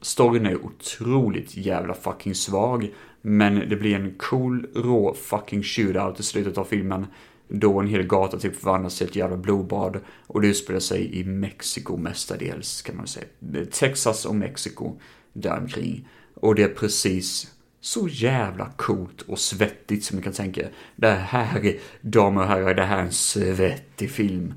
Storyn 0.00 0.46
är 0.46 0.64
otroligt 0.64 1.56
jävla 1.56 1.94
fucking 1.94 2.34
svag. 2.34 2.90
Men 3.26 3.68
det 3.68 3.76
blir 3.76 3.94
en 3.94 4.14
cool, 4.18 4.66
rå 4.74 5.14
fucking 5.14 5.62
shootout 5.62 6.20
i 6.20 6.22
slutet 6.22 6.58
av 6.58 6.64
filmen. 6.64 7.06
Då 7.48 7.80
en 7.80 7.86
hel 7.86 8.02
gata 8.02 8.38
typ 8.38 8.56
förvandlas 8.56 8.98
till 8.98 9.06
ett 9.06 9.16
jävla 9.16 9.36
blodbad. 9.36 10.00
Och 10.26 10.40
det 10.40 10.48
utspelar 10.48 10.80
sig 10.80 11.18
i 11.20 11.24
Mexiko 11.24 11.96
mestadels 11.96 12.82
kan 12.82 12.96
man 12.96 13.06
säga. 13.06 13.26
Texas 13.70 14.24
och 14.24 14.34
Mexiko 14.34 14.92
däromkring. 15.32 16.08
Och 16.34 16.54
det 16.54 16.62
är 16.62 16.68
precis 16.68 17.52
så 17.80 18.08
jävla 18.08 18.70
coolt 18.76 19.22
och 19.22 19.38
svettigt 19.38 20.04
som 20.04 20.16
ni 20.16 20.22
kan 20.22 20.32
tänka 20.32 20.60
er. 20.60 20.70
Det 20.96 21.10
här 21.10 21.76
damer 22.00 22.40
och 22.40 22.48
herrar, 22.48 22.74
det 22.74 22.84
här 22.84 22.98
är 22.98 23.02
en 23.02 23.12
svettig 23.12 24.10
film. 24.10 24.54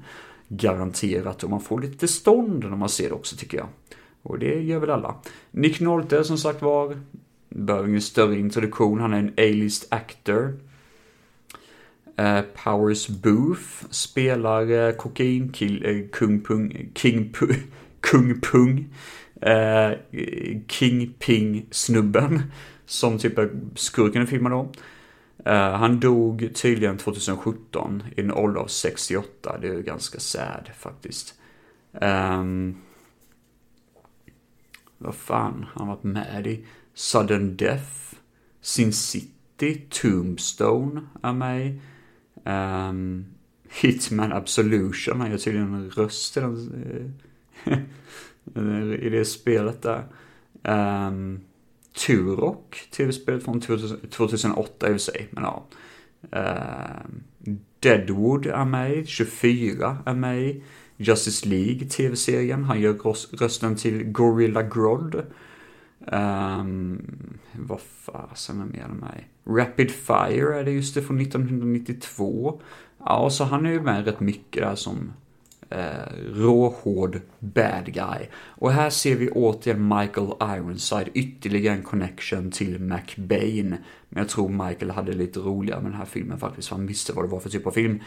Garanterat. 0.47 1.43
Och 1.43 1.49
man 1.49 1.61
får 1.61 1.82
lite 1.82 2.07
stånd 2.07 2.63
när 2.63 2.78
man 2.78 2.89
ser 2.89 3.09
det 3.09 3.15
också 3.15 3.36
tycker 3.36 3.57
jag. 3.57 3.68
Och 4.22 4.39
det 4.39 4.61
gör 4.61 4.80
väl 4.80 4.89
alla. 4.89 5.15
Nick 5.51 5.80
Nolte 5.80 6.24
som 6.24 6.38
sagt 6.38 6.61
var, 6.61 7.01
behöver 7.50 7.89
ingen 7.89 8.02
större 8.02 8.39
introduktion. 8.39 9.00
Han 9.00 9.14
är 9.14 9.18
en 9.18 9.34
A-list 9.38 9.88
actor. 9.89 10.60
Uh, 12.20 12.41
Powers 12.64 13.08
Booth 13.08 13.86
spelar 13.89 14.72
eh, 14.72 14.88
uh, 14.88 14.95
kokainkill, 14.95 15.86
uh, 15.86 15.89
eh, 15.89 16.08
kung 16.12 16.41
pung, 16.41 16.91
king 16.95 17.34
pu, 17.34 17.48
kung 18.02 18.41
pung, 18.41 18.89
uh, 19.45 19.98
king 20.68 21.14
ping 21.20 21.66
snubben 21.72 22.41
som 22.86 23.18
typ 23.18 23.38
är 23.38 23.50
skurken 23.76 24.24
i 24.24 24.26
filmen 24.26 24.52
då. 24.52 24.72
Uh, 25.48 25.54
han 25.54 26.00
dog 26.00 26.50
tydligen 26.56 26.98
2017 26.98 28.04
i 28.16 28.22
en 28.22 28.32
ålder 28.32 28.62
av 28.62 28.68
68. 28.68 29.58
Det 29.62 29.68
är 29.68 29.74
ju 29.74 29.82
ganska 29.82 30.20
sad 30.20 30.70
faktiskt. 30.78 31.34
Um, 31.91 32.78
vad 34.98 35.16
fan 35.16 35.66
han 35.74 35.88
varit 35.88 36.04
med 36.04 36.48
i? 36.48 36.66
Sudden 36.98 37.58
Death, 37.58 38.16
Sin 38.62 38.93
City, 38.93 39.82
Tombstone 39.89 41.02
är 41.24 41.34
med 41.34 41.80
um, 42.89 43.26
Hitman 43.70 44.34
Absolution, 44.34 45.22
han 45.22 45.32
gör 45.32 45.38
tydligen 45.38 45.74
en 45.74 45.89
röst 45.89 46.38
i, 46.38 46.39
den, 46.39 47.14
eh, 48.56 49.06
i 49.06 49.10
det 49.10 49.26
spelet 49.26 49.82
där. 49.82 50.04
Um, 51.08 51.39
Turok, 52.06 52.88
tv-spelet 52.91 53.43
från 53.43 53.62
2008 53.62 54.88
i 54.88 54.89
och 54.89 54.93
för 54.93 54.98
sig, 54.98 55.28
men 55.32 55.43
ja. 55.43 55.68
Um, 56.32 57.24
Deadwood 57.80 58.45
är 58.45 58.66
med, 58.66 59.08
24 59.08 59.98
är 60.06 60.14
med. 60.14 60.62
Justice 60.98 61.50
League, 61.50 61.89
tv-serien. 61.89 62.64
Han 62.64 62.82
gör 62.82 62.93
rösten 63.38 63.76
till 63.76 64.04
Gorilla 64.04 64.64
Grodd. 64.64 65.26
Um, 66.12 67.01
vad 67.51 67.80
fasen 67.82 68.62
är 68.62 68.66
mer 68.66 68.84
än 68.84 68.97
mig? 68.97 69.28
Rapid 69.45 69.91
Fire 69.91 70.60
är 70.60 70.64
det 70.64 70.72
just 70.72 70.95
det 70.95 71.01
från 71.01 71.22
1992. 71.22 72.62
Ja, 73.05 73.30
så 73.30 73.43
han 73.43 73.66
är 73.66 73.72
ju 73.72 73.82
med 73.82 74.05
rätt 74.05 74.20
mycket 74.20 74.64
där 74.64 74.76
som 74.76 75.12
eh, 75.70 76.34
råhård 76.34 77.22
bad 77.39 77.86
guy. 77.86 78.28
Och 78.34 78.72
här 78.72 78.89
ser 78.89 79.16
vi 79.16 79.30
återigen 79.30 79.88
Michael 79.88 80.58
Ironside, 80.58 81.10
ytterligare 81.14 81.76
en 81.76 81.84
connection 81.84 82.51
till 82.51 82.80
McBain. 82.80 83.70
Men 84.10 84.24
jag 84.24 84.30
tror 84.30 84.49
Michael 84.49 84.91
hade 84.91 85.14
lite 85.14 85.39
roligare 85.39 85.82
med 85.82 85.91
den 85.91 85.99
här 85.99 86.05
filmen 86.05 86.39
faktiskt, 86.39 86.68
för 86.68 86.76
han 86.76 86.88
visste 86.88 87.14
vad 87.14 87.26
det 87.26 87.30
var 87.30 87.39
för 87.39 87.49
typ 87.49 87.68
av 87.68 87.72
film. 87.72 87.99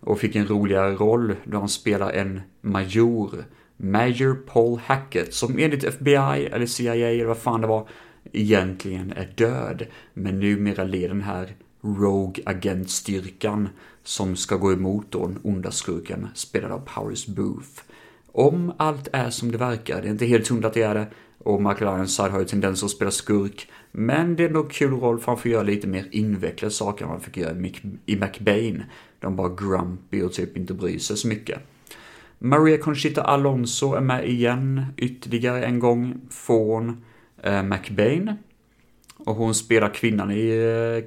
Och 0.00 0.18
fick 0.18 0.36
en 0.36 0.46
roligare 0.46 0.94
roll 0.94 1.36
då 1.44 1.58
han 1.58 1.68
spelar 1.68 2.10
en 2.10 2.40
major 2.60 3.44
Major 3.82 4.34
Paul 4.34 4.80
Hackett, 4.84 5.34
som 5.34 5.58
enligt 5.58 5.84
FBI 5.84 6.46
eller 6.52 6.66
CIA 6.66 6.94
eller 6.94 7.24
vad 7.24 7.38
fan 7.38 7.60
det 7.60 7.66
var, 7.66 7.88
egentligen 8.32 9.12
är 9.12 9.32
död. 9.36 9.86
Men 10.14 10.40
numera 10.40 10.84
leder 10.84 11.08
den 11.08 11.22
här 11.22 11.56
Rogue 11.82 12.44
agentstyrkan 12.46 13.68
som 14.04 14.36
ska 14.36 14.56
gå 14.56 14.72
emot 14.72 15.06
då 15.10 15.26
den 15.26 15.40
onda 15.42 15.70
skurken 15.70 16.28
spelad 16.34 16.72
av 16.72 16.88
Powers 16.94 17.26
Booth. 17.26 17.82
om 18.32 18.72
allt 18.76 19.08
är 19.12 19.30
som 19.30 19.52
det 19.52 19.58
verkar, 19.58 20.02
det 20.02 20.08
är 20.08 20.12
inte 20.12 20.26
helt 20.26 20.48
hundra 20.48 20.68
att 20.68 20.74
det 20.74 20.82
är 20.82 20.94
det, 20.94 21.06
och 21.38 21.62
Michael 21.62 21.96
Ironside 21.96 22.30
har 22.30 22.38
ju 22.38 22.44
tendens 22.44 22.84
att 22.84 22.90
spela 22.90 23.10
skurk, 23.10 23.70
men 23.92 24.36
det 24.36 24.44
är 24.44 24.50
nog 24.50 24.70
kul 24.70 24.90
roll 24.90 25.18
för 25.18 25.26
han 25.26 25.38
får 25.38 25.50
göra 25.50 25.62
lite 25.62 25.86
mer 25.86 26.08
invecklade 26.10 26.74
saker 26.74 27.04
än 27.04 27.08
vad 27.08 27.18
han 27.18 27.24
fick 27.24 27.36
göra 27.36 27.56
i 28.06 28.16
McBain. 28.16 28.82
De 29.18 29.36
bara 29.36 29.54
grumpy 29.56 30.22
och 30.22 30.32
typ 30.32 30.56
inte 30.56 30.74
bryr 30.74 30.98
sig 30.98 31.16
så 31.16 31.28
mycket. 31.28 31.58
Maria 32.42 32.78
Conchita 32.78 33.22
Alonso 33.22 33.94
är 33.94 34.00
med 34.00 34.28
igen 34.28 34.86
ytterligare 34.96 35.64
en 35.64 35.78
gång 35.78 36.20
från 36.30 37.04
eh, 37.42 37.62
McBain. 37.62 38.34
Och 39.18 39.34
hon 39.34 39.54
spelar 39.54 39.94
kvinnan 39.94 40.30
i 40.30 40.48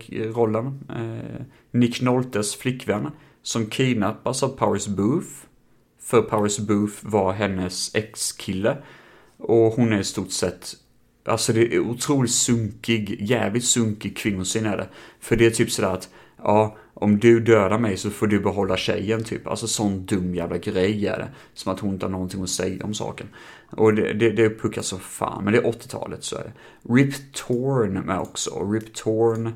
eh, 0.09 0.19
rollen. 0.19 0.79
Eh, 0.89 1.45
Nick 1.71 2.01
Noltes 2.01 2.55
flickvän. 2.55 3.09
Som 3.41 3.65
kidnappas 3.65 4.43
av 4.43 4.47
Powers 4.47 4.87
Booth. 4.87 5.31
För 6.01 6.21
Powers 6.21 6.59
Booth 6.59 6.93
var 7.01 7.33
hennes 7.33 7.95
ex-kille. 7.95 8.77
Och 9.37 9.71
hon 9.71 9.93
är 9.93 9.99
i 9.99 10.03
stort 10.03 10.31
sett 10.31 10.75
Alltså 11.25 11.53
det 11.53 11.75
är 11.75 11.79
otroligt 11.79 12.31
sunkig, 12.31 13.21
jävligt 13.21 13.65
sunkig 13.65 14.17
kvinnosyn 14.17 14.65
är 14.65 14.77
det. 14.77 14.89
För 15.19 15.35
det 15.35 15.45
är 15.45 15.49
typ 15.51 15.71
sådär 15.71 15.89
att, 15.89 16.09
ja, 16.37 16.77
om 16.93 17.19
du 17.19 17.39
dödar 17.39 17.79
mig 17.79 17.97
så 17.97 18.09
får 18.09 18.27
du 18.27 18.39
behålla 18.39 18.77
tjejen 18.77 19.23
typ. 19.23 19.47
Alltså 19.47 19.67
sån 19.67 20.05
dum 20.05 20.35
jävla 20.35 20.57
grej 20.57 21.07
är 21.07 21.17
det. 21.17 21.27
Som 21.53 21.73
att 21.73 21.79
hon 21.79 21.93
inte 21.93 22.05
har 22.05 22.11
någonting 22.11 22.43
att 22.43 22.49
säga 22.49 22.85
om 22.85 22.93
saken. 22.93 23.27
Och 23.69 23.93
det, 23.93 24.13
det, 24.13 24.31
det 24.31 24.49
puckar 24.49 24.81
så 24.81 24.99
fan, 24.99 25.43
men 25.43 25.53
det 25.53 25.59
är 25.59 25.63
80-talet 25.63 26.23
så 26.23 26.35
är 26.35 26.43
det. 26.43 26.53
Rip 26.93 27.33
Torn 27.33 27.93
med 27.93 28.19
också. 28.19 28.71
Rip 28.71 28.93
Torn, 28.93 29.53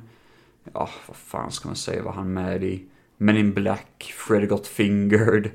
ja 0.74 0.90
vad 1.08 1.18
fan 1.18 1.52
ska 1.52 1.70
man 1.70 1.76
säga 1.76 2.04
vad 2.04 2.14
han 2.14 2.34
med 2.34 2.64
i? 2.64 2.86
Men 3.18 3.38
in 3.38 3.54
Black, 3.54 4.14
Freddy 4.18 4.48
Got 4.48 4.68
Fingered, 4.68 5.52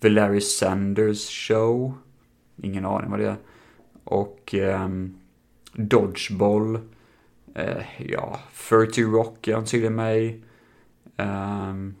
The 0.00 0.08
Larry 0.08 0.40
Sanders 0.40 1.28
Show. 1.48 1.94
Ingen 2.62 2.84
aning 2.84 3.10
vad 3.10 3.20
det 3.20 3.26
är. 3.26 3.36
Och 4.04 4.54
um, 4.54 5.18
Dodgeball. 5.72 6.76
Uh, 7.58 8.02
ja, 8.08 8.40
30 8.68 9.02
Rock 9.02 9.48
är 9.48 9.54
han 9.54 9.64
tydligen 9.64 9.94
med 9.94 10.18
i. 10.22 10.42
Um, 11.16 11.94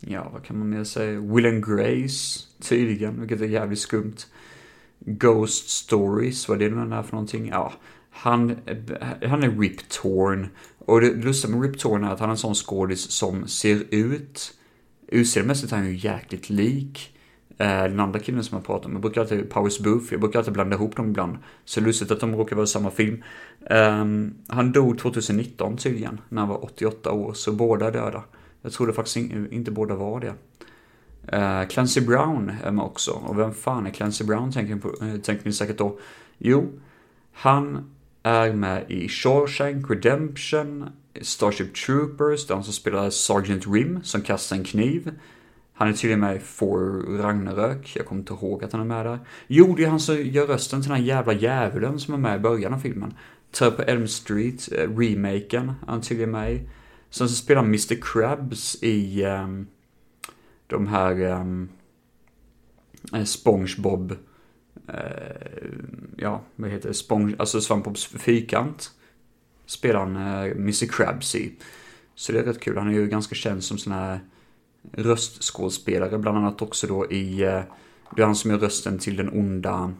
ja, 0.00 0.30
vad 0.32 0.44
kan 0.44 0.58
man 0.58 0.70
mer 0.70 0.84
säga? 0.84 1.20
Will 1.20 1.46
and 1.46 1.66
Grace, 1.66 2.40
tydligen, 2.60 3.20
vilket 3.20 3.40
är 3.40 3.46
jävligt 3.46 3.78
skumt. 3.78 4.16
Ghost 4.98 5.68
Stories, 5.68 6.48
vad 6.48 6.62
är 6.62 6.70
det 6.70 6.84
nu 6.84 6.94
är 6.94 7.02
för 7.02 7.12
någonting. 7.12 7.48
Ja, 7.48 7.72
han, 8.10 8.56
han 9.22 9.42
är 9.42 9.60
Rip 9.60 9.88
Torn. 9.88 10.48
Och 10.78 11.00
det 11.00 11.12
lustiga 11.14 11.56
med 11.56 11.62
Rip 11.62 11.78
Torn 11.78 12.04
är 12.04 12.10
att 12.10 12.20
han 12.20 12.28
är 12.28 12.32
en 12.32 12.38
sån 12.38 12.54
skådis 12.54 13.10
som 13.10 13.48
ser 13.48 13.84
ut, 13.90 14.54
utseendemässigt 15.08 15.72
är 15.72 15.76
han 15.76 15.86
ju 15.86 15.96
jäkligt 15.96 16.50
lik 16.50 17.16
eh, 17.58 17.82
den 17.82 18.00
andra 18.00 18.18
killen 18.18 18.44
som 18.44 18.56
jag 18.56 18.66
pratar 18.66 18.86
om. 18.86 18.92
Jag 18.92 19.02
brukar 19.02 19.20
alltid, 19.20 19.50
Powers 19.50 19.78
Booth, 19.78 20.06
jag 20.10 20.20
brukar 20.20 20.38
alltid 20.38 20.54
blanda 20.54 20.76
ihop 20.76 20.96
dem 20.96 21.10
ibland. 21.10 21.38
Så 21.64 21.80
lustigt 21.80 22.10
att 22.10 22.20
de 22.20 22.36
råkar 22.36 22.56
vara 22.56 22.64
i 22.64 22.66
samma 22.66 22.90
film. 22.90 23.22
Um, 23.70 24.34
han 24.48 24.72
dog 24.72 24.98
2019 24.98 25.76
tydligen, 25.76 26.20
när 26.28 26.40
han 26.40 26.48
var 26.48 26.64
88 26.64 27.12
år, 27.12 27.32
så 27.32 27.52
båda 27.52 27.86
är 27.86 27.92
döda. 27.92 28.22
Jag 28.62 28.72
trodde 28.72 28.92
faktiskt 28.92 29.16
inte 29.50 29.70
båda 29.70 29.94
var 29.94 30.20
det. 30.20 30.34
Uh, 31.36 31.68
Clancy 31.68 32.00
Brown 32.00 32.52
är 32.64 32.70
med 32.70 32.84
också. 32.84 33.10
Och 33.10 33.38
vem 33.38 33.54
fan 33.54 33.86
är 33.86 33.90
Clancy 33.90 34.24
Brown 34.24 34.52
tänker 34.52 34.74
ni, 34.74 34.80
på, 34.80 34.88
eh, 34.88 35.20
tänker 35.20 35.44
ni 35.44 35.52
säkert 35.52 35.78
då. 35.78 35.98
Jo, 36.38 36.68
han 37.32 37.90
är 38.22 38.52
med 38.52 38.90
i 38.90 39.08
Shawshank 39.08 39.90
Redemption, 39.90 40.88
Starship 41.20 41.74
Troopers, 41.74 42.46
där 42.46 42.54
han 42.54 42.64
som 42.64 42.72
spelar 42.72 43.10
Sergeant 43.10 43.66
Rim 43.66 44.00
som 44.02 44.22
kastar 44.22 44.56
en 44.56 44.64
kniv. 44.64 45.10
Han 45.72 45.88
är 45.88 45.92
tydligen 45.92 46.20
med 46.20 46.36
i 46.36 46.38
For 46.38 47.02
Ragnarök, 47.18 47.92
jag 47.96 48.06
kommer 48.06 48.20
inte 48.20 48.32
ihåg 48.32 48.64
att 48.64 48.72
han 48.72 48.80
är 48.80 48.84
med 48.84 49.06
där. 49.06 49.18
Jo, 49.46 49.74
det 49.76 49.84
är 49.84 49.88
han 49.88 50.00
som 50.00 50.16
gör 50.16 50.46
rösten 50.46 50.82
till 50.82 50.90
den 50.90 50.98
här 50.98 51.06
jävla 51.06 51.32
djävulen 51.32 51.98
som 51.98 52.14
är 52.14 52.18
med 52.18 52.36
i 52.36 52.38
början 52.38 52.74
av 52.74 52.78
filmen. 52.78 53.14
Terror 53.50 53.70
på 53.70 53.82
Elm 53.82 54.08
Street, 54.08 54.68
eh, 54.72 54.98
remaken, 54.98 55.72
Until 55.88 56.20
You 56.20 56.30
May. 56.30 56.60
Sen 57.10 57.28
så 57.28 57.34
spelar 57.34 57.62
Mr. 57.62 58.00
Krabs 58.00 58.82
i 58.82 59.22
eh, 59.22 59.48
de 60.66 60.86
här 60.86 61.20
ehm, 61.20 61.68
eh, 63.12 63.24
SpongeBob, 63.24 64.16
eh, 64.88 65.70
ja, 66.16 66.42
vad 66.56 66.70
heter 66.70 66.88
det, 66.88 66.94
Sponge, 66.94 67.34
alltså 67.38 67.60
Svampbobs 67.60 68.06
fyrkant. 68.06 68.90
Spelar 69.66 70.00
han 70.00 70.16
eh, 70.16 70.50
Mr. 70.50 70.86
Krabs 70.86 71.34
i. 71.34 71.52
Så 72.14 72.32
det 72.32 72.38
är 72.38 72.42
rätt 72.42 72.60
kul, 72.60 72.76
han 72.76 72.88
är 72.88 72.92
ju 72.92 73.06
ganska 73.06 73.34
känd 73.34 73.64
som 73.64 73.78
sån 73.78 73.92
här 73.92 74.20
röstskådespelare, 74.92 76.18
bland 76.18 76.38
annat 76.38 76.62
också 76.62 76.86
då 76.86 77.12
i, 77.12 77.42
eh, 77.42 77.62
det 78.16 78.22
är 78.22 78.26
han 78.26 78.36
som 78.36 78.50
gör 78.50 78.58
rösten 78.58 78.98
till 78.98 79.16
den 79.16 79.28
onda 79.28 79.92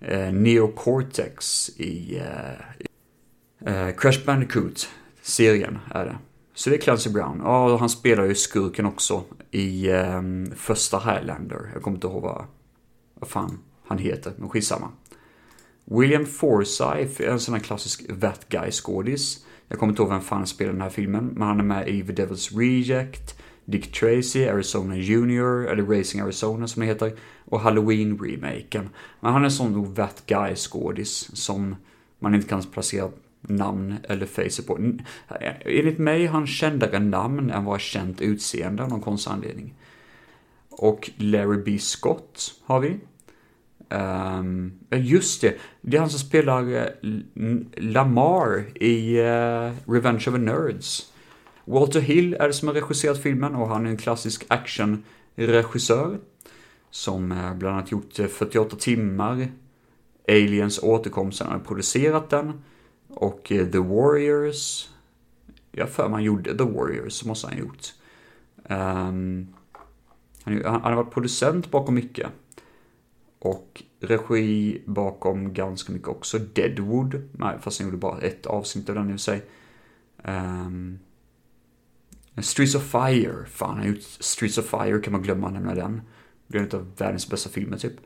eh, 0.00 0.32
Neocortex 0.32 1.68
i 1.76 2.18
eh, 2.18 3.86
eh, 3.88 3.96
Crash 3.96 4.24
Bandicoot-serien 4.26 5.78
är 5.90 6.04
det. 6.04 6.18
Så 6.54 6.70
det 6.70 6.76
är 6.76 6.80
Clancy 6.80 7.10
Brown. 7.10 7.40
Ja, 7.44 7.72
och 7.72 7.78
han 7.80 7.88
spelar 7.88 8.24
ju 8.24 8.34
skurken 8.34 8.86
också 8.86 9.24
i 9.50 9.90
eh, 9.90 10.22
första 10.56 10.98
Highlander. 10.98 11.70
Jag 11.72 11.82
kommer 11.82 11.96
inte 11.96 12.06
ihåg 12.06 12.22
vad, 12.22 12.44
vad 13.14 13.28
fan 13.28 13.58
han 13.86 13.98
heter, 13.98 14.32
men 14.36 14.48
skitsamma. 14.48 14.88
William 15.84 16.26
Forsyth 16.26 17.22
är 17.22 17.28
en 17.28 17.40
sån 17.40 17.54
här 17.54 17.62
klassisk 17.62 18.20
that 18.20 18.48
guy-skådis. 18.48 19.44
Jag 19.68 19.78
kommer 19.78 19.92
inte 19.92 20.02
ihåg 20.02 20.10
vem 20.10 20.20
fan 20.20 20.46
spelar 20.46 20.72
den 20.72 20.82
här 20.82 20.90
filmen, 20.90 21.26
men 21.26 21.48
han 21.48 21.60
är 21.60 21.64
med 21.64 21.88
i 21.88 22.02
The 22.02 22.12
Devil's 22.12 22.58
Reject, 22.58 23.40
Dick 23.66 23.92
Tracy, 23.92 24.48
Arizona 24.48 24.96
Junior, 24.96 25.68
eller 25.68 25.82
Racing 25.82 26.20
Arizona 26.20 26.68
som 26.68 26.80
det 26.80 26.86
heter, 26.86 27.12
och 27.44 27.60
Halloween-remaken. 27.60 28.88
Men 29.20 29.32
han 29.32 29.42
är 29.42 29.44
en 29.44 29.50
sån 29.50 29.94
that 29.94 30.22
guy-skådis 30.26 31.36
som 31.36 31.76
man 32.18 32.34
inte 32.34 32.48
kan 32.48 32.62
placera 32.62 33.10
namn 33.40 33.94
eller 34.02 34.26
face 34.26 34.62
på. 34.66 34.78
Enligt 35.64 35.98
mig 35.98 36.24
är 36.24 36.28
han 36.28 36.46
kändare 36.46 36.98
namn 36.98 37.50
än 37.50 37.64
vad 37.64 37.80
känt 37.80 38.20
utseende 38.20 38.82
av 38.82 38.88
någon 38.88 39.00
konstig 39.00 39.30
anledning. 39.30 39.74
Och 40.70 41.10
Larry 41.16 41.62
B. 41.62 41.78
Scott 41.78 42.54
har 42.64 42.80
vi. 42.80 42.98
Um, 43.88 44.72
just 44.90 45.40
det, 45.40 45.54
det 45.80 45.96
är 45.96 46.00
han 46.00 46.10
som 46.10 46.18
spelar 46.18 46.74
eh, 46.74 46.86
Lamar 47.76 48.78
i 48.78 49.20
uh, 49.20 49.72
Revenge 49.86 50.24
of 50.26 50.34
the 50.34 50.38
Nerds. 50.38 51.12
Walter 51.68 52.00
Hill 52.00 52.34
är 52.34 52.46
det 52.46 52.52
som 52.52 52.68
har 52.68 52.74
regisserat 52.74 53.22
filmen 53.22 53.54
och 53.54 53.68
han 53.68 53.86
är 53.86 53.90
en 53.90 53.96
klassisk 53.96 54.44
actionregissör. 54.48 56.18
Som 56.90 57.32
eh, 57.32 57.54
bland 57.54 57.76
annat 57.76 57.92
gjort 57.92 58.18
eh, 58.18 58.26
48 58.26 58.76
timmar, 58.76 59.48
Aliens 60.28 60.82
återkomst, 60.82 61.42
han 61.42 61.52
har 61.52 61.58
producerat 61.58 62.30
den. 62.30 62.62
Och 63.08 63.52
eh, 63.52 63.66
The 63.66 63.78
Warriors. 63.78 64.88
Jag 65.72 65.90
för 65.90 66.08
man 66.08 66.22
gjorde 66.22 66.58
The 66.58 66.64
Warriors, 66.64 67.12
så 67.12 67.28
måste 67.28 67.46
han 67.46 67.56
ha 67.56 67.64
gjort. 67.64 67.94
Um, 68.68 69.54
han, 70.42 70.64
han 70.64 70.82
har 70.82 70.94
varit 70.94 71.14
producent 71.14 71.70
bakom 71.70 71.94
mycket. 71.94 72.30
Och 73.38 73.82
regi 74.00 74.82
bakom 74.86 75.54
ganska 75.54 75.92
mycket 75.92 76.08
också. 76.08 76.38
Deadwood, 76.38 77.28
nej 77.32 77.58
fast 77.60 77.78
han 77.78 77.88
gjorde 77.88 77.98
bara 77.98 78.20
ett 78.20 78.46
avsnitt 78.46 78.88
av 78.88 78.94
den 78.94 79.10
i 79.10 79.14
och 79.14 79.14
för 79.14 79.18
sig. 79.18 79.44
Um, 80.24 80.98
Streets 82.42 82.74
of 82.74 82.82
Fire, 82.82 83.46
fan 83.46 83.68
han 83.68 83.78
har 83.78 83.86
gjort 83.86 84.02
Streets 84.02 84.58
of 84.58 84.64
Fire 84.64 85.00
kan 85.00 85.12
man 85.12 85.22
glömma 85.22 85.46
att 85.46 85.52
nämna 85.52 85.74
den. 85.74 86.02
Det 86.46 86.58
är 86.58 86.62
en 86.62 86.80
av 86.80 86.96
världens 86.96 87.30
bästa 87.30 87.50
filmer 87.50 87.76
typ. 87.76 87.96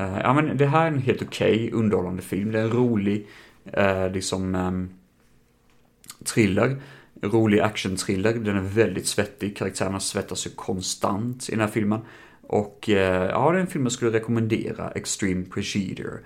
Uh, 0.00 0.18
ja 0.18 0.34
men 0.34 0.56
det 0.56 0.66
här 0.66 0.82
är 0.82 0.88
en 0.88 0.98
helt 0.98 1.22
okej 1.22 1.54
okay, 1.54 1.70
underhållande 1.70 2.22
film. 2.22 2.52
Det 2.52 2.58
är 2.58 2.64
en 2.64 2.70
rolig, 2.70 3.28
eh, 3.64 4.10
liksom 4.10 4.54
ehm, 4.54 4.90
thriller. 6.24 6.82
Rolig 7.22 7.60
action-thriller. 7.60 8.34
Den 8.34 8.56
är 8.56 8.60
väldigt 8.60 9.06
svettig. 9.06 9.56
Karaktärerna 9.56 10.00
svettas 10.00 10.46
ju 10.46 10.50
konstant 10.50 11.48
i 11.48 11.52
den 11.52 11.60
här 11.60 11.68
filmen. 11.68 12.00
Och 12.42 12.88
eh, 12.88 13.30
ja, 13.30 13.50
det 13.50 13.58
är 13.58 13.60
en 13.60 13.66
film 13.66 13.84
jag 13.84 13.92
skulle 13.92 14.10
rekommendera. 14.10 14.90
Extreme 14.90 15.44
Procedure. 15.44 16.18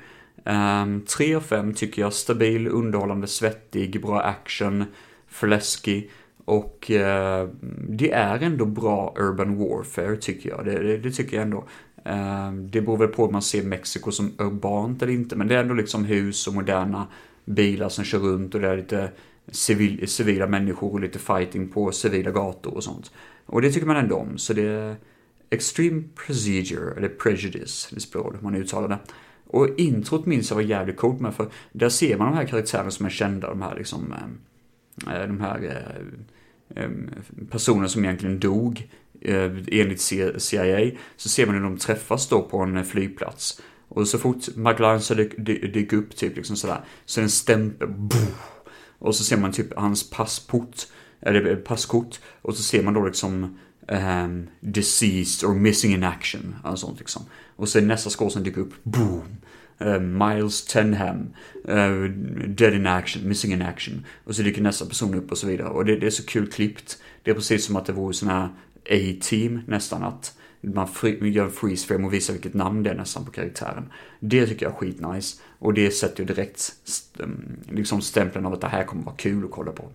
Ehm, 0.44 0.94
um, 0.94 1.00
3 1.00 1.34
av 1.34 1.40
5 1.40 1.74
tycker 1.74 2.02
jag. 2.02 2.12
Stabil, 2.12 2.68
underhållande, 2.68 3.26
svettig, 3.26 4.02
bra 4.02 4.20
action, 4.20 4.84
fläskig. 5.28 6.10
Och 6.50 6.90
eh, 6.90 7.48
det 7.88 8.12
är 8.12 8.42
ändå 8.42 8.64
bra 8.64 9.14
urban 9.18 9.56
warfare 9.56 10.16
tycker 10.16 10.50
jag. 10.50 10.64
Det, 10.64 10.82
det, 10.82 10.98
det 10.98 11.10
tycker 11.10 11.36
jag 11.36 11.42
ändå. 11.42 11.64
Eh, 12.04 12.52
det 12.52 12.80
beror 12.80 12.96
väl 12.96 13.08
på 13.08 13.24
om 13.24 13.32
man 13.32 13.42
ser 13.42 13.62
Mexiko 13.62 14.12
som 14.12 14.32
urbant 14.38 15.02
eller 15.02 15.12
inte. 15.12 15.36
Men 15.36 15.48
det 15.48 15.54
är 15.54 15.60
ändå 15.60 15.74
liksom 15.74 16.04
hus 16.04 16.46
och 16.46 16.54
moderna 16.54 17.06
bilar 17.44 17.88
som 17.88 18.04
kör 18.04 18.18
runt 18.18 18.54
och 18.54 18.60
det 18.60 18.68
är 18.68 18.76
lite 18.76 19.10
civil, 19.48 20.08
civila 20.08 20.46
människor 20.46 20.92
och 20.92 21.00
lite 21.00 21.18
fighting 21.18 21.68
på 21.68 21.92
civila 21.92 22.30
gator 22.30 22.74
och 22.74 22.84
sånt. 22.84 23.12
Och 23.46 23.62
det 23.62 23.72
tycker 23.72 23.86
man 23.86 23.96
ändå 23.96 24.16
om, 24.16 24.38
så 24.38 24.52
det 24.52 24.68
är 24.68 24.96
Extreme 25.50 26.02
Procedure, 26.26 26.96
eller 26.96 27.08
Prejudice, 27.08 27.88
det 27.90 28.00
språk 28.00 28.42
man 28.42 28.54
uttalar 28.54 28.88
det. 28.88 28.98
Och 29.46 29.68
introt 29.78 30.26
minns 30.26 30.50
jag 30.50 30.56
var 30.56 30.62
jävligt 30.62 30.96
coolt 30.96 31.20
med, 31.20 31.34
för 31.34 31.50
där 31.72 31.88
ser 31.88 32.18
man 32.18 32.30
de 32.30 32.36
här 32.36 32.46
karaktärerna 32.46 32.90
som 32.90 33.06
är 33.06 33.10
kända, 33.10 33.48
de 33.48 33.62
här 33.62 33.76
liksom, 33.76 34.12
eh, 34.12 34.28
eh, 35.14 35.26
de 35.26 35.40
här 35.40 35.64
eh, 35.64 36.04
Ehm, 36.76 37.10
personer 37.50 37.88
som 37.88 38.04
egentligen 38.04 38.40
dog 38.40 38.88
eh, 39.20 39.50
enligt 39.68 40.00
CIA, 40.38 40.90
så 41.16 41.28
ser 41.28 41.46
man 41.46 41.54
hur 41.54 41.62
de 41.62 41.76
träffas 41.76 42.28
då 42.28 42.42
på 42.42 42.58
en 42.58 42.76
eh, 42.76 42.84
flygplats. 42.84 43.60
Och 43.88 44.08
så 44.08 44.18
fort 44.18 44.56
McLaren 44.56 45.00
dyker 45.72 45.96
upp 45.96 46.16
typ 46.16 46.36
liksom 46.36 46.56
sådär, 46.56 46.80
så 47.04 47.20
är 47.20 47.22
det 47.22 47.26
en 47.26 47.30
stämpel, 47.30 47.88
och 48.98 49.14
så 49.14 49.24
ser 49.24 49.36
man 49.36 49.52
typ 49.52 49.74
hans 49.76 50.10
passport, 50.10 50.86
eller 51.20 51.50
eh, 51.50 51.56
passkort, 51.56 52.20
och 52.42 52.56
så 52.56 52.62
ser 52.62 52.82
man 52.82 52.94
då 52.94 53.06
liksom 53.06 53.58
um, 53.88 54.48
deceased 54.60 55.50
or 55.50 55.54
missing 55.54 55.92
in 55.92 56.04
action, 56.04 56.56
och 56.64 56.78
sånt 56.78 56.98
liksom. 56.98 57.22
Och 57.56 57.68
sen 57.68 57.88
nästa 57.88 58.10
skål 58.10 58.30
som 58.30 58.42
dyker 58.42 58.60
upp, 58.60 58.74
boom. 58.82 59.36
Uh, 59.84 60.00
Miles 60.00 60.64
Tenham, 60.66 61.34
uh, 61.68 62.08
dead 62.48 62.74
in 62.74 62.86
action, 62.86 63.28
missing 63.28 63.52
in 63.52 63.62
action. 63.62 64.06
Och 64.24 64.36
så 64.36 64.42
dyker 64.42 64.62
nästa 64.62 64.86
person 64.86 65.14
upp 65.14 65.30
och 65.30 65.38
så 65.38 65.46
vidare. 65.46 65.68
Och 65.68 65.84
det, 65.84 65.96
det 65.96 66.06
är 66.06 66.10
så 66.10 66.26
kul 66.26 66.46
klippt. 66.46 66.98
Det 67.22 67.30
är 67.30 67.34
precis 67.34 67.64
som 67.64 67.76
att 67.76 67.86
det 67.86 67.92
vore 67.92 68.14
sån 68.14 68.28
här 68.28 68.48
A-team 68.90 69.60
nästan 69.66 70.02
att 70.02 70.34
man 70.60 70.88
gör 71.20 71.44
en 71.44 71.50
freeze 71.50 71.86
frame 71.86 72.06
och 72.06 72.14
visar 72.14 72.32
vilket 72.32 72.54
namn 72.54 72.82
det 72.82 72.90
är 72.90 72.94
nästan 72.94 73.24
på 73.24 73.30
karaktären. 73.30 73.92
Det 74.20 74.46
tycker 74.46 74.66
jag 74.66 74.72
är 74.72 74.76
skitnice. 74.76 75.40
Och 75.58 75.74
det 75.74 75.90
sätter 75.90 76.20
ju 76.20 76.26
direkt 76.26 76.72
mm, 77.18 77.60
liksom 77.70 78.00
stämpeln 78.00 78.46
av 78.46 78.52
att 78.52 78.60
det 78.60 78.66
här 78.66 78.84
kommer 78.84 79.04
vara 79.04 79.16
kul 79.16 79.44
att 79.44 79.50
kolla 79.50 79.72
på. 79.72 79.88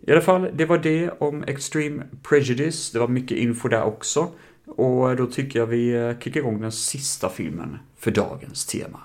I 0.00 0.12
alla 0.12 0.20
fall, 0.20 0.50
det 0.54 0.64
var 0.64 0.78
det 0.78 1.10
om 1.10 1.44
Extreme 1.44 2.04
Prejudice. 2.22 2.90
Det 2.92 2.98
var 2.98 3.08
mycket 3.08 3.38
info 3.38 3.68
där 3.68 3.82
också. 3.82 4.30
Och 4.68 5.16
då 5.16 5.26
tycker 5.26 5.58
jag 5.58 5.66
vi 5.66 6.14
kickar 6.20 6.40
igång 6.40 6.60
den 6.60 6.72
sista 6.72 7.28
filmen 7.28 7.78
för 7.98 8.10
dagens 8.10 8.66
tema. 8.66 9.00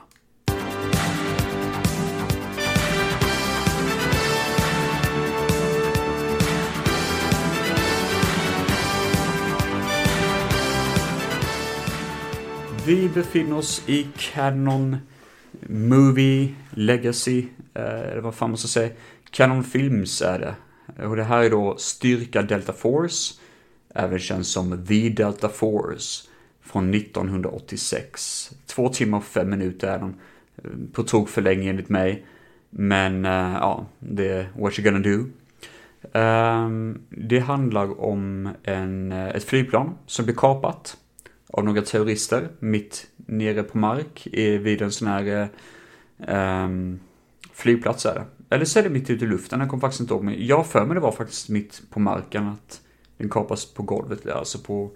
Vi 12.86 13.10
befinner 13.10 13.58
oss 13.58 13.84
i 13.88 14.08
Canon 14.18 14.98
Movie 15.70 16.56
Legacy, 16.70 17.46
eh, 17.74 17.84
eller 17.84 18.22
vad 18.22 18.36
fan 18.36 18.50
man 18.50 18.58
ska 18.58 18.68
säga. 18.68 18.90
Canon 19.32 19.64
Films 19.64 20.22
är 20.22 20.40
det. 20.40 20.56
Och 21.06 21.16
det 21.16 21.24
här 21.24 21.44
är 21.44 21.50
då 21.50 21.76
Styrka 21.78 22.42
Delta 22.42 22.74
Force, 22.74 23.34
även 23.94 24.20
känd 24.20 24.46
som 24.46 24.86
The 24.86 25.10
Delta 25.10 25.50
Force, 25.50 26.30
från 26.64 26.94
1986. 26.94 28.52
Två 28.66 28.90
timmar 28.90 29.18
och 29.18 29.24
fem 29.24 29.50
minuter 29.50 29.88
är 29.88 30.00
den. 30.00 30.16
Eh, 30.58 30.70
på 30.94 31.04
tok 31.04 31.30
för 31.30 31.42
länge 31.42 31.70
enligt 31.70 31.90
mig. 31.90 32.26
Men 32.70 33.26
uh, 33.26 33.54
ja, 33.54 33.86
det 34.00 34.28
är 34.28 34.50
what 34.56 34.80
you 34.80 34.92
gonna 34.92 35.00
do. 35.00 35.26
Um, 36.20 37.02
det 37.10 37.40
handlar 37.40 38.02
om 38.02 38.50
en, 38.64 39.12
eh, 39.12 39.28
ett 39.28 39.44
flygplan 39.44 39.96
som 40.06 40.26
blir 40.26 40.36
kapat 40.36 40.98
av 41.48 41.66
några 41.66 41.82
terrorister 41.82 42.48
mitt 42.60 43.08
nere 43.16 43.64
på 43.64 43.78
mark 43.78 44.28
vid 44.34 44.82
en 44.82 44.92
sån 44.92 45.08
här 45.08 45.50
um, 46.28 47.00
flygplats 47.54 48.06
är 48.06 48.16
det. 48.16 48.56
Eller 48.56 48.66
så 48.66 48.80
är 48.80 48.84
det 48.84 48.90
mitt 48.90 49.10
ute 49.10 49.26
i 49.26 49.28
luften, 49.28 49.60
jag 49.60 49.70
kommer 49.70 49.82
faktiskt 49.82 50.02
inte 50.02 50.14
ihåg. 50.14 50.24
Men 50.24 50.46
jag 50.46 50.68
för 50.68 50.86
mig 50.86 50.96
det 50.96 51.02
var 51.02 51.12
faktiskt 51.12 51.50
mitt 51.50 51.82
på 51.90 52.00
marken 52.00 52.48
att 52.48 52.83
den 53.18 53.30
kapas 53.30 53.66
på 53.66 53.84
golvet, 53.84 54.30
alltså 54.30 54.60
på, 54.60 54.92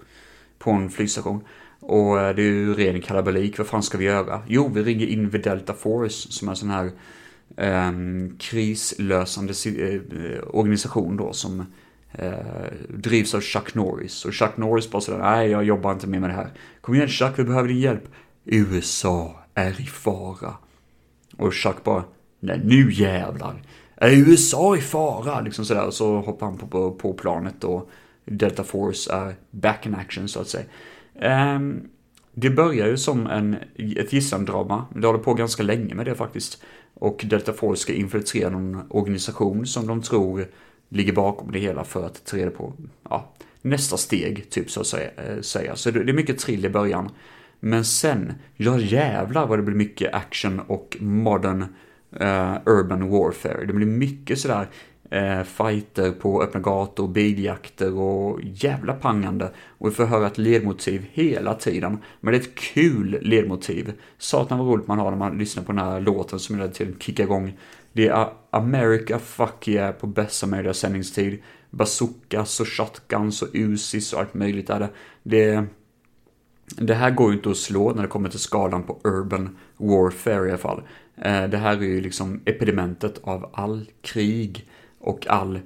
på 0.58 0.72
en 0.72 0.90
flygstation. 0.90 1.44
Och 1.80 2.20
eh, 2.20 2.36
det 2.36 2.42
är 2.42 2.46
ju 2.46 2.74
ren 2.74 3.02
kalabalik, 3.02 3.58
vad 3.58 3.68
fan 3.68 3.84
ska 3.84 3.98
vi 3.98 4.06
göra? 4.06 4.42
Jo, 4.48 4.72
vi 4.74 4.84
ringer 4.84 5.08
in 5.08 5.30
vid 5.30 5.44
Delta 5.44 5.74
Force 5.74 6.32
som 6.32 6.48
är 6.48 6.52
en 6.52 6.56
sån 6.56 6.70
här 6.70 6.92
ehm, 7.58 8.26
eh, 8.26 8.38
krislösande 8.38 9.54
organisation 10.48 11.18
då 11.18 11.34
som 11.34 11.66
eh, 12.12 12.34
drivs 12.90 13.34
av 13.34 13.42
Chuck 13.42 13.76
Norris. 13.76 14.26
Och 14.26 14.34
Chuck 14.34 14.58
Norris 14.58 14.92
bara 14.92 15.02
sådär, 15.02 15.20
nej 15.20 15.50
jag 15.50 15.64
jobbar 15.64 15.92
inte 15.92 16.08
mer 16.08 16.20
med 16.20 16.30
det 16.30 16.36
här. 16.36 16.54
Kom 16.82 16.96
igen 16.96 17.08
Chuck, 17.08 17.34
vi 17.36 17.44
behöver 17.44 17.68
din 17.68 17.80
hjälp. 17.80 18.04
USA 18.46 19.36
är 19.54 19.82
i 19.82 19.86
fara. 19.86 20.54
Och 21.38 21.54
Chuck 21.54 21.84
bara, 21.84 22.04
nej 22.40 22.62
nu 22.64 22.92
jävlar. 22.92 23.62
Är 23.96 24.12
USA 24.12 24.78
i 24.78 24.82
fara? 24.82 25.42
Liksom 25.42 25.66
sådär. 25.66 25.86
Och 25.86 25.94
så 25.94 26.20
hoppar 26.20 26.46
han 26.46 26.58
på, 26.58 26.68
på, 26.68 26.92
på 26.92 27.14
planet 27.14 27.64
och 27.64 27.90
Delta 28.28 28.64
Force 28.64 29.14
är 29.14 29.36
back 29.52 29.86
in 29.86 29.96
action 29.96 30.28
så 30.28 30.40
att 30.40 30.48
säga. 30.48 30.66
Um, 31.56 31.90
det 32.34 32.50
börjar 32.50 32.88
ju 32.88 32.98
som 32.98 33.28
en, 33.28 33.56
ett 33.76 34.14
gisslandrama. 34.14 34.86
Det 34.96 35.08
håller 35.08 35.20
på 35.20 35.34
ganska 35.34 35.64
länge 35.64 35.96
med 35.96 36.06
det 36.06 36.16
faktiskt. 36.16 36.64
Och 36.94 37.26
Delta 37.30 37.54
Force 37.54 37.82
ska 37.82 37.94
infiltrera 37.94 38.50
någon 38.50 38.82
organisation 38.90 39.66
som 39.66 39.88
de 39.88 40.02
tror 40.02 40.46
ligger 40.90 41.14
bakom 41.14 41.52
det 41.52 41.60
hela 41.60 41.84
för 41.84 42.06
att 42.06 42.26
ta 42.26 42.38
reda 42.38 42.52
på 42.52 42.74
ja, 43.10 43.34
nästa 43.62 43.98
steg, 43.98 44.50
typ 44.50 44.72
så 44.72 44.82
att 44.82 44.88
säga. 44.88 45.10
Eh, 45.18 45.74
så 45.74 45.92
det 45.92 46.00
är 46.00 46.14
mycket 46.14 46.40
trill 46.40 46.66
i 46.66 46.70
början. 46.70 47.10
Men 47.60 47.86
sen, 47.86 48.34
ja 48.56 48.80
jävlar 48.80 49.48
vad 49.48 49.60
det 49.60 49.64
blir 49.64 49.76
mycket 49.76 50.14
action 50.14 50.60
och 50.60 50.98
modern 51.00 51.62
uh, 52.22 52.58
urban 52.66 53.10
warfare. 53.10 53.66
Det 53.66 53.74
blir 53.74 53.88
mycket 53.88 54.40
sådär 54.40 54.68
eh, 55.10 55.44
fighter 55.44 56.12
på 56.12 56.44
öppna 56.44 56.60
gator, 56.60 57.08
biljakter 57.08 57.98
och 57.98 58.40
jävla 58.44 58.94
pangande. 58.94 59.50
Och 59.78 59.88
vi 59.88 59.92
får 59.92 60.06
höra 60.06 60.28
ett 60.28 60.38
ledmotiv 60.38 61.06
hela 61.12 61.54
tiden. 61.54 61.98
Men 62.20 62.32
det 62.32 62.38
är 62.38 62.42
ett 62.42 62.56
kul 62.56 63.20
ledmotiv. 63.22 63.94
Satan 64.18 64.58
vad 64.60 64.68
roligt 64.68 64.88
man 64.88 65.00
har 65.00 65.12
när 65.12 65.18
man 65.18 65.38
lyssnar 65.38 65.64
på 65.64 65.72
den 65.72 65.86
här 65.86 66.00
låten 66.00 66.40
som 66.40 66.58
leder 66.58 66.74
till 66.74 66.94
att 66.96 67.04
kicka 67.04 67.24
igång. 67.24 67.58
Det 67.94 68.08
är 68.08 68.28
America 68.50 69.20
Fuck 69.20 69.68
Yeah 69.68 69.92
på 69.92 70.08
bästa 70.08 70.48
möjliga 70.48 70.74
sändningstid. 70.74 71.44
Bazookas 71.70 72.60
och 72.60 72.68
shotguns 72.68 73.42
och 73.42 73.50
Uzis 73.54 74.14
och 74.14 74.20
allt 74.20 74.34
möjligt 74.34 74.70
är 74.70 74.80
det. 74.80 74.90
Det 75.24 75.68
det 76.76 76.94
här 76.94 77.12
går 77.12 77.32
ju 77.32 77.38
inte 77.38 77.50
att 77.50 77.58
slå 77.58 77.94
när 77.94 78.02
det 78.02 78.08
kommer 78.08 78.30
till 78.30 78.40
skalan 78.40 78.84
på 78.84 79.00
urban 79.04 79.58
warfare 79.78 80.48
i 80.48 80.50
alla 80.50 80.58
fall. 80.58 80.82
Eh, 81.16 81.44
det 81.44 81.58
här 81.58 81.78
är 81.78 81.82
ju 81.82 82.02
liksom 82.02 82.42
epidementet 82.46 83.20
av 83.24 83.50
all 83.54 83.86
krig 84.02 84.70
och 85.08 85.28
all 85.28 85.60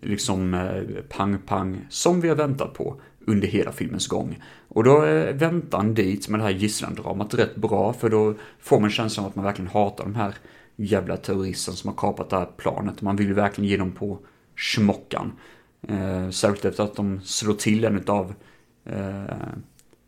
liksom 0.00 0.54
eh, 0.54 1.02
pang-pang 1.08 1.86
som 1.88 2.20
vi 2.20 2.28
har 2.28 2.36
väntat 2.36 2.74
på 2.74 3.00
under 3.26 3.48
hela 3.48 3.72
filmens 3.72 4.06
gång. 4.06 4.38
Och 4.68 4.84
då 4.84 5.04
eh, 5.04 5.28
är 5.28 5.32
väntan 5.32 5.94
dit 5.94 6.28
med 6.28 6.40
det 6.40 6.44
här 6.44 6.50
gisslandramat 6.50 7.34
rätt 7.34 7.56
bra, 7.56 7.92
för 7.92 8.10
då 8.10 8.34
får 8.60 8.80
man 8.80 8.90
känslan 8.90 9.24
av 9.24 9.30
att 9.30 9.36
man 9.36 9.44
verkligen 9.44 9.70
hatar 9.70 10.04
de 10.04 10.14
här 10.14 10.34
jävla 10.76 11.16
terroristerna 11.16 11.76
som 11.76 11.88
har 11.88 11.96
kapat 11.96 12.30
det 12.30 12.36
här 12.36 12.48
planet. 12.56 13.02
Man 13.02 13.16
vill 13.16 13.26
ju 13.26 13.34
verkligen 13.34 13.70
ge 13.70 13.76
dem 13.76 13.92
på 13.92 14.18
smockan. 14.56 15.32
Eh, 15.88 16.30
särskilt 16.30 16.64
efter 16.64 16.84
att 16.84 16.96
de 16.96 17.20
slår 17.20 17.54
till 17.54 17.84
en 17.84 17.96
utav 17.96 18.34
eh, 18.84 19.24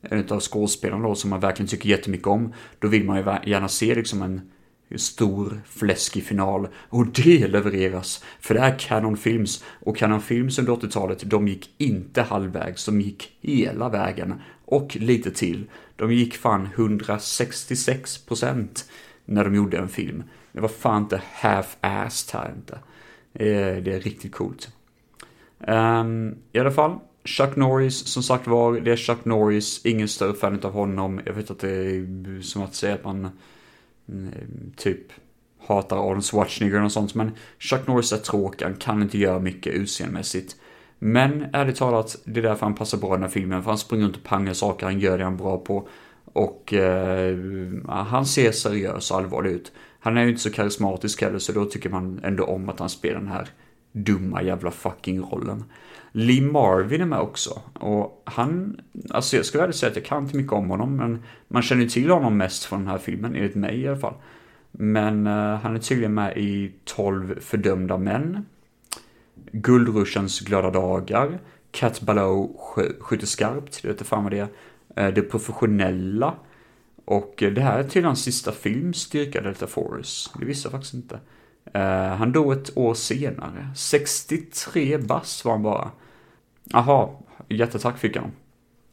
en 0.03 0.29
av 0.29 0.41
skådespelarna 0.41 1.09
då 1.09 1.15
som 1.15 1.31
man 1.31 1.41
verkligen 1.41 1.69
tycker 1.69 1.89
jättemycket 1.89 2.27
om. 2.27 2.53
Då 2.79 2.89
vill 2.89 3.05
man 3.05 3.17
ju 3.17 3.51
gärna 3.51 3.69
se 3.69 3.95
liksom 3.95 4.23
en 4.23 4.51
stor 4.97 5.61
fläskig 5.67 6.25
final 6.25 6.69
och 6.75 7.07
det 7.07 7.49
levereras. 7.49 8.25
För 8.41 8.55
det 8.55 8.61
är 8.61 8.79
Canon 8.79 9.17
Films 9.17 9.65
och 9.81 9.97
Canon 9.97 10.23
Films 10.23 10.59
under 10.59 10.73
80-talet, 10.73 11.31
de 11.31 11.49
gick 11.49 11.71
inte 11.79 12.23
halvvägs, 12.23 12.87
de 12.87 13.01
gick 13.01 13.33
hela 13.41 13.89
vägen 13.89 14.35
och 14.65 14.97
lite 14.97 15.31
till. 15.31 15.65
De 15.97 16.13
gick 16.13 16.37
fan 16.37 16.69
166% 16.77 18.85
när 19.25 19.45
de 19.45 19.55
gjorde 19.55 19.79
en 19.79 19.89
film. 19.89 20.23
Det 20.53 20.61
var 20.61 20.69
fan 20.69 21.03
inte 21.03 21.23
half-assed 21.41 22.33
här 22.33 22.53
inte. 22.57 22.79
Eh, 23.33 23.83
det 23.83 23.93
är 23.93 24.01
riktigt 24.01 24.33
coolt. 24.33 24.69
Um, 25.59 26.35
I 26.53 26.59
alla 26.59 26.71
fall, 26.71 26.99
Chuck 27.25 27.57
Norris, 27.57 28.07
som 28.07 28.23
sagt 28.23 28.47
var, 28.47 28.81
det 28.81 28.93
är 28.93 28.97
Chuck 28.97 29.25
Norris, 29.25 29.87
ingen 29.87 30.09
större 30.09 30.35
fan 30.35 30.61
av 30.63 30.73
honom. 30.73 31.21
Jag 31.27 31.33
vet 31.33 31.51
att 31.51 31.59
det 31.59 31.71
är 31.71 32.43
som 32.43 32.63
att 32.63 32.75
säga 32.75 32.95
att 32.95 33.05
man 33.05 33.31
Mm, 34.11 34.73
typ 34.77 35.13
hatar 35.67 35.97
Arnold 35.97 36.25
Schwarzenegger 36.25 36.83
och 36.83 36.93
sånt, 36.93 37.15
men 37.15 37.33
Chuck 37.59 37.87
Norris 37.87 38.13
är 38.13 38.17
tråkig, 38.17 38.65
han 38.65 38.75
kan 38.75 39.03
inte 39.03 39.19
göra 39.19 39.39
mycket 39.39 39.75
utseendemässigt. 39.75 40.57
Men 40.99 41.47
ärligt 41.53 41.77
talat, 41.77 42.17
det 42.25 42.41
är 42.41 42.43
därför 42.43 42.67
han 42.67 42.75
passar 42.75 42.99
bra 42.99 43.09
i 43.09 43.13
den 43.13 43.23
här 43.23 43.31
filmen, 43.31 43.63
för 43.63 43.71
han 43.71 43.79
springer 43.79 44.05
runt 44.05 44.17
och 44.17 44.25
pangar 44.25 44.53
saker, 44.53 44.87
han 44.87 45.01
gör 45.01 45.19
det 45.19 45.25
han 45.25 45.33
är 45.33 45.39
bra 45.39 45.59
på. 45.59 45.89
Och 46.25 46.75
eh, 46.75 47.37
han 47.89 48.27
ser 48.27 48.53
seriös 48.53 49.11
och 49.11 49.17
allvarlig 49.17 49.51
ut. 49.51 49.73
Han 50.01 50.17
är 50.17 50.23
ju 50.23 50.29
inte 50.29 50.41
så 50.41 50.51
karismatisk 50.51 51.23
heller, 51.23 51.39
så 51.39 51.53
då 51.53 51.65
tycker 51.65 51.91
man 51.91 52.21
ändå 52.25 52.45
om 52.45 52.69
att 52.69 52.81
han 52.81 52.89
spelar 52.89 53.21
den 53.21 53.29
här 53.29 53.49
dumma 53.93 54.43
jävla 54.43 54.71
fucking 54.71 55.21
rollen. 55.21 55.65
Lee 56.13 56.43
Marvin 56.43 57.01
är 57.01 57.07
med 57.07 57.21
också. 57.21 57.61
Och 57.75 58.23
han, 58.25 58.81
alltså 59.11 59.37
jag 59.37 59.47
skulle 59.47 59.73
säga 59.73 59.91
att 59.91 59.97
jag 59.97 60.05
kan 60.05 60.23
inte 60.23 60.37
mycket 60.37 60.53
om 60.53 60.71
honom, 60.71 60.97
men 60.97 61.23
man 61.49 61.63
känner 61.63 61.83
ju 61.83 61.89
till 61.89 62.11
honom 62.11 62.37
mest 62.37 62.65
från 62.65 62.79
den 62.79 62.89
här 62.89 62.99
filmen, 62.99 63.35
enligt 63.35 63.55
mig 63.55 63.81
i 63.81 63.89
alla 63.89 63.97
fall. 63.97 64.15
Men 64.73 65.27
uh, 65.27 65.57
han 65.57 65.75
är 65.75 65.79
tydligen 65.79 66.15
med 66.15 66.39
i 66.39 66.73
12 66.85 67.41
fördömda 67.41 67.99
män. 67.99 68.47
Guldruschens 69.53 70.41
glada 70.41 70.71
dagar. 70.71 71.39
Cat 71.71 72.01
Baloo 72.01 72.57
skjuter 73.01 73.27
skarpt, 73.27 73.83
det 73.83 73.89
vet 73.89 74.07
fan 74.07 74.25
vad 74.25 74.33
det 74.33 74.39
är. 74.97 75.09
Uh, 75.09 75.15
det 75.15 75.23
professionella. 75.23 76.35
Och 77.05 77.43
uh, 77.43 77.53
det 77.53 77.61
här 77.61 77.79
är 77.79 77.85
till 77.85 78.05
hans 78.05 78.23
sista 78.23 78.53
film, 78.53 78.95
Styrka 78.95 79.41
Delta 79.41 79.67
Force. 79.67 80.31
Det 80.39 80.45
visste 80.45 80.67
jag 80.67 80.73
faktiskt 80.73 80.95
inte. 80.95 81.19
Uh, 81.77 82.17
han 82.17 82.33
dog 82.33 82.53
ett 82.53 82.77
år 82.77 82.95
senare. 82.95 83.71
63 83.77 84.99
bass 84.99 85.45
var 85.45 85.53
han 85.53 85.63
bara. 85.63 85.91
Jaha, 86.65 87.09
hjärtattack 87.49 87.99
fick 87.99 88.17
han. 88.17 88.33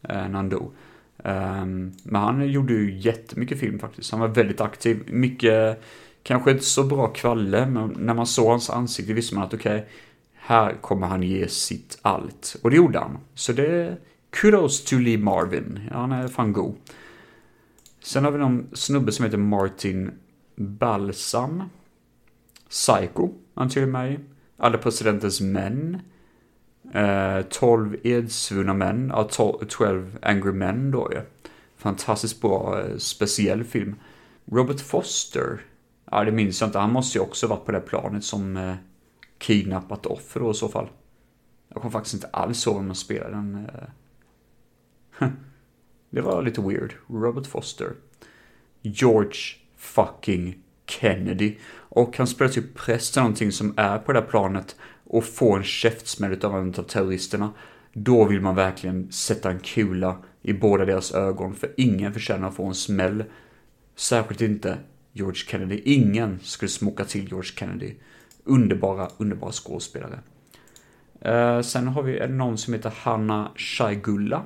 Eh, 0.03 0.15
när 0.15 0.30
han 0.30 0.49
dog. 0.49 0.72
Um, 1.18 1.93
men 2.03 2.22
han 2.22 2.49
gjorde 2.49 2.74
ju 2.74 2.97
jättemycket 2.97 3.59
film 3.59 3.80
faktiskt. 3.80 4.11
Han 4.11 4.20
var 4.20 4.28
väldigt 4.28 4.61
aktiv. 4.61 5.03
Mycket, 5.07 5.84
kanske 6.24 6.51
inte 6.51 6.63
så 6.63 6.84
bra 6.84 7.07
kvalle, 7.07 7.65
men 7.65 7.95
när 7.99 8.13
man 8.13 8.28
såg 8.28 8.49
hans 8.49 8.70
ansikte 8.70 9.13
visste 9.13 9.36
man 9.36 9.43
att 9.43 9.53
okej, 9.53 9.76
okay, 9.76 9.89
här 10.36 10.74
kommer 10.82 11.07
han 11.07 11.24
ge 11.24 11.47
sitt 11.47 11.99
allt. 12.01 12.55
Och 12.63 12.70
det 12.70 12.76
gjorde 12.76 12.99
han. 12.99 13.18
Så 13.34 13.53
det, 13.53 13.97
kudos 14.30 14.84
to 14.84 14.95
Lee 14.95 15.18
Marvin. 15.18 15.89
Han 15.91 16.11
är 16.11 16.28
fan 16.28 16.53
god. 16.53 16.76
Sen 17.99 18.24
har 18.24 18.32
vi 18.32 18.38
någon 18.38 18.68
snubbe 18.74 19.11
som 19.11 19.26
heter 19.26 19.38
Martin 19.38 20.11
Balsam. 20.55 21.63
Psycho, 22.70 23.30
han 23.55 23.70
till 23.70 23.88
med 23.88 24.13
i. 24.13 24.20
Alla 24.57 24.78
presidentens 24.78 25.41
män. 25.41 26.01
Eh, 26.93 27.41
12 27.41 27.95
edsvunna 28.03 28.74
män, 28.74 29.11
ja, 29.15 29.30
12 29.68 30.18
Angry 30.22 30.51
Men 30.51 30.91
då 30.91 31.09
ju. 31.13 31.22
Fantastiskt 31.78 32.41
bra, 32.41 32.82
eh, 32.82 32.97
speciell 32.97 33.63
film. 33.63 33.95
Robert 34.45 34.80
Foster, 34.80 35.61
ja 36.11 36.24
det 36.24 36.32
minns 36.32 36.61
jag 36.61 36.68
inte, 36.68 36.80
han 36.80 36.91
måste 36.91 37.18
ju 37.18 37.22
också 37.24 37.47
varit 37.47 37.65
på 37.65 37.72
det 37.72 37.80
planet 37.80 38.24
som 38.24 38.57
eh, 38.57 38.76
kidnappat 39.38 40.05
offer 40.05 40.39
då 40.39 40.51
i 40.51 40.53
så 40.53 40.68
fall. 40.68 40.89
Jag 41.70 41.82
kommer 41.82 41.91
faktiskt 41.91 42.13
inte 42.13 42.28
alls 42.28 42.68
ihåg 42.68 42.78
om 42.78 42.88
man 42.88 42.95
spelade 42.95 43.36
den. 43.36 43.68
Eh. 45.20 45.28
det 46.09 46.22
var 46.22 46.41
lite 46.41 46.61
weird. 46.61 46.93
Robert 47.07 47.47
Foster. 47.47 47.93
George 48.82 49.39
fucking 49.76 50.63
Kennedy. 50.86 51.55
Och 51.90 52.18
han 52.18 52.28
spelar 52.28 52.52
typ 52.52 52.76
präst 52.76 53.14
till 53.14 53.22
någonting 53.22 53.52
som 53.52 53.74
är 53.78 53.98
på 53.98 54.14
det 54.14 54.20
där 54.20 54.28
planet 54.28 54.76
och 55.04 55.26
får 55.26 55.58
en 55.58 55.64
käftsmäll 55.64 56.46
av 56.46 56.56
en 56.56 56.70
av 56.70 56.84
terroristerna. 56.84 57.54
Då 57.94 58.26
vill 58.26 58.42
man 58.42 58.56
verkligen 58.56 59.12
sätta 59.12 59.52
en 59.52 59.60
kula 59.60 60.18
i 60.42 60.54
båda 60.54 60.86
deras 60.86 61.12
ögon, 61.12 61.56
för 61.56 61.74
ingen 61.78 62.14
förtjänar 62.14 62.48
att 62.48 62.56
få 62.56 62.66
en 62.66 62.76
smäll. 62.76 63.24
Särskilt 63.96 64.42
inte 64.42 64.78
George 65.14 65.44
Kennedy. 65.48 65.82
Ingen 65.86 66.40
skulle 66.40 66.70
smoka 66.70 67.06
till 67.06 67.28
George 67.28 67.52
Kennedy. 67.56 67.94
Underbara, 68.44 69.10
underbara 69.18 69.52
skådespelare. 69.52 70.20
Eh, 71.22 71.62
sen 71.62 71.88
har 71.88 72.04
vi 72.04 72.28
någon 72.28 72.58
som 72.58 72.74
heter 72.74 72.94
Hanna 72.96 73.52
Shaigulla. 73.56 74.44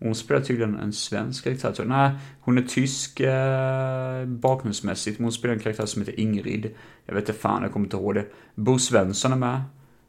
Hon 0.00 0.14
spelar 0.14 0.40
tydligen 0.40 0.76
en 0.76 0.92
svensk 0.92 1.44
karaktär. 1.44 1.84
Nej, 1.84 2.10
hon 2.40 2.58
är 2.58 2.62
tysk 2.62 3.20
eh, 3.20 4.24
bakgrundsmässigt, 4.26 5.18
men 5.18 5.24
hon 5.24 5.32
spelar 5.32 5.54
en 5.54 5.60
karaktär 5.60 5.86
som 5.86 6.02
heter 6.02 6.20
Ingrid. 6.20 6.70
Jag 7.06 7.14
vet 7.14 7.28
inte 7.28 7.40
fan, 7.40 7.62
jag 7.62 7.72
kommer 7.72 7.86
inte 7.86 7.96
ihåg 7.96 8.14
det. 8.14 8.26
Bo 8.54 8.78
Svensson 8.78 9.32
är 9.32 9.36
med. 9.36 9.62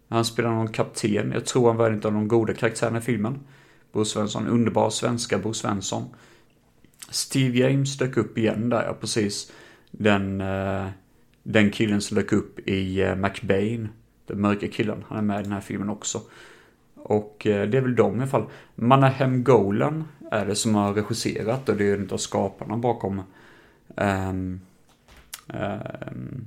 Han 0.09 0.25
spelar 0.25 0.49
någon 0.49 0.67
kapten. 0.67 1.31
Jag 1.31 1.45
tror 1.45 1.67
han 1.67 1.77
var 1.77 1.89
en 1.89 1.93
av 1.93 2.13
de 2.13 2.27
goda 2.27 2.53
karaktärerna 2.53 2.97
i 2.97 3.01
filmen. 3.01 3.39
Bo 3.91 4.05
Svensson, 4.05 4.47
underbar 4.47 4.89
svenska 4.89 5.37
Bo 5.37 5.53
Svensson. 5.53 6.03
Steve 7.09 7.57
James 7.57 7.97
dök 7.97 8.17
upp 8.17 8.37
igen 8.37 8.69
där, 8.69 8.83
ja 8.83 8.93
precis. 8.93 9.51
Den, 9.91 10.41
eh, 10.41 10.87
den 11.43 11.71
killen 11.71 12.01
som 12.01 12.15
dök 12.15 12.33
upp 12.33 12.59
i 12.59 13.01
eh, 13.01 13.15
McBain. 13.15 13.89
Den 14.27 14.41
mörka 14.41 14.67
killen, 14.67 15.03
han 15.07 15.17
är 15.17 15.21
med 15.21 15.39
i 15.39 15.43
den 15.43 15.51
här 15.51 15.61
filmen 15.61 15.89
också. 15.89 16.21
Och 17.03 17.47
eh, 17.47 17.69
det 17.69 17.77
är 17.77 17.81
väl 17.81 17.95
de 17.95 18.15
i 18.15 18.17
alla 18.17 18.27
fall. 18.27 18.45
Manahem 18.75 19.43
Golan 19.43 20.03
är 20.31 20.45
det 20.45 20.55
som 20.55 20.75
har 20.75 20.93
regisserat 20.93 21.69
och 21.69 21.75
det 21.75 21.85
är 21.85 21.93
en 21.93 22.09
av 22.11 22.17
skaparna 22.17 22.77
bakom 22.77 23.21
um, 23.95 24.61
um, 25.47 26.45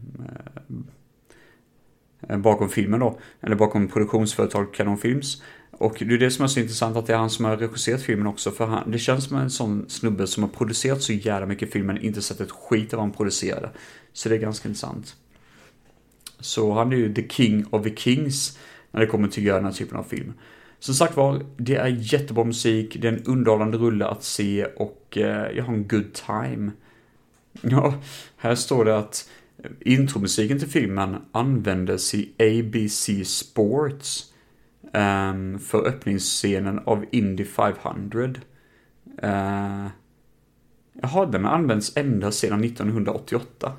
bakom 2.43 2.69
filmen 2.69 3.01
då, 3.01 3.19
eller 3.41 3.57
bakom 3.57 3.89
produktionsföretaget 3.89 4.75
Canon 4.75 4.99
Films. 4.99 5.43
Och 5.71 5.97
det 5.99 6.15
är 6.15 6.19
det 6.19 6.31
som 6.31 6.45
är 6.45 6.49
så 6.49 6.61
intressant 6.61 6.97
att 6.97 7.07
det 7.07 7.13
är 7.13 7.17
han 7.17 7.31
som 7.31 7.45
har 7.45 7.57
regisserat 7.57 8.03
filmen 8.03 8.27
också, 8.27 8.51
för 8.51 8.67
han, 8.67 8.91
det 8.91 8.99
känns 8.99 9.25
som 9.25 9.37
en 9.37 9.51
sån 9.51 9.85
snubbe 9.89 10.27
som 10.27 10.43
har 10.43 10.51
producerat 10.51 11.03
så 11.03 11.13
jävla 11.13 11.47
mycket 11.47 11.73
film 11.73 11.87
men 11.87 12.03
inte 12.03 12.23
sett 12.23 12.41
ett 12.41 12.51
skit 12.51 12.93
av 12.93 12.97
vad 12.97 13.07
han 13.07 13.17
producerade. 13.17 13.71
Så 14.13 14.29
det 14.29 14.35
är 14.35 14.39
ganska 14.39 14.69
intressant. 14.69 15.17
Så 16.41 16.73
han 16.73 16.93
är 16.93 16.97
ju 16.97 17.15
the 17.15 17.29
king 17.29 17.65
of 17.71 17.83
the 17.83 17.97
kings 17.97 18.59
när 18.95 19.01
det 19.01 19.07
kommer 19.07 19.29
till 19.29 19.43
att 19.43 19.47
göra 19.47 19.57
den 19.57 19.65
här 19.65 19.73
typen 19.73 19.99
av 19.99 20.03
film. 20.03 20.33
Som 20.79 20.95
sagt 20.95 21.17
var, 21.17 21.47
det 21.57 21.77
är 21.77 21.87
jättebra 21.87 22.45
musik, 22.45 22.97
det 23.01 23.09
är 23.09 23.13
en 23.13 23.25
underhållande 23.25 23.77
rulle 23.79 24.07
att 24.07 24.25
se 24.25 24.65
och 24.65 25.19
eh, 25.19 25.57
jag 25.57 25.65
har 25.65 25.75
en 25.75 25.89
good 25.89 26.13
time. 26.13 26.71
Ja, 27.61 27.95
här 28.37 28.55
står 28.55 28.85
det 28.85 28.99
att 28.99 29.31
eh, 29.59 29.71
intromusiken 29.81 30.59
till 30.59 30.69
filmen 30.69 31.17
användes 31.33 32.15
i 32.15 32.33
ABC 32.39 33.29
Sports 33.29 34.33
um, 34.93 35.59
för 35.59 35.87
öppningsscenen 35.87 36.79
av 36.79 37.05
Indy 37.11 37.45
500. 37.45 38.23
Uh, 38.25 38.35
eh, 39.23 39.87
jaha, 40.93 41.27
den 41.27 41.45
har 41.45 41.53
använts 41.53 41.97
ända 41.97 42.33
sedan 42.33 42.65
1988 42.65 43.73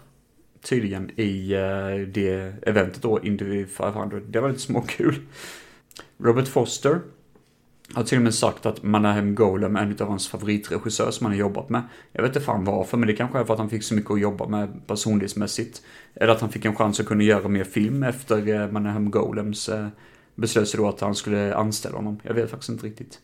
tydligen 0.66 1.11
i 1.20 1.53
eh, 1.53 2.07
det 2.07 2.53
eventet 2.61 3.01
då, 3.01 3.20
Indy 3.24 3.66
500. 3.66 4.20
Det 4.28 4.39
var 4.39 4.49
lite 4.49 4.61
småkul. 4.61 5.16
Robert 6.18 6.47
Foster 6.47 6.99
har 7.93 8.03
till 8.03 8.18
och 8.18 8.24
med 8.24 8.34
sagt 8.34 8.66
att 8.66 8.84
Manahem 8.84 9.36
Golem 9.36 9.76
är 9.76 9.82
en 9.82 9.97
av 9.99 10.07
hans 10.07 10.28
favoritregissörer 10.28 11.11
som 11.11 11.26
han 11.26 11.34
har 11.34 11.39
jobbat 11.39 11.70
med. 11.70 11.82
Jag 12.11 12.22
vet 12.22 12.30
inte 12.30 12.45
fan 12.45 12.66
varför, 12.66 12.97
men 12.97 13.07
det 13.07 13.13
kanske 13.13 13.39
är 13.39 13.43
för 13.43 13.53
att 13.53 13.59
han 13.59 13.70
fick 13.70 13.84
så 13.84 13.95
mycket 13.95 14.11
att 14.11 14.20
jobba 14.20 14.47
med 14.47 14.88
personlighetsmässigt. 14.88 15.82
Eller 16.16 16.34
att 16.34 16.41
han 16.41 16.49
fick 16.49 16.66
en 16.66 16.76
chans 16.76 16.99
att 16.99 17.05
kunna 17.05 17.24
göra 17.24 17.47
mer 17.47 17.63
film 17.63 18.03
efter 18.03 18.47
eh, 18.47 18.72
Manahem 18.72 19.11
Golems 19.11 19.70
eh, 19.70 19.76
beslut. 19.76 19.93
beslöt 20.36 20.68
sig 20.68 20.78
då 20.78 20.88
att 20.88 21.01
han 21.01 21.16
skulle 21.16 21.55
anställa 21.55 21.95
honom. 21.95 22.20
Jag 22.24 22.34
vet 22.34 22.49
faktiskt 22.49 22.70
inte 22.70 22.86
riktigt. 22.86 23.20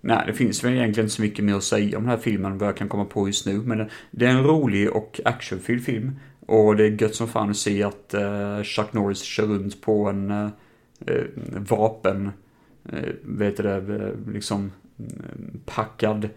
Nej, 0.00 0.24
det 0.26 0.32
finns 0.32 0.64
väl 0.64 0.72
egentligen 0.72 1.06
inte 1.06 1.16
så 1.16 1.22
mycket 1.22 1.44
mer 1.44 1.54
att 1.54 1.64
säga 1.64 1.98
om 1.98 2.04
den 2.04 2.10
här 2.10 2.18
filmen 2.18 2.58
vad 2.58 2.68
jag 2.68 2.76
kan 2.76 2.88
komma 2.88 3.04
på 3.04 3.26
just 3.26 3.46
nu. 3.46 3.58
Men 3.58 3.88
det 4.10 4.26
är 4.26 4.30
en 4.30 4.44
rolig 4.44 4.90
och 4.90 5.20
actionfylld 5.24 5.84
film. 5.84 6.12
Och 6.50 6.76
det 6.76 6.84
är 6.84 7.02
gött 7.02 7.14
som 7.14 7.28
fan 7.28 7.50
att 7.50 7.56
se 7.56 7.82
att 7.82 8.14
eh, 8.14 8.62
Chuck 8.62 8.92
Norris 8.92 9.22
kör 9.22 9.46
runt 9.46 9.82
på 9.82 10.08
en 10.08 10.30
eh, 10.30 10.48
eh 11.06 11.24
vapen, 11.68 12.30
eh, 12.92 13.08
vet 13.22 13.56
du 13.56 13.62
det, 13.62 13.76
eh, 13.76 14.32
liksom 14.32 14.72
mm, 14.98 15.60
packad 15.66 16.28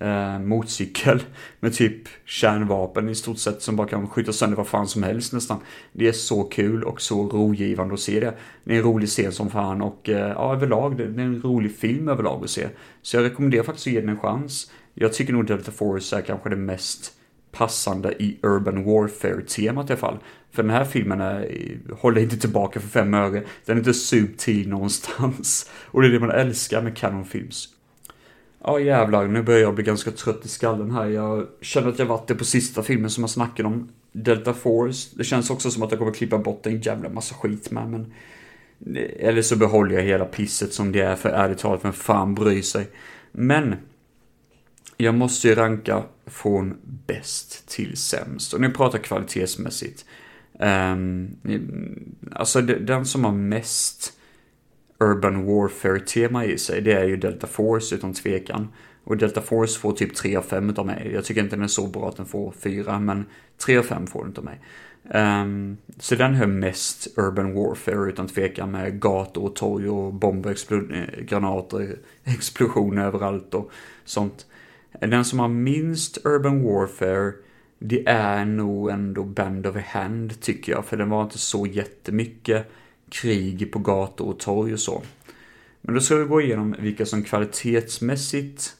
eh, 0.00 0.38
motorcykel 0.38 1.22
med 1.60 1.74
typ 1.74 2.08
kärnvapen 2.24 3.08
i 3.08 3.14
stort 3.14 3.38
sett 3.38 3.62
som 3.62 3.76
bara 3.76 3.88
kan 3.88 4.08
skjuta 4.08 4.32
sönder 4.32 4.56
vad 4.56 4.66
fan 4.66 4.88
som 4.88 5.02
helst 5.02 5.32
nästan. 5.32 5.58
Det 5.92 6.08
är 6.08 6.12
så 6.12 6.42
kul 6.42 6.84
och 6.84 7.00
så 7.00 7.28
rogivande 7.28 7.94
att 7.94 8.00
se 8.00 8.20
det. 8.20 8.34
Det 8.64 8.74
är 8.74 8.78
en 8.78 8.84
rolig 8.84 9.08
scen 9.08 9.32
som 9.32 9.50
fan 9.50 9.82
och 9.82 10.08
eh, 10.08 10.28
ja, 10.28 10.54
överlag, 10.54 10.96
det 10.96 11.04
är 11.04 11.18
en 11.18 11.42
rolig 11.42 11.76
film 11.76 12.08
överlag 12.08 12.44
att 12.44 12.50
se. 12.50 12.68
Så 13.02 13.16
jag 13.16 13.24
rekommenderar 13.24 13.62
faktiskt 13.62 13.86
att 13.86 13.92
ge 13.92 14.00
den 14.00 14.08
en 14.08 14.18
chans. 14.18 14.70
Jag 14.94 15.12
tycker 15.12 15.32
nog 15.32 15.46
Delta 15.46 15.72
Force 15.72 16.16
är 16.16 16.20
kanske 16.20 16.48
det 16.48 16.56
mest 16.56 17.17
passande 17.52 18.22
i 18.22 18.38
Urban 18.42 18.84
Warfare-temat 18.84 19.90
i 19.90 19.92
alla 19.92 20.00
fall. 20.00 20.18
För 20.50 20.62
den 20.62 20.72
här 20.72 20.84
filmen 20.84 21.20
är, 21.20 21.80
håller 22.00 22.20
inte 22.20 22.36
tillbaka 22.36 22.80
för 22.80 22.88
fem 22.88 23.14
öre. 23.14 23.42
Den 23.64 23.76
är 23.76 23.80
inte 23.80 23.94
subtil 23.94 24.68
någonstans. 24.68 25.70
Och 25.84 26.02
det 26.02 26.08
är 26.08 26.12
det 26.12 26.20
man 26.20 26.30
älskar 26.30 26.82
med 26.82 26.96
Canon 26.96 27.24
Films. 27.24 27.68
Ja 28.64 28.80
jävlar, 28.80 29.26
nu 29.26 29.42
börjar 29.42 29.60
jag 29.60 29.74
bli 29.74 29.84
ganska 29.84 30.10
trött 30.10 30.44
i 30.44 30.48
skallen 30.48 30.90
här. 30.90 31.06
Jag 31.06 31.46
känner 31.60 31.88
att 31.88 31.98
jag 31.98 32.06
varit 32.06 32.28
det 32.28 32.34
på 32.34 32.44
sista 32.44 32.82
filmen 32.82 33.10
som 33.10 33.22
jag 33.22 33.30
snackade 33.30 33.68
om. 33.68 33.88
Delta 34.12 34.54
Force. 34.54 35.10
Det 35.14 35.24
känns 35.24 35.50
också 35.50 35.70
som 35.70 35.82
att 35.82 35.90
jag 35.90 35.98
kommer 35.98 36.12
klippa 36.12 36.38
bort 36.38 36.66
en 36.66 36.80
jävla 36.80 37.08
massa 37.08 37.34
skit 37.34 37.70
med, 37.70 37.88
men... 37.88 38.12
Eller 39.18 39.42
så 39.42 39.56
behåller 39.56 39.94
jag 39.94 40.02
hela 40.02 40.24
pisset 40.24 40.72
som 40.72 40.92
det 40.92 41.00
är, 41.00 41.16
för 41.16 41.28
ärligt 41.28 41.58
talat, 41.58 41.84
vem 41.84 41.92
fan 41.92 42.34
bryr 42.34 42.62
sig? 42.62 42.88
Men... 43.32 43.76
Jag 45.00 45.14
måste 45.14 45.48
ju 45.48 45.54
ranka 45.54 46.02
från 46.26 46.76
bäst 47.06 47.68
till 47.68 47.96
sämst. 47.96 48.54
Och 48.54 48.60
nu 48.60 48.70
pratar 48.70 48.98
kvalitetsmässigt. 48.98 50.04
Um, 50.58 51.36
alltså 52.32 52.60
den 52.60 53.06
som 53.06 53.24
har 53.24 53.32
mest 53.32 54.12
Urban 55.00 55.46
Warfare-tema 55.46 56.44
i 56.44 56.58
sig, 56.58 56.80
det 56.80 56.92
är 56.92 57.04
ju 57.04 57.16
Delta 57.16 57.46
Force 57.46 57.94
utan 57.94 58.14
tvekan. 58.14 58.68
Och 59.04 59.16
Delta 59.16 59.40
Force 59.40 59.80
får 59.80 59.92
typ 59.92 60.14
3 60.14 60.36
av 60.36 60.42
5 60.42 60.74
av 60.76 60.86
mig. 60.86 61.10
Jag 61.14 61.24
tycker 61.24 61.42
inte 61.42 61.56
den 61.56 61.64
är 61.64 61.68
så 61.68 61.86
bra 61.86 62.08
att 62.08 62.16
den 62.16 62.26
får 62.26 62.52
4, 62.52 63.00
men 63.00 63.26
3 63.66 63.78
av 63.78 63.82
5 63.82 64.06
får 64.06 64.24
den 64.24 64.34
av 64.36 64.44
mig. 64.44 64.60
Um, 65.14 65.76
så 65.98 66.14
den 66.14 66.34
hör 66.34 66.46
mest 66.46 67.18
Urban 67.18 67.54
Warfare 67.54 68.08
utan 68.08 68.26
tvekan 68.26 68.70
med 68.70 69.00
gator 69.00 69.44
och 69.44 69.56
torg 69.56 69.88
och 69.88 70.14
bomber, 70.14 70.50
explo 70.50 70.92
eh, 70.92 71.20
granater, 71.20 71.98
explosioner 72.24 73.06
överallt 73.06 73.54
och 73.54 73.70
sånt. 74.04 74.46
Den 74.92 75.24
som 75.24 75.38
har 75.38 75.48
minst 75.48 76.18
Urban 76.24 76.62
Warfare, 76.62 77.32
det 77.78 78.08
är 78.08 78.44
nog 78.44 78.90
ändå 78.90 79.24
Band 79.24 79.66
of 79.66 79.76
a 79.76 79.82
Hand 79.86 80.40
tycker 80.40 80.72
jag, 80.72 80.84
för 80.84 80.96
den 80.96 81.10
var 81.10 81.22
inte 81.22 81.38
så 81.38 81.66
jättemycket 81.66 82.70
krig 83.10 83.72
på 83.72 83.78
gator 83.78 84.28
och 84.28 84.38
torg 84.38 84.72
och 84.72 84.80
så. 84.80 85.02
Men 85.80 85.94
då 85.94 86.00
ska 86.00 86.16
vi 86.16 86.24
gå 86.24 86.40
igenom 86.40 86.76
vilka 86.78 87.06
som 87.06 87.24
kvalitetsmässigt 87.24 88.76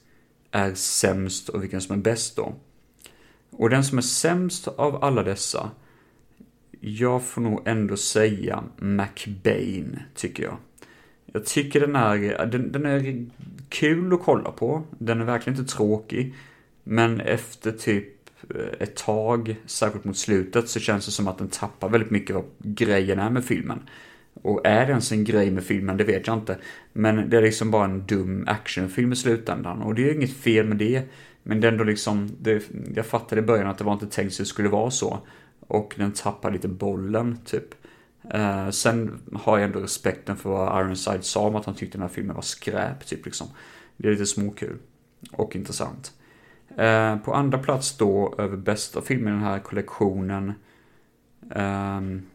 är 0.51 0.75
sämst 0.75 1.49
och 1.49 1.63
vilka 1.63 1.81
som 1.81 1.99
är 1.99 2.03
bäst 2.03 2.37
då. 2.37 2.55
Och 3.51 3.71
den 3.71 3.85
som 3.85 3.99
är 3.99 4.03
sämst 4.03 4.69
av 4.69 5.05
alla 5.05 5.23
dessa, 5.23 5.71
jag 6.81 7.23
får 7.23 7.41
nog 7.41 7.63
ändå 7.65 7.97
säga 7.97 8.65
McBain, 8.77 10.01
tycker 10.15 10.43
jag. 10.43 10.57
Jag 11.33 11.47
tycker 11.47 11.81
den 11.81 11.97
är, 11.97 12.47
den, 12.47 12.73
den 12.73 12.87
är 12.87 13.27
kul 13.69 14.13
att 14.13 14.23
kolla 14.23 14.51
på. 14.51 14.83
Den 14.99 15.21
är 15.21 15.25
verkligen 15.25 15.59
inte 15.59 15.73
tråkig. 15.73 16.35
Men 16.85 17.21
efter 17.21 17.73
typ 17.73 18.09
eh, 18.55 18.67
ett 18.79 18.97
tag, 18.97 19.57
särskilt 19.67 20.05
mot 20.05 20.17
slutet, 20.17 20.69
så 20.69 20.81
känns 20.81 21.07
det 21.07 21.13
som 21.13 21.29
att 21.29 21.39
den 21.39 21.49
tappar 21.49 21.89
väldigt 21.89 22.11
mycket 22.11 22.37
av 22.37 22.45
grejen 22.59 23.19
är 23.19 23.31
med 23.31 23.45
filmen. 23.45 23.81
Och 24.43 24.67
är 24.67 24.87
det 24.87 24.91
ens 24.91 25.13
en 25.13 25.25
grej 25.25 25.51
med 25.51 25.65
filmen, 25.65 25.97
det 25.97 26.05
vet 26.05 26.27
jag 26.27 26.37
inte. 26.37 26.57
Men 26.93 27.31
det 27.31 27.37
är 27.37 27.43
liksom 27.43 27.71
bara 27.71 27.85
en 27.85 28.07
dum 28.07 28.45
actionfilm 28.49 29.13
i 29.13 29.17
slutändan. 29.17 29.83
Och 29.83 29.95
det 29.95 30.11
är 30.11 30.15
inget 30.15 30.37
fel 30.37 30.67
med 30.67 30.77
det. 30.77 31.03
Men 31.43 31.61
det 31.61 31.69
är 31.69 31.73
ändå 31.73 31.85
liksom, 31.85 32.31
det, 32.41 32.63
jag 32.95 33.07
fattade 33.07 33.41
i 33.41 33.45
början 33.45 33.67
att 33.67 33.79
det 33.79 33.85
var 33.85 33.93
inte 33.93 34.07
tänkt 34.07 34.33
att 34.33 34.39
det 34.39 34.45
skulle 34.45 34.69
vara 34.69 34.91
så. 34.91 35.19
Och 35.61 35.95
den 35.97 36.13
tappar 36.13 36.51
lite 36.51 36.69
bollen, 36.69 37.39
typ. 37.45 37.75
Uh, 38.35 38.71
sen 38.71 39.21
har 39.33 39.59
jag 39.59 39.67
ändå 39.67 39.81
respekten 39.81 40.37
för 40.37 40.51
vad 40.51 40.81
Ironside 40.81 41.25
sa 41.25 41.41
om 41.41 41.57
att 41.57 41.65
han 41.65 41.75
tyckte 41.75 41.99
den 41.99 42.03
här 42.03 42.15
filmen 42.15 42.37
var 42.37 42.43
skräp, 42.43 43.07
typ 43.07 43.25
liksom. 43.25 43.47
Det 43.97 44.09
är 44.09 44.13
lite 44.13 44.27
småkul. 44.27 44.79
Och 45.33 45.57
intressant. 45.57 46.13
Uh, 46.71 47.17
på 47.17 47.35
andra 47.35 47.59
plats 47.59 47.97
då, 47.97 48.35
över 48.39 48.57
bästa 48.57 49.03
film 49.03 49.29
i 49.29 49.31
den 49.31 49.43
här 49.43 49.59
kollektionen. 49.59 50.53
Um, 51.41 52.27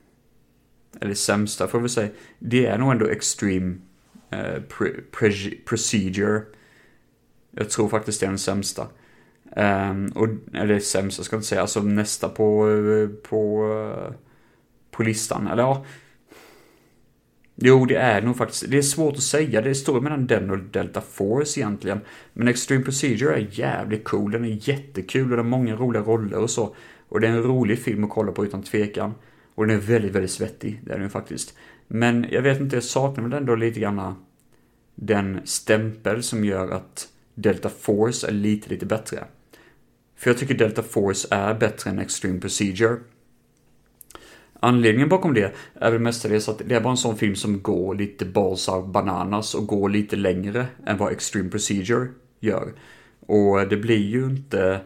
eller 1.02 1.14
sämsta 1.14 1.68
får 1.68 1.80
vi 1.80 1.90
säga. 1.90 2.10
Det 2.40 2.66
är 2.66 2.78
nog 2.78 2.92
ändå 2.92 3.08
Extreme 3.08 3.76
uh, 4.34 4.62
pre 4.62 4.90
pre 5.12 5.32
Procedure. 5.66 6.42
Jag 7.52 7.70
tror 7.70 7.90
faktiskt 7.90 8.20
det 8.20 8.26
är 8.26 8.30
den 8.30 8.40
sämsta. 8.40 8.88
Um, 9.56 10.08
och, 10.08 10.28
eller 10.54 10.80
sämsta 10.80 11.24
ska 11.24 11.36
jag 11.36 11.40
inte 11.40 11.48
säga, 11.48 11.62
alltså 11.62 11.82
nästa 11.82 12.30
på, 12.30 12.68
på, 13.30 13.74
på 14.94 15.04
listan. 15.04 15.48
Eller 15.48 15.64
ja. 15.64 15.86
Jo, 17.56 17.86
det 17.86 17.96
är 17.96 18.22
nog 18.22 18.38
faktiskt, 18.38 18.66
det 18.72 18.78
är 18.78 18.82
svårt 18.82 19.16
att 19.16 19.24
säga, 19.24 19.62
det 19.62 19.76
står 19.76 20.02
mellan 20.02 20.28
den 20.28 20.52
och 20.52 20.60
Delta 20.60 21.02
Force 21.02 21.60
egentligen. 21.60 22.00
Men 22.34 22.48
Extreme 22.48 22.84
Procedure 22.84 23.36
är 23.36 23.48
jävligt 23.52 24.04
cool, 24.04 24.32
den 24.32 24.46
är 24.46 24.70
jättekul 24.70 25.24
och 25.24 25.30
den 25.30 25.38
har 25.38 25.44
många 25.44 25.76
roliga 25.76 26.04
roller 26.04 26.38
och 26.38 26.50
så. 26.50 26.76
Och 27.10 27.20
det 27.20 27.28
är 27.28 27.32
en 27.32 27.44
rolig 27.44 27.80
film 27.80 28.04
att 28.04 28.10
kolla 28.10 28.32
på 28.32 28.46
utan 28.46 28.64
tvekan. 28.64 29.14
Och 29.56 29.68
den 29.68 29.76
är 29.76 29.82
väldigt, 29.82 30.12
väldigt 30.12 30.32
svettig, 30.32 30.82
det 30.84 30.94
är 30.94 31.00
den 31.00 31.10
faktiskt. 31.10 31.54
Men 31.88 32.26
jag 32.32 32.42
vet 32.42 32.60
inte, 32.60 32.76
jag 32.76 32.84
saknar 32.84 33.24
väl 33.24 33.34
ändå 33.34 33.56
lite 33.56 33.80
grann 33.80 34.16
den 34.96 35.42
stämpel 35.46 36.24
som 36.24 36.46
gör 36.46 36.70
att 36.70 37.08
Delta 37.36 37.70
Force 37.70 38.28
är 38.28 38.32
lite, 38.32 38.70
lite 38.70 38.86
bättre. 38.86 39.24
För 40.16 40.30
jag 40.30 40.38
tycker 40.38 40.54
Delta 40.54 40.84
Force 40.84 41.28
är 41.32 41.54
bättre 41.54 41.90
än 41.90 42.00
Extreme 42.00 42.40
Procedure. 42.40 42.98
Anledningen 44.64 45.10
bakom 45.10 45.34
det 45.34 45.54
är 45.74 45.92
väl 45.92 46.00
mestadels 46.00 46.50
att 46.50 46.62
det 46.66 46.76
är 46.76 46.82
bara 46.82 46.92
en 46.92 46.98
sån 46.98 47.18
film 47.18 47.36
som 47.36 47.62
går 47.62 47.96
lite 47.96 48.26
balls 48.26 48.70
out 48.70 48.88
bananas 48.88 49.56
och 49.56 49.68
går 49.68 49.90
lite 49.90 50.16
längre 50.16 50.66
än 50.86 50.98
vad 50.98 51.12
Extreme 51.12 51.50
Procedure 51.50 52.08
gör. 52.40 52.74
Och 53.20 53.68
det 53.68 53.78
blir 53.78 54.08
ju 54.08 54.26
inte... 54.26 54.80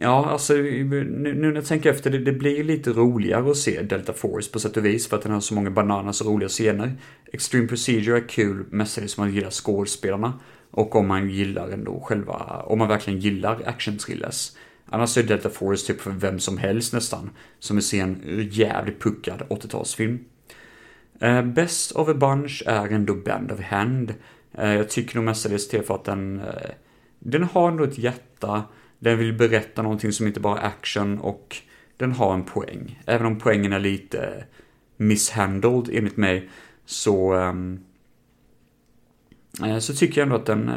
Ja, 0.00 0.26
alltså 0.26 0.52
nu, 0.54 1.04
nu 1.04 1.34
när 1.34 1.54
jag 1.54 1.66
tänker 1.66 1.90
efter, 1.90 2.10
det, 2.10 2.18
det 2.18 2.32
blir 2.32 2.64
lite 2.64 2.90
roligare 2.90 3.50
att 3.50 3.56
se 3.56 3.82
Delta 3.82 4.12
Force 4.12 4.52
på 4.52 4.58
sätt 4.60 4.76
och 4.76 4.84
vis 4.84 5.08
för 5.08 5.16
att 5.16 5.22
den 5.22 5.32
har 5.32 5.40
så 5.40 5.54
många 5.54 5.70
bananas 5.70 6.20
och 6.20 6.26
roliga 6.26 6.48
scener. 6.48 6.92
Extreme 7.32 7.68
Procedure 7.68 8.16
är 8.16 8.28
kul 8.28 8.64
mestadels 8.70 9.18
om 9.18 9.24
man 9.24 9.34
gillar 9.34 9.50
skådespelarna. 9.50 10.32
Och 10.70 10.96
om 10.96 11.08
man 11.08 11.30
gillar 11.30 11.68
ändå 11.68 12.00
själva, 12.00 12.62
om 12.66 12.78
man 12.78 12.88
verkligen 12.88 13.20
gillar 13.20 13.62
action-thrillers. 13.66 14.52
Annars 14.94 15.18
är 15.18 15.22
Delta 15.22 15.50
Force 15.50 15.86
typ 15.86 16.00
för 16.00 16.10
vem 16.10 16.38
som 16.38 16.58
helst 16.58 16.92
nästan, 16.92 17.30
som 17.58 17.76
vill 17.76 17.84
se 17.84 18.00
en 18.00 18.22
eh, 18.24 18.58
jävligt 18.58 19.00
puckad 19.00 19.42
80-talsfilm. 19.48 20.18
Eh, 21.20 21.42
Best 21.42 21.92
of 21.92 22.08
a 22.08 22.14
Bunch 22.14 22.62
är 22.66 22.88
ändå 22.88 23.14
Band 23.14 23.52
of 23.52 23.60
Hand. 23.60 24.14
Eh, 24.52 24.74
jag 24.74 24.90
tycker 24.90 25.16
nog 25.16 25.24
mestadels 25.24 25.68
till 25.68 25.82
för 25.82 25.94
att 25.94 26.04
den, 26.04 26.42
den 27.18 27.44
har 27.44 27.68
ändå 27.68 27.84
ett 27.84 27.98
hjärta, 27.98 28.62
den 28.98 29.18
vill 29.18 29.32
berätta 29.32 29.82
någonting 29.82 30.12
som 30.12 30.26
inte 30.26 30.40
bara 30.40 30.60
är 30.60 30.66
action 30.66 31.18
och 31.18 31.56
den 31.96 32.12
har 32.12 32.34
en 32.34 32.44
poäng. 32.44 33.02
Även 33.06 33.26
om 33.26 33.38
poängen 33.38 33.72
är 33.72 33.80
lite 33.80 34.44
misshandled 34.96 35.88
enligt 35.92 36.16
mig, 36.16 36.50
så 36.84 37.32
ehm, 37.32 37.80
så 39.80 39.94
tycker 39.94 40.20
jag 40.20 40.26
ändå 40.26 40.36
att 40.36 40.46
den, 40.46 40.70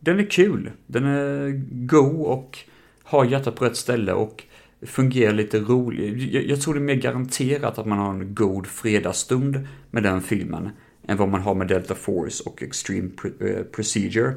den 0.00 0.18
är 0.18 0.30
kul. 0.30 0.70
Den 0.86 1.04
är 1.04 1.50
go 1.86 2.22
och 2.22 2.58
har 3.04 3.24
hjärtat 3.24 3.56
på 3.56 3.64
rätt 3.64 3.76
ställe 3.76 4.12
och 4.12 4.44
fungerar 4.82 5.32
lite 5.32 5.58
roligt. 5.60 6.32
Jag, 6.32 6.44
jag 6.44 6.60
tror 6.60 6.74
det 6.74 6.80
är 6.80 6.82
mer 6.82 6.94
garanterat 6.94 7.78
att 7.78 7.86
man 7.86 7.98
har 7.98 8.10
en 8.10 8.34
god 8.34 8.66
fredagsstund 8.66 9.68
med 9.90 10.02
den 10.02 10.22
filmen 10.22 10.70
än 11.06 11.16
vad 11.16 11.28
man 11.28 11.40
har 11.40 11.54
med 11.54 11.68
Delta 11.68 11.94
Force 11.94 12.42
och 12.46 12.62
Extreme 12.62 13.10
eh, 13.40 13.62
Procedure. 13.62 14.34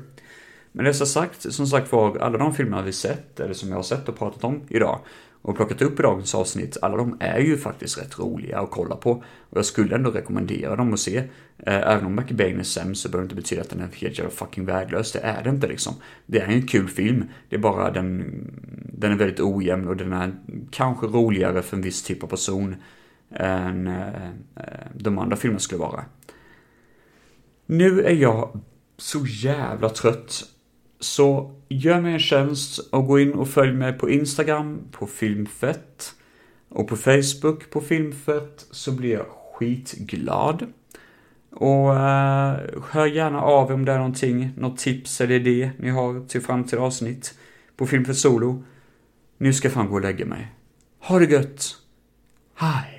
Men 0.71 0.85
det 0.85 0.93
som 0.93 1.07
sagt, 1.07 1.53
som 1.53 1.67
sagt 1.67 1.91
var, 1.91 2.17
alla 2.17 2.37
de 2.37 2.53
filmerna 2.53 2.81
vi 2.81 2.93
sett, 2.93 3.39
eller 3.39 3.53
som 3.53 3.69
jag 3.69 3.75
har 3.75 3.83
sett 3.83 4.09
och 4.09 4.17
pratat 4.17 4.43
om 4.43 4.61
idag, 4.69 4.99
och 5.47 5.55
plockat 5.55 5.81
upp 5.81 5.99
i 5.99 6.03
dagens 6.03 6.35
avsnitt, 6.35 6.77
alla 6.81 6.97
de 6.97 7.17
är 7.19 7.39
ju 7.39 7.57
faktiskt 7.57 7.97
rätt 7.97 8.19
roliga 8.19 8.59
att 8.59 8.71
kolla 8.71 8.95
på. 8.95 9.11
Och 9.49 9.57
jag 9.57 9.65
skulle 9.65 9.95
ändå 9.95 10.11
rekommendera 10.11 10.75
dem 10.75 10.93
att 10.93 10.99
se. 10.99 11.17
Eh, 11.57 11.75
även 11.75 12.05
om 12.05 12.15
McBain 12.15 12.59
är 12.59 12.63
sämst 12.63 13.01
så 13.01 13.09
behöver 13.09 13.27
det 13.27 13.31
inte 13.31 13.41
betyda 13.41 13.61
att 13.61 13.69
den 13.69 13.79
är 13.79 13.87
helt 13.87 14.17
jävla 14.17 14.31
fucking 14.31 14.65
väglös. 14.65 15.11
Det 15.11 15.19
är 15.19 15.43
det 15.43 15.49
inte 15.49 15.67
liksom. 15.67 15.93
Det 16.25 16.39
är 16.39 16.47
en 16.47 16.67
kul 16.67 16.87
film. 16.87 17.25
Det 17.49 17.55
är 17.55 17.59
bara 17.59 17.91
den, 17.91 18.23
den 18.93 19.11
är 19.11 19.15
väldigt 19.15 19.39
ojämn 19.39 19.87
och 19.87 19.97
den 19.97 20.13
är 20.13 20.35
kanske 20.71 21.07
roligare 21.07 21.61
för 21.61 21.77
en 21.77 21.83
viss 21.83 22.03
typ 22.03 22.23
av 22.23 22.27
person 22.27 22.75
än 23.31 23.87
eh, 23.87 24.27
eh, 24.55 24.87
de 24.93 25.17
andra 25.17 25.35
filmerna 25.35 25.59
skulle 25.59 25.81
vara. 25.81 26.05
Nu 27.65 28.01
är 28.01 28.15
jag 28.15 28.59
så 28.97 29.25
jävla 29.25 29.89
trött 29.89 30.43
så 30.99 31.56
gör 31.67 32.01
mig 32.01 32.13
en 32.13 32.19
tjänst 32.19 32.79
och 32.91 33.07
gå 33.07 33.19
in 33.19 33.33
och 33.33 33.47
följ 33.47 33.73
mig 33.73 33.93
på 33.93 34.09
Instagram 34.09 34.79
på 34.91 35.07
Filmfett 35.07 36.13
och 36.69 36.87
på 36.87 36.95
Facebook 36.95 37.69
på 37.69 37.81
Filmfett 37.81 38.65
så 38.71 38.91
blir 38.91 39.13
jag 39.13 39.25
skitglad. 39.53 40.65
Och 41.51 41.95
eh, 41.95 42.59
hör 42.89 43.05
gärna 43.05 43.41
av 43.41 43.71
om 43.71 43.85
det 43.85 43.91
är 43.91 43.97
någonting, 43.97 44.51
något 44.57 44.77
tips 44.77 45.21
eller 45.21 45.35
idé 45.35 45.71
ni 45.77 45.89
har 45.89 46.27
till 46.27 46.41
framtida 46.41 46.81
avsnitt 46.81 47.33
på 47.77 47.87
Filmfett 47.87 48.17
Solo. 48.17 48.63
Nu 49.37 49.53
ska 49.53 49.67
jag 49.67 49.73
fan 49.73 49.89
gå 49.89 49.95
och 49.95 50.01
lägga 50.01 50.25
mig. 50.25 50.51
Ha 50.99 51.19
det 51.19 51.25
gött! 51.25 51.75
Hej! 52.55 52.97